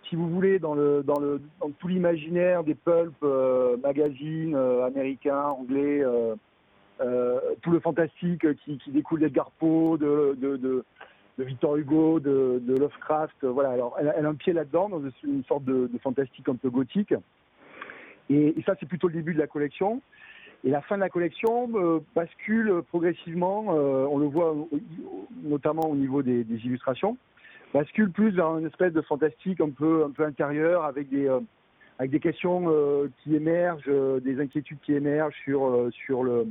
si 0.10 0.16
vous 0.16 0.30
voulez, 0.30 0.60
dans, 0.60 0.76
tout 0.76 1.88
l'imaginaire 1.88 2.64
des 2.64 2.76
pulp 2.76 3.16
euh, 3.24 3.78
magazines 3.78 4.56
euh, 4.56 4.86
américains, 4.86 5.48
anglais, 5.48 6.04
euh, 6.04 7.40
tout 7.62 7.72
le 7.72 7.80
fantastique 7.80 8.46
qui, 8.64 8.80
découle 8.88 9.20
d'Edgar 9.20 9.52
Poe, 9.52 9.98
de, 9.98 10.84
Victor 11.38 11.78
Hugo, 11.78 12.20
de, 12.20 12.62
Lovecraft. 12.68 13.44
Voilà, 13.44 13.72
alors 13.72 13.98
elle, 14.00 14.08
a- 14.08 14.30
un 14.30 14.36
pied 14.36 14.54
là-dedans, 14.54 14.90
dans 14.90 15.02
une 15.24 15.44
sorte 15.46 15.66
de, 15.66 15.90
fantastique 16.02 16.48
un 16.50 16.56
peu 16.56 16.70
gothique. 16.70 17.14
Et, 18.30 18.56
ça, 18.66 18.76
c'est 18.80 18.88
plutôt 18.88 19.08
le 19.08 19.14
début 19.14 19.34
de 19.34 19.40
la 19.40 19.48
collection. 19.48 20.02
Et 20.64 20.70
la 20.70 20.82
fin 20.82 20.96
de 20.96 21.02
la 21.02 21.10
collection 21.10 22.02
bascule 22.16 22.82
progressivement, 22.88 23.66
on 23.68 24.18
le 24.18 24.26
voit 24.26 24.56
notamment 25.44 25.88
au 25.90 25.96
niveau 25.96 26.24
des 26.24 26.44
illustrations, 26.50 27.18
bascule 27.76 28.10
plus 28.10 28.32
dans 28.32 28.58
une 28.58 28.68
espèce 28.68 28.94
de 28.94 29.02
fantastique 29.02 29.60
un 29.60 29.70
peu, 29.70 30.06
un 30.06 30.12
peu 30.12 30.24
intérieur 30.24 30.86
avec 30.86 31.10
des, 31.10 31.28
euh, 31.28 31.42
avec 32.00 32.10
des 32.10 32.22
questions 32.22 32.68
euh, 32.68 33.10
qui 33.20 33.36
émergent, 33.36 33.84
euh, 33.90 34.22
des 34.22 34.40
inquiétudes 34.40 34.80
qui 34.82 34.94
émergent 34.94 35.36
sur, 35.44 35.90
sur 35.92 36.24
le, 36.24 36.48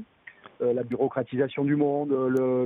la 0.60 0.82
bureaucratisation 0.82 1.64
du 1.64 1.76
monde, 1.76 2.12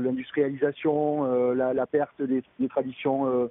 l'industrialisation, 0.04 1.54
la, 1.54 1.72
la 1.72 1.86
perte 1.86 2.20
des, 2.20 2.42
des 2.59 2.68
traditions 2.68 3.48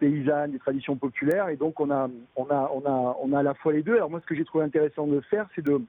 paysannes, 0.00 0.52
des 0.52 0.58
traditions 0.58 0.96
populaires. 0.96 1.48
Et 1.48 1.56
donc 1.56 1.80
on 1.80 1.90
a, 1.90 2.08
on 2.36 2.46
a, 2.50 2.70
on 2.72 2.82
a, 2.86 3.16
on 3.20 3.32
a 3.32 3.38
à 3.40 3.42
la 3.42 3.54
fois 3.54 3.72
les 3.72 3.82
deux. 3.82 3.96
Alors 3.96 4.10
moi, 4.10 4.20
ce 4.20 4.26
que 4.26 4.34
j'ai 4.34 4.44
trouvé 4.44 4.64
intéressant 4.64 5.06
de 5.06 5.20
faire, 5.20 5.46
c'est 5.54 5.64
de 5.64 5.80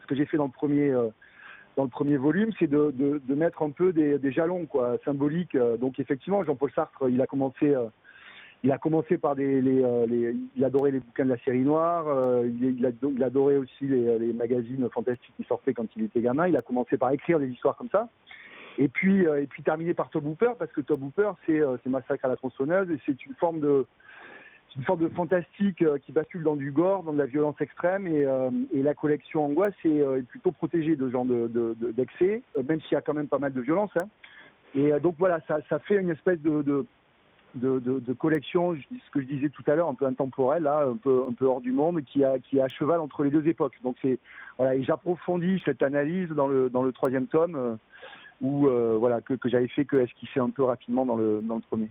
ce 0.00 0.06
que 0.06 0.14
j'ai 0.14 0.26
fait 0.26 0.38
dans 0.38 0.46
le 0.46 0.50
premier. 0.62 0.94
Dans 1.80 1.84
le 1.84 1.88
premier 1.90 2.18
volume, 2.18 2.50
c'est 2.58 2.66
de, 2.66 3.22
mettre 3.34 3.62
un 3.62 3.70
peu 3.70 3.94
des, 3.94 4.32
jalons 4.32 4.66
quoi, 4.66 4.98
symboliques. 5.02 5.54
Euh, 5.54 5.78
Donc 5.78 5.98
effectivement, 5.98 6.44
Jean-Paul 6.44 6.70
Sartre, 6.72 7.08
il 7.08 7.18
a 7.22 7.26
commencé, 7.26 7.74
euh, 7.74 7.86
il 8.62 8.70
a 8.70 8.76
commencé 8.76 9.16
par 9.16 9.34
des, 9.34 9.62
les, 9.62 9.82
euh, 9.82 10.04
les- 10.06 10.36
il 10.56 10.62
adorait 10.62 10.90
les 10.90 11.00
bouquins 11.00 11.24
de 11.24 11.30
la 11.30 11.38
série 11.38 11.62
noire. 11.62 12.04
il, 12.44 12.84
a- 12.84 12.90
il 13.02 13.24
adorait 13.24 13.56
aussi 13.56 13.86
les, 13.86 14.34
magazines 14.34 14.86
fantastiques 14.90 15.32
qui 15.38 15.44
sortaient 15.44 15.72
quand 15.72 15.86
il 15.96 16.04
était 16.04 16.20
gamin. 16.20 16.48
Il 16.48 16.56
a 16.58 16.60
commencé 16.60 16.98
par 16.98 17.12
écrire 17.12 17.38
des 17.38 17.48
histoires 17.48 17.78
comme 17.78 17.88
ça. 17.90 18.10
Et 18.76 18.88
puis, 18.88 19.22
et 19.22 19.46
puis 19.46 19.62
terminé 19.62 19.94
par 19.94 20.10
Top 20.10 20.26
Hooper, 20.26 20.52
parce 20.58 20.72
que 20.72 20.82
Top 20.82 21.00
Hooper, 21.02 21.32
c'est 21.46 21.88
Massacre 21.88 22.26
à 22.26 22.28
la 22.28 22.36
tronçonneuse, 22.36 22.90
et 22.90 22.98
c'est 23.06 23.24
une 23.24 23.34
forme 23.36 23.60
de, 23.60 23.86
c'est 24.70 24.78
une 24.78 24.84
forme 24.84 25.00
de 25.00 25.08
fantastique 25.08 25.82
euh, 25.82 25.98
qui 25.98 26.12
bascule 26.12 26.44
dans 26.44 26.54
du 26.54 26.70
gore, 26.70 27.02
dans 27.02 27.12
de 27.12 27.18
la 27.18 27.26
violence 27.26 27.60
extrême, 27.60 28.06
et, 28.06 28.24
euh, 28.24 28.50
la 28.72 28.94
collection 28.94 29.44
Angoisse 29.44 29.74
est, 29.84 30.00
euh, 30.00 30.18
est 30.18 30.22
plutôt 30.22 30.52
protégée 30.52 30.94
de 30.94 31.06
ce 31.06 31.12
genre 31.12 31.24
de- 31.24 31.48
de- 31.48 31.74
de- 31.80 31.90
d'excès, 31.90 32.42
même 32.68 32.80
s'il 32.82 32.92
y 32.92 32.96
a 32.96 33.00
quand 33.00 33.14
même 33.14 33.28
pas 33.28 33.38
mal 33.38 33.52
de 33.52 33.60
violence. 33.60 33.90
hein. 34.00 34.08
Et 34.76 34.92
donc 35.00 35.16
voilà, 35.18 35.40
ça, 35.48 35.78
fait 35.80 35.96
une 35.96 36.10
espèce 36.10 36.40
de, 36.40 36.86
collection, 38.16 38.76
ce 38.76 39.10
que 39.10 39.20
je 39.20 39.26
disais 39.26 39.48
tout 39.48 39.64
à 39.66 39.74
l'heure, 39.74 39.88
un 39.88 39.94
peu 39.94 40.06
intemporelle, 40.06 40.68
un 40.68 40.96
peu, 40.96 41.24
hors 41.40 41.60
du 41.60 41.72
monde, 41.72 42.02
qui 42.04 42.22
qui 42.44 42.58
est 42.58 42.62
à 42.62 42.68
cheval 42.68 43.00
entre 43.00 43.24
les 43.24 43.30
deux 43.30 43.48
époques. 43.48 43.74
Donc 43.82 43.96
voilà, 44.58 44.76
et 44.76 44.84
j'approfondis 44.84 45.60
cette 45.64 45.82
analyse 45.82 46.28
dans 46.28 46.46
le, 46.46 46.92
troisième 46.92 47.26
tome, 47.26 47.56
euh, 47.56 47.74
où 48.40 48.68
euh, 48.68 48.96
voilà 48.96 49.20
que, 49.20 49.34
que 49.34 49.48
j'avais 49.48 49.66
fait 49.66 49.84
que 49.84 49.96
esquisser 49.96 50.38
un 50.38 50.50
peu 50.50 50.62
rapidement 50.62 51.04
dans 51.04 51.16
le 51.16 51.42
premier. 51.68 51.88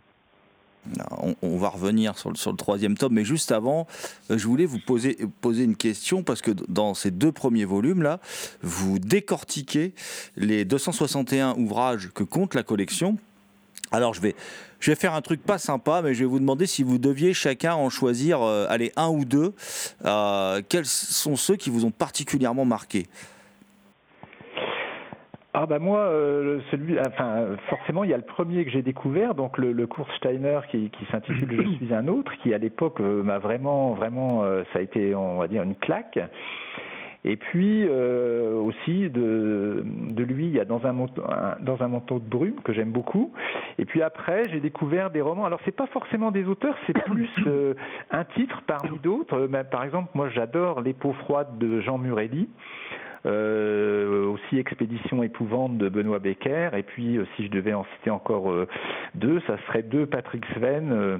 On, 1.41 1.57
va 1.57 1.69
revenir 1.69 2.17
sur 2.17 2.31
le, 2.31 2.55
troisième 2.55 2.97
tome, 2.97 3.13
mais 3.13 3.25
juste 3.25 3.51
avant, 3.51 3.85
euh, 4.31 4.37
je 4.37 4.47
voulais 4.47 4.65
vous 4.65 4.79
poser, 4.79 5.17
une 5.43 5.75
question 5.75 6.23
parce 6.23 6.41
que 6.41 6.51
dans 6.67 6.93
ces 6.93 7.11
deux 7.11 7.31
premiers 7.31 7.65
volumes 7.65 8.01
là, 8.01 8.19
vous 8.61 8.97
décortiquez 8.97 9.93
les 10.35 10.65
261 10.65 11.55
ouvrages 11.57 12.09
que 12.13 12.23
compte 12.23 12.55
la 12.55 12.63
collection. 12.63 13.17
Alors 13.91 14.13
je 14.13 14.21
vais, 14.21 14.35
je 14.79 14.91
vais 14.91 14.95
faire 14.95 15.13
un 15.13 15.21
truc 15.21 15.43
pas 15.43 15.57
sympa, 15.57 16.01
mais 16.01 16.13
je 16.13 16.19
vais 16.19 16.25
vous 16.25 16.39
demander 16.39 16.65
si 16.65 16.83
vous 16.83 16.97
deviez 16.97 17.33
chacun 17.33 17.73
en 17.73 17.89
choisir, 17.89 18.41
euh, 18.41 18.65
allez 18.69 18.91
un 18.95 19.09
ou 19.09 19.25
deux. 19.25 19.53
euh, 20.05 20.61
quels 20.67 20.85
sont 20.85 21.35
ceux 21.35 21.55
qui 21.55 21.69
vous 21.69 21.85
ont 21.85 21.91
particulièrement 21.91 22.65
marqué? 22.65 23.07
Ah 25.53 25.65
bah 25.65 25.79
moi, 25.79 26.01
euh, 26.01 26.59
celui, 26.69 26.99
enfin 26.99 27.57
forcément, 27.69 28.03
il 28.03 28.11
y 28.11 28.13
a 28.13 28.17
le 28.17 28.23
premier 28.23 28.63
que 28.65 28.71
j'ai 28.71 28.83
découvert, 28.83 29.33
donc 29.33 29.57
le, 29.57 29.71
le 29.71 29.87
cours 29.87 30.07
Steiner 30.17 30.59
qui, 30.69 30.91
s'intitule 31.09 31.63
Je 31.63 31.85
suis 31.85 31.93
un 31.93 32.07
autre, 32.07 32.31
qui 32.43 32.53
à 32.53 32.59
l'époque 32.59 32.99
euh, 33.01 33.23
m'a 33.23 33.39
vraiment, 33.39 33.93
vraiment, 33.93 34.43
euh, 34.43 34.63
ça 34.71 34.79
a 34.79 34.81
été, 34.83 35.15
on 35.15 35.39
va 35.39 35.47
dire, 35.47 35.63
une 35.63 35.75
claque. 35.75 36.19
Et 37.25 37.35
puis 37.35 37.85
euh, 37.89 38.53
aussi 38.53 39.09
de, 39.09 39.83
lui, 40.15 40.45
il 40.45 40.51
y 40.51 40.59
a 40.59 40.65
dans 40.65 40.85
un, 40.85 40.93
manteau, 40.93 41.23
dans 41.61 41.81
un 41.81 41.87
manteau 41.87 42.19
de 42.19 42.29
brume 42.29 42.61
que 42.63 42.71
j'aime 42.71 42.91
beaucoup. 42.91 43.33
Et 43.79 43.85
puis 43.85 44.03
après, 44.03 44.47
j'ai 44.49 44.59
découvert 44.59 45.09
des 45.09 45.19
romans. 45.19 45.45
Alors 45.45 45.59
c'est 45.65 45.75
pas 45.75 45.87
forcément 45.87 46.29
des 46.29 46.45
auteurs, 46.45 46.77
c'est 46.85 46.93
plus 46.93 47.29
un 48.11 48.23
titre 48.23 48.61
parmi 48.67 48.99
d'autres. 48.99 49.47
Mais 49.49 49.63
Par 49.63 49.83
exemple, 49.83 50.11
moi 50.13 50.29
j'adore 50.29 50.79
Les 50.79 50.93
peaux 50.93 51.13
froides 51.13 51.57
de 51.57 51.81
Jean 51.81 51.97
Murelli. 51.97 52.47
Euh, 53.25 54.25
aussi 54.27 54.57
Expédition 54.57 55.23
épouvante 55.23 55.77
de 55.77 55.89
Benoît 55.89 56.19
Becker. 56.19 56.69
Et 56.73 56.83
puis, 56.83 57.17
euh, 57.17 57.25
si 57.35 57.45
je 57.45 57.51
devais 57.51 57.73
en 57.73 57.85
citer 57.97 58.09
encore 58.11 58.49
euh, 58.51 58.67
deux, 59.15 59.41
ça 59.47 59.57
serait 59.67 59.83
deux 59.83 60.05
Patrick 60.05 60.45
Sven. 60.55 61.19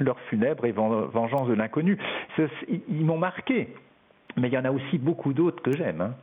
L'heure 0.00 0.20
funèbre 0.30 0.64
et 0.64 0.72
Ven- 0.72 1.06
Vengeance 1.12 1.48
de 1.48 1.54
l'inconnu. 1.54 1.98
Ils 2.68 3.04
m'ont 3.04 3.18
marqué, 3.18 3.68
mais 4.36 4.48
il 4.48 4.54
y 4.54 4.58
en 4.58 4.64
a 4.64 4.70
aussi 4.70 4.96
beaucoup 4.98 5.32
d'autres 5.32 5.62
que 5.62 5.72
j'aime. 5.76 6.00
hein. 6.00 6.14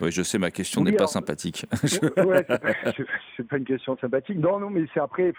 Oui, 0.00 0.12
je 0.12 0.22
sais, 0.22 0.38
ma 0.38 0.50
question 0.52 0.82
Oui, 0.82 0.90
n'est 0.92 0.96
pas 0.96 1.06
sympathique. 1.08 1.66
ouais, 1.82 2.46
c'est 3.36 3.48
pas- 3.48 3.56
une 3.56 3.64
question 3.64 3.96
sympathique. 3.98 4.38
Non, 4.38 4.60
non, 4.60 4.70
mais 4.70 4.84
c'est 4.94 5.00
après. 5.00 5.32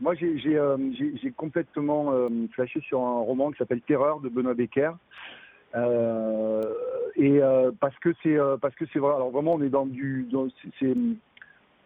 Moi, 0.00 0.14
j'ai 0.14 1.32
complètement 1.36 2.12
flashé 2.52 2.80
sur 2.80 3.00
un 3.00 3.20
roman 3.20 3.50
qui 3.50 3.58
s'appelle 3.58 3.80
Terreur 3.82 4.20
de 4.20 4.28
Benoît 4.30 4.54
Becker. 4.54 4.92
Euh, 5.76 6.62
et 7.16 7.42
euh, 7.42 7.70
parce 7.78 7.96
que 7.98 8.10
c'est 8.22 8.38
euh, 8.38 8.56
parce 8.56 8.74
que 8.74 8.84
c'est 8.92 8.98
vrai. 8.98 9.14
Alors 9.14 9.30
vraiment, 9.30 9.54
on 9.54 9.62
est 9.62 9.68
dans 9.68 9.86
du, 9.86 10.26
dans- 10.30 10.48
c'est- 10.78 10.94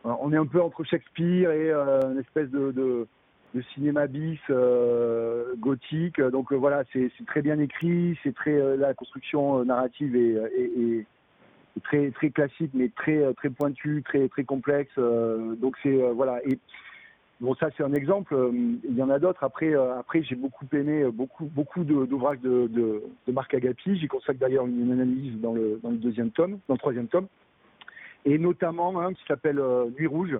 on 0.04 0.32
est 0.32 0.36
un 0.36 0.46
peu 0.46 0.60
entre 0.60 0.84
Shakespeare 0.84 1.50
et 1.50 1.70
une 1.72 2.18
espèce 2.18 2.48
de, 2.50 2.72
de, 2.72 3.06
de 3.54 3.62
cinéma 3.74 4.06
bis 4.06 4.40
gothique. 5.58 6.20
Donc 6.20 6.52
voilà, 6.52 6.84
c'est 6.92 7.10
c'est 7.18 7.26
très 7.26 7.42
bien 7.42 7.58
écrit. 7.58 8.18
C'est 8.22 8.34
très 8.34 8.76
la 8.76 8.94
construction 8.94 9.64
narrative 9.64 10.16
est, 10.16 10.34
est- 10.58 10.80
est- 10.80 11.06
très 11.84 12.10
très 12.10 12.30
classique 12.30 12.70
mais 12.74 12.90
très 12.94 13.32
très 13.34 13.48
pointu, 13.50 14.02
très 14.04 14.28
très 14.28 14.44
complexe. 14.44 14.92
euh, 14.98 15.54
donc 15.56 15.76
c'est 15.82 16.02
euh, 16.02 16.12
voilà 16.12 16.40
et 16.44 16.58
bon 17.42 17.54
ça 17.56 17.68
c'est 17.76 17.82
un 17.82 17.92
exemple. 17.92 18.34
euh, 18.34 18.50
Il 18.84 18.96
y 18.96 19.02
en 19.02 19.10
a 19.10 19.18
d'autres. 19.18 19.44
Après 19.44 19.74
euh, 19.74 19.98
après 19.98 20.22
j'ai 20.22 20.36
beaucoup 20.36 20.64
aimé 20.72 21.02
euh, 21.02 21.10
beaucoup 21.10 21.44
beaucoup 21.44 21.84
d'ouvrages 21.84 22.40
de, 22.40 22.68
de, 22.68 23.02
de 23.26 23.32
Marc 23.32 23.52
Agapi. 23.52 23.96
J'y 23.96 24.08
consacre 24.08 24.38
d'ailleurs 24.38 24.66
une, 24.66 24.92
analyse 24.92 25.38
dans 25.40 25.52
le 25.52 25.78
dans 25.82 25.90
le 25.90 25.96
deuxième 25.96 26.30
tome, 26.30 26.58
dans 26.68 26.74
le 26.74 26.78
troisième 26.78 27.08
tome, 27.08 27.26
et 28.24 28.38
notamment 28.38 28.98
un 29.00 29.12
qui 29.12 29.22
s'appelle 29.26 29.60
Nuit 29.98 30.06
rouge 30.06 30.38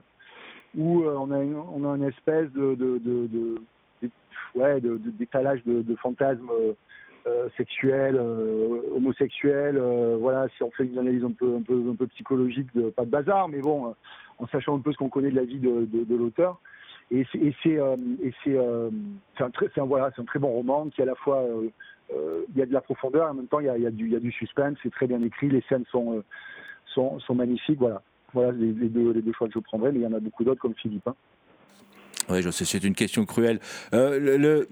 où 0.74 1.04
on 1.04 1.30
a 1.32 1.42
une, 1.42 1.56
on 1.56 1.84
a 1.92 2.08
espèce 2.08 2.50
de 2.52 2.74
de, 2.76 2.98
de, 2.98 3.60
ouais 4.54 4.80
d'étalage 4.80 5.62
de, 5.66 5.94
fantasmes. 5.96 6.48
euh, 7.24 7.48
sexuels, 7.56 8.18
homosexuels, 8.96 9.78
voilà, 10.18 10.48
si 10.56 10.62
on 10.64 10.72
fait 10.72 10.86
une 10.86 10.98
analyse 10.98 11.22
un 11.22 11.30
peu, 11.30 11.54
un 11.54 11.62
peu, 11.62 11.80
un 11.92 11.94
peu 11.94 12.08
psychologique, 12.08 12.66
pas 12.96 13.04
de 13.04 13.10
bazar, 13.10 13.48
mais 13.48 13.60
bon, 13.60 13.94
en 14.38 14.46
sachant 14.48 14.76
un 14.76 14.80
peu 14.80 14.90
ce 14.90 14.96
qu'on 14.98 15.08
connaît 15.08 15.30
de 15.30 15.36
la 15.36 15.44
vie 15.44 15.60
de, 15.60 15.86
de 15.86 16.16
l'auteur. 16.16 16.58
Et 17.12 17.26
c'est, 17.62 17.78
un 17.78 19.50
très, 19.50 20.38
bon 20.38 20.48
roman 20.48 20.88
qui 20.88 21.02
à 21.02 21.04
la 21.04 21.14
fois, 21.14 21.42
euh, 21.42 21.68
euh, 22.14 22.42
il 22.54 22.58
y 22.58 22.62
a 22.62 22.66
de 22.66 22.72
la 22.72 22.80
profondeur, 22.80 23.30
en 23.30 23.34
même 23.34 23.48
temps 23.48 23.60
il 23.60 23.66
y 23.66 23.68
a, 23.68 23.90
du, 23.90 24.32
suspense, 24.32 24.78
c'est 24.82 24.90
très 24.90 25.06
bien 25.06 25.22
écrit, 25.22 25.50
les 25.50 25.62
scènes 25.68 25.84
sont, 25.90 26.16
euh, 26.16 26.24
sont, 26.94 27.34
magnifiques, 27.34 27.78
voilà. 27.78 28.02
Voilà 28.32 28.52
les, 28.52 28.72
deux, 28.72 29.12
les 29.12 29.20
deux 29.20 29.32
choix 29.34 29.46
que 29.46 29.52
je 29.54 29.58
prendrais, 29.58 29.92
mais 29.92 29.98
il 29.98 30.02
y 30.02 30.06
en 30.06 30.14
a 30.14 30.20
beaucoup 30.20 30.42
d'autres 30.42 30.60
comme 30.60 30.74
Philippe. 30.74 31.06
hein. 31.06 31.14
Oui, 32.30 32.40
je 32.40 32.50
sais, 32.50 32.64
c'est 32.64 32.82
une 32.82 32.94
question 32.94 33.26
cruelle. 33.26 33.58
Le- 33.92 34.36
le- 34.38 34.68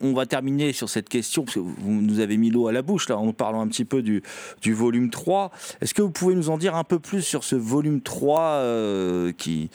on, 0.00 0.12
va 0.12 0.26
terminer 0.26 0.72
sur 0.72 0.88
cette 0.88 1.08
question, 1.08 1.44
parce 1.44 1.54
que 1.54 1.60
vous 1.60 2.02
nous 2.02 2.20
avez 2.20 2.36
mis 2.36 2.50
l'eau 2.50 2.68
à 2.68 2.72
la 2.72 2.82
bouche, 2.82 3.08
là, 3.08 3.16
en 3.16 3.32
parlant 3.32 3.62
un 3.62 3.68
petit 3.68 3.86
peu 3.86 4.02
du, 4.02 4.22
volume 4.66 5.10
3. 5.10 5.50
Est-ce 5.80 5.94
que 5.94 6.02
vous 6.02 6.10
pouvez 6.10 6.34
nous 6.34 6.50
en 6.50 6.58
dire 6.58 6.76
un 6.76 6.84
peu 6.84 7.00
plus 7.00 7.22
sur 7.22 7.42
ce 7.42 7.56
volume 7.56 8.02
3 8.02 8.42
euh, 8.42 9.32
qui, 9.32 9.70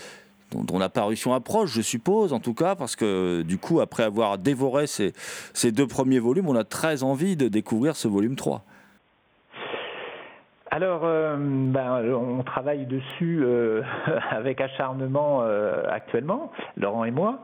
dont, 0.51 0.79
la 0.79 0.89
parution 0.89 1.33
approche, 1.33 1.71
je 1.71 1.81
suppose, 1.81 2.33
en 2.33 2.39
tout 2.39 2.53
cas, 2.53 2.75
parce 2.75 2.95
que 2.95 3.41
du 3.41 3.57
coup, 3.57 3.79
après 3.81 4.03
avoir 4.03 4.37
dévoré 4.37 4.87
ces, 4.87 5.13
deux 5.71 5.87
premiers 5.87 6.19
volumes, 6.19 6.47
on 6.47 6.55
a 6.55 6.63
très 6.63 7.03
envie 7.03 7.35
de 7.35 7.47
découvrir 7.47 7.95
ce 7.95 8.07
volume 8.07 8.35
3. 8.35 8.63
Alors, 10.69 11.01
euh, 11.05 11.37
ben, 11.39 12.03
on 12.13 12.43
travaille 12.43 12.85
dessus 12.85 13.41
euh, 13.41 13.81
avec 14.31 14.59
acharnement 14.59 15.39
euh, 15.41 15.83
actuellement, 15.89 16.51
Laurent 16.75 17.05
et 17.05 17.11
moi. 17.11 17.39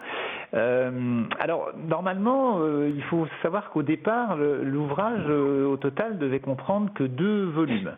Alors, 0.54 1.72
normalement, 1.88 2.60
il 2.86 3.02
faut 3.10 3.26
savoir 3.42 3.72
qu'au 3.72 3.82
départ, 3.82 4.38
l'ouvrage, 4.38 5.28
au 5.28 5.78
total, 5.78 6.20
devait 6.20 6.42
comprendre 6.42 6.92
que 6.94 7.04
deux 7.04 7.46
volumes. 7.46 7.94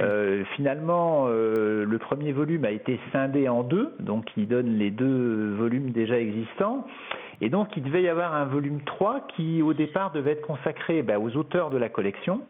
Euh, 0.00 0.44
finalement, 0.56 1.26
euh, 1.28 1.84
le 1.84 1.98
premier 1.98 2.32
volume 2.32 2.64
a 2.64 2.70
été 2.70 2.98
scindé 3.12 3.48
en 3.48 3.62
deux, 3.62 3.94
donc 4.00 4.26
il 4.36 4.48
donne 4.48 4.78
les 4.78 4.90
deux 4.90 5.54
volumes 5.56 5.90
déjà 5.90 6.18
existants. 6.18 6.86
Et 7.40 7.48
donc, 7.48 7.76
il 7.76 7.82
devait 7.82 8.02
y 8.02 8.08
avoir 8.08 8.34
un 8.34 8.44
volume 8.44 8.80
3 8.82 9.26
qui, 9.36 9.62
au 9.62 9.74
départ, 9.74 10.12
devait 10.12 10.32
être 10.32 10.46
consacré 10.46 11.02
ben, 11.02 11.18
aux 11.18 11.36
auteurs 11.36 11.70
de 11.70 11.76
la 11.76 11.88
collection, 11.88 12.42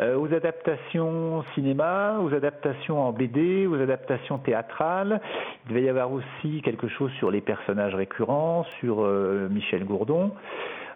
euh, 0.00 0.16
aux 0.16 0.32
adaptations 0.32 1.44
cinéma, 1.54 2.18
aux 2.22 2.32
adaptations 2.32 3.00
en 3.00 3.12
BD, 3.12 3.66
aux 3.66 3.80
adaptations 3.80 4.38
théâtrales. 4.38 5.20
Il 5.64 5.70
devait 5.70 5.82
y 5.82 5.88
avoir 5.88 6.12
aussi 6.12 6.62
quelque 6.62 6.88
chose 6.88 7.10
sur 7.18 7.30
les 7.30 7.40
personnages 7.40 7.94
récurrents, 7.94 8.64
sur 8.80 9.02
euh, 9.04 9.48
Michel 9.50 9.84
Gourdon. 9.84 10.32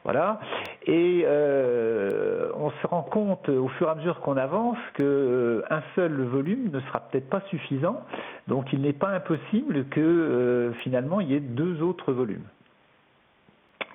Voilà. 0.07 0.39
Et 0.87 1.25
euh, 1.27 2.53
on 2.55 2.71
se 2.71 2.87
rend 2.87 3.03
compte 3.03 3.49
au 3.49 3.67
fur 3.67 3.89
et 3.89 3.91
à 3.91 3.95
mesure 3.97 4.21
qu'on 4.21 4.37
avance 4.37 4.79
que 4.95 5.03
euh, 5.03 5.63
un 5.69 5.83
seul 5.97 6.23
volume 6.23 6.71
ne 6.71 6.79
sera 6.79 7.01
peut-être 7.01 7.29
pas 7.29 7.41
suffisant. 7.51 8.05
Donc 8.47 8.73
il 8.73 8.83
n'est 8.83 8.93
pas 8.93 9.09
impossible 9.09 9.87
que 9.87 10.01
euh, 10.01 10.73
finalement 10.75 11.21
il 11.21 11.33
y 11.33 11.35
ait 11.35 11.41
deux 11.41 11.83
autres 11.83 12.13
volumes. 12.13 12.47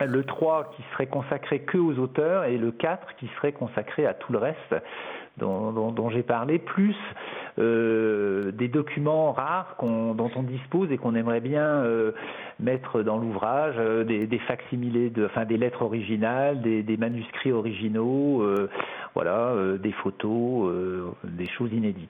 Le 0.02 0.26
3 0.26 0.74
qui 0.76 0.84
serait 0.92 1.08
consacré 1.08 1.60
que 1.62 1.78
aux 1.78 1.98
auteurs 1.98 2.44
et 2.44 2.58
le 2.58 2.72
4 2.74 3.16
qui 3.16 3.30
serait 3.38 3.54
consacré 3.54 4.06
à 4.06 4.14
tout 4.14 4.34
le 4.34 4.40
reste 4.40 4.76
dont, 5.38 6.10
j'ai 6.10 6.24
parlé, 6.24 6.60
plus 6.60 6.96
des 7.58 8.68
documents 8.68 9.32
rares 9.32 9.76
qu'on- 9.78 10.14
dont 10.14 10.32
on 10.36 10.44
dispose 10.44 10.92
et 10.92 10.98
qu'on 10.98 11.16
aimerait 11.16 11.42
bien 11.42 11.66
euh, 11.66 12.12
mettre 12.60 13.04
dans 13.04 13.18
l'ouvrage, 13.18 13.76
euh, 13.78 14.04
des, 14.04 14.26
des 14.28 14.40
facsimilés, 14.40 15.10
de, 15.10 15.26
enfin 15.26 15.46
des 15.46 15.58
lettres 15.58 15.82
originales, 15.82 16.62
des, 16.62 16.84
des 16.84 16.98
manuscrits 16.98 17.52
originaux, 17.52 18.42
euh, 18.42 18.70
voilà, 19.14 19.50
euh, 19.50 19.78
des 19.78 19.92
photos, 19.92 20.70
euh, 20.70 21.12
des 21.24 21.48
choses 21.48 21.74
inédites. 21.74 22.10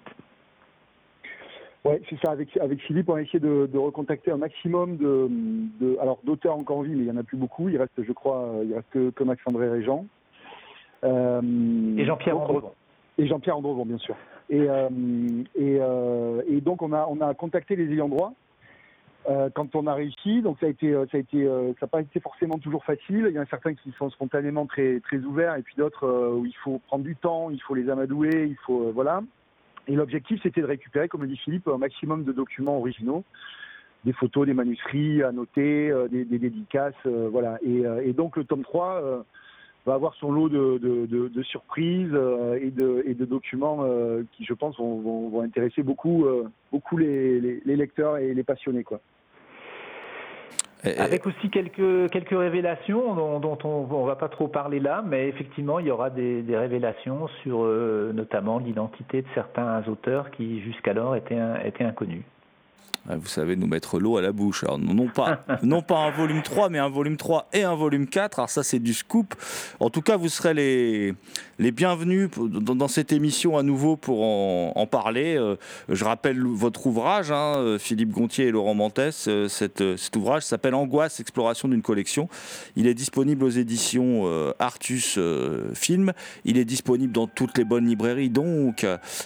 Ouais, 1.84 2.00
c'est 2.10 2.20
ça. 2.24 2.32
Avec, 2.32 2.56
avec 2.58 2.80
Philippe, 2.82 3.10
on 3.10 3.16
a 3.16 3.22
essayé 3.22 3.40
de, 3.40 3.66
de 3.66 3.78
recontacter 3.80 4.30
un 4.30 4.38
maximum 4.38 4.98
de, 4.98 5.28
de 5.80 5.98
alors 6.00 6.20
d'auteurs 6.24 6.56
encore 6.56 6.78
en 6.78 6.82
vie, 6.84 6.94
mais 6.94 7.06
il 7.06 7.08
y 7.08 7.12
en 7.12 7.18
a 7.18 7.24
plus 7.24 7.38
beaucoup. 7.38 7.70
Il 7.70 7.78
reste, 7.78 8.04
je 8.04 8.12
crois, 8.12 8.38
euh, 8.38 8.66
il 8.68 8.76
reste 8.76 8.90
que, 8.92 9.10
que 9.10 9.24
Max-André 9.24 9.68
Régent. 9.68 10.06
Euh, 11.04 11.42
Et 11.98 12.06
Jean-Pierre 12.06 12.38
Andrevon. 12.40 12.74
Et 13.18 13.26
Jean-Pierre 13.26 13.58
Andrevon, 13.58 13.86
bien 13.86 13.98
sûr. 13.98 14.16
Et, 14.52 14.70
euh, 14.70 14.90
euh, 15.60 16.42
et 16.46 16.60
donc 16.60 16.82
on 16.82 16.92
a, 16.92 17.08
on 17.10 17.22
a 17.22 17.34
contacté 17.34 17.78
les 17.78 17.90
ayants 17.94 18.10
droit 18.10 18.34
euh, 19.30 19.50
quand 19.56 19.76
on 19.76 19.88
a 19.88 19.94
réussi. 19.94 20.42
Donc 20.42 20.58
ça 20.60 20.66
a 20.66 20.70
été, 20.70 20.92
ça 20.92 21.18
a 21.18 21.48
n'a 21.82 21.88
pas 21.88 22.02
été 22.02 22.20
forcément 22.20 22.60
toujours 22.60 22.84
facile. 22.84 23.28
Il 23.30 23.34
y 23.34 23.40
en 23.40 23.44
a 23.44 23.46
certains 23.46 23.74
qui 23.74 23.94
sont 23.98 24.10
spontanément 24.10 24.66
très, 24.66 25.02
ouverts, 25.26 25.56
et 25.56 25.62
puis 25.62 25.76
d'autres 25.78 26.36
où 26.36 26.46
il 26.46 26.56
faut 26.64 26.80
prendre 26.88 27.06
du 27.06 27.16
temps, 27.16 27.50
il 27.50 27.62
faut 27.62 27.76
les 27.76 27.90
amadouer, 27.90 28.48
il 28.50 28.58
faut, 28.66 28.92
voilà. 28.92 29.24
Et 29.88 29.96
l'objectif, 29.96 30.40
c'était 30.44 30.62
de 30.62 30.68
récupérer, 30.68 31.08
comme 31.08 31.22
le 31.22 31.28
dit 31.28 31.38
Philippe, 31.38 31.68
un 31.70 31.78
maximum 31.78 32.26
de 32.26 32.34
documents 32.34 32.78
originaux, 32.78 33.24
des 34.04 34.14
photos, 34.14 34.46
des 34.46 34.54
manuscrits 34.54 35.24
à 35.24 35.32
noter, 35.32 35.94
des, 36.12 36.26
dédicaces, 36.26 37.06
voilà. 37.06 37.58
Et, 37.64 37.84
et 38.04 38.12
donc 38.12 38.36
le 38.36 38.44
tome 38.44 38.64
3 38.64 39.02
euh, 39.02 39.24
va 39.86 39.94
avoir 39.96 40.14
son 40.16 40.32
lot 40.32 40.50
de, 40.50 40.78
de, 40.78 41.06
de, 41.06 41.28
de 41.28 41.44
surprises 41.44 42.12
euh, 42.14 42.60
et, 42.62 42.70
de, 42.70 43.04
et 43.06 43.14
de 43.14 43.26
documents 43.26 43.80
euh, 43.82 44.24
qui, 44.34 44.46
je 44.46 44.54
pense, 44.54 44.78
vont, 44.78 45.00
vont, 45.00 45.30
vont 45.30 45.42
intéresser 45.42 45.84
beaucoup, 45.84 46.26
euh, 46.26 46.48
beaucoup 46.72 46.98
les, 46.98 47.40
les, 47.40 47.62
les 47.66 47.76
lecteurs 47.76 48.18
et 48.18 48.34
les 48.34 48.44
passionnés, 48.44 48.84
quoi. 48.84 49.00
Avec 50.84 51.28
aussi 51.28 51.52
quelques, 51.52 52.10
quelques 52.10 52.32
révélations 52.32 53.14
dont, 53.14 53.40
dont 53.40 53.58
on 53.64 54.02
ne 54.02 54.08
va 54.08 54.16
pas 54.16 54.30
trop 54.30 54.48
parler 54.48 54.80
là, 54.80 55.04
mais 55.06 55.28
effectivement, 55.28 55.78
il 55.78 55.86
y 55.86 55.92
aura 55.92 56.10
des, 56.10 56.42
des 56.42 56.58
révélations 56.58 57.28
sur 57.44 57.64
euh, 57.64 58.12
notamment 58.14 58.58
l'identité 58.58 59.22
de 59.22 59.28
certains 59.36 59.88
auteurs 59.88 60.32
qui 60.32 60.60
jusqu'alors 60.62 61.16
étaient, 61.16 61.38
étaient 61.66 61.84
inconnus. 61.84 62.24
Ah, 63.10 63.16
Vous 63.18 63.28
savez 63.28 63.56
nous 63.56 63.66
mettre 63.66 64.00
l'eau 64.00 64.18
à 64.18 64.22
la 64.22 64.32
bouche. 64.32 64.64
Alors, 64.64 64.78
non, 64.78 65.08
pas, 65.08 65.44
non 65.64 65.82
pas 65.82 65.98
un 66.06 66.12
volume 66.12 66.44
3, 66.44 66.70
mais 66.70 66.78
un 66.78 66.88
volume 66.90 67.18
3 67.18 67.48
et 67.52 67.64
un 67.64 67.74
volume 67.74 68.06
4. 68.06 68.38
Alors 68.40 68.50
ça, 68.52 68.62
c'est 68.62 68.78
du 68.78 68.94
scoop. 68.94 69.34
En 69.80 69.90
tout 69.90 70.02
cas, 70.04 70.18
vous 70.18 70.30
serez 70.30 70.54
les, 70.54 71.14
les 71.58 71.72
bienvenus 71.72 72.30
pour- 72.30 72.48
dans, 72.48 72.76
dans 72.76 72.88
cette 72.88 73.12
émission 73.12 73.58
à 73.58 73.64
nouveau 73.64 73.98
pour 73.98 74.22
en, 74.24 74.74
en 74.76 74.86
parler. 74.86 75.36
Euh, 75.36 75.56
je 75.90 76.06
rappelle 76.06 76.44
votre 76.46 76.86
ouvrage, 76.86 77.32
hein, 77.32 77.56
euh, 77.58 77.80
Philippe 77.80 78.12
Gontier 78.12 78.46
et 78.48 78.52
Laurent 78.52 78.76
Mantès. 78.76 79.26
euh, 79.28 79.48
cette- 79.48 79.82
euh, 79.82 79.98
cet 79.98 80.16
ouvrage 80.16 80.44
s'appelle 80.44 80.76
Angoisse, 80.76 81.20
exploration 81.20 81.68
d'une 81.68 81.82
collection. 81.82 82.30
Il 82.76 82.86
est 82.86 82.94
disponible 82.94 83.44
aux 83.44 83.50
éditions 83.50 84.52
Artus 84.60 85.18
Film. 85.74 86.14
Il 86.46 86.58
est 86.60 86.66
disponible 86.66 87.12
dans 87.14 87.26
toutes 87.28 87.58
les 87.58 87.64
bonnes 87.64 87.88
librairies, 87.88 88.30
donc, 88.30 88.86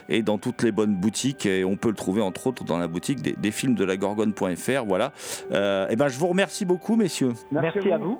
et 0.09 0.21
dans 0.21 0.37
toutes 0.37 0.63
les 0.63 0.71
bonnes 0.71 0.95
boutiques. 0.95 1.45
Et 1.45 1.65
on 1.65 1.75
peut 1.75 1.89
le 1.89 1.95
trouver, 1.95 2.21
entre 2.21 2.47
autres, 2.47 2.63
dans 2.63 2.77
la 2.77 2.87
boutique 2.87 3.21
des, 3.21 3.33
des 3.33 3.51
films 3.51 3.64
de 3.73 3.83
la 3.83 3.97
Gorgone.fr. 3.97 4.85
Voilà. 4.85 5.11
Euh, 5.51 5.87
et 5.89 5.95
ben, 5.95 6.07
je 6.07 6.19
vous 6.19 6.27
remercie 6.27 6.65
beaucoup, 6.65 6.95
messieurs. 6.95 7.33
Merci, 7.51 7.91
à 7.91 7.97
vous. 7.97 8.19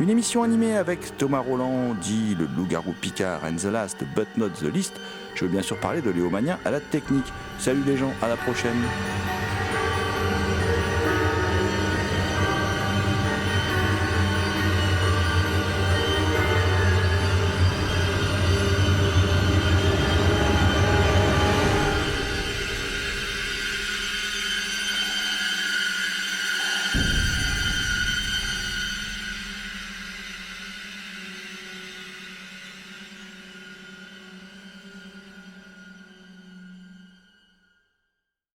Une 0.00 0.10
émission 0.10 0.42
animée 0.42 0.76
avec 0.76 1.16
Thomas 1.18 1.38
Roland, 1.38 1.94
dit 1.94 2.34
le 2.36 2.48
loup-garou 2.56 2.92
Picard 3.00 3.44
and 3.44 3.54
the 3.56 3.70
last 3.70 3.98
but 4.16 4.26
not 4.36 4.48
the 4.60 4.74
least. 4.74 5.00
Je 5.36 5.44
veux 5.44 5.50
bien 5.50 5.62
sûr 5.62 5.78
parler 5.78 6.02
de 6.02 6.10
Léo 6.10 6.30
Mania 6.30 6.58
à 6.64 6.72
la 6.72 6.80
technique. 6.80 7.32
Salut 7.60 7.84
les 7.86 7.96
gens, 7.96 8.12
à 8.20 8.26
la 8.26 8.36
prochaine. 8.36 8.82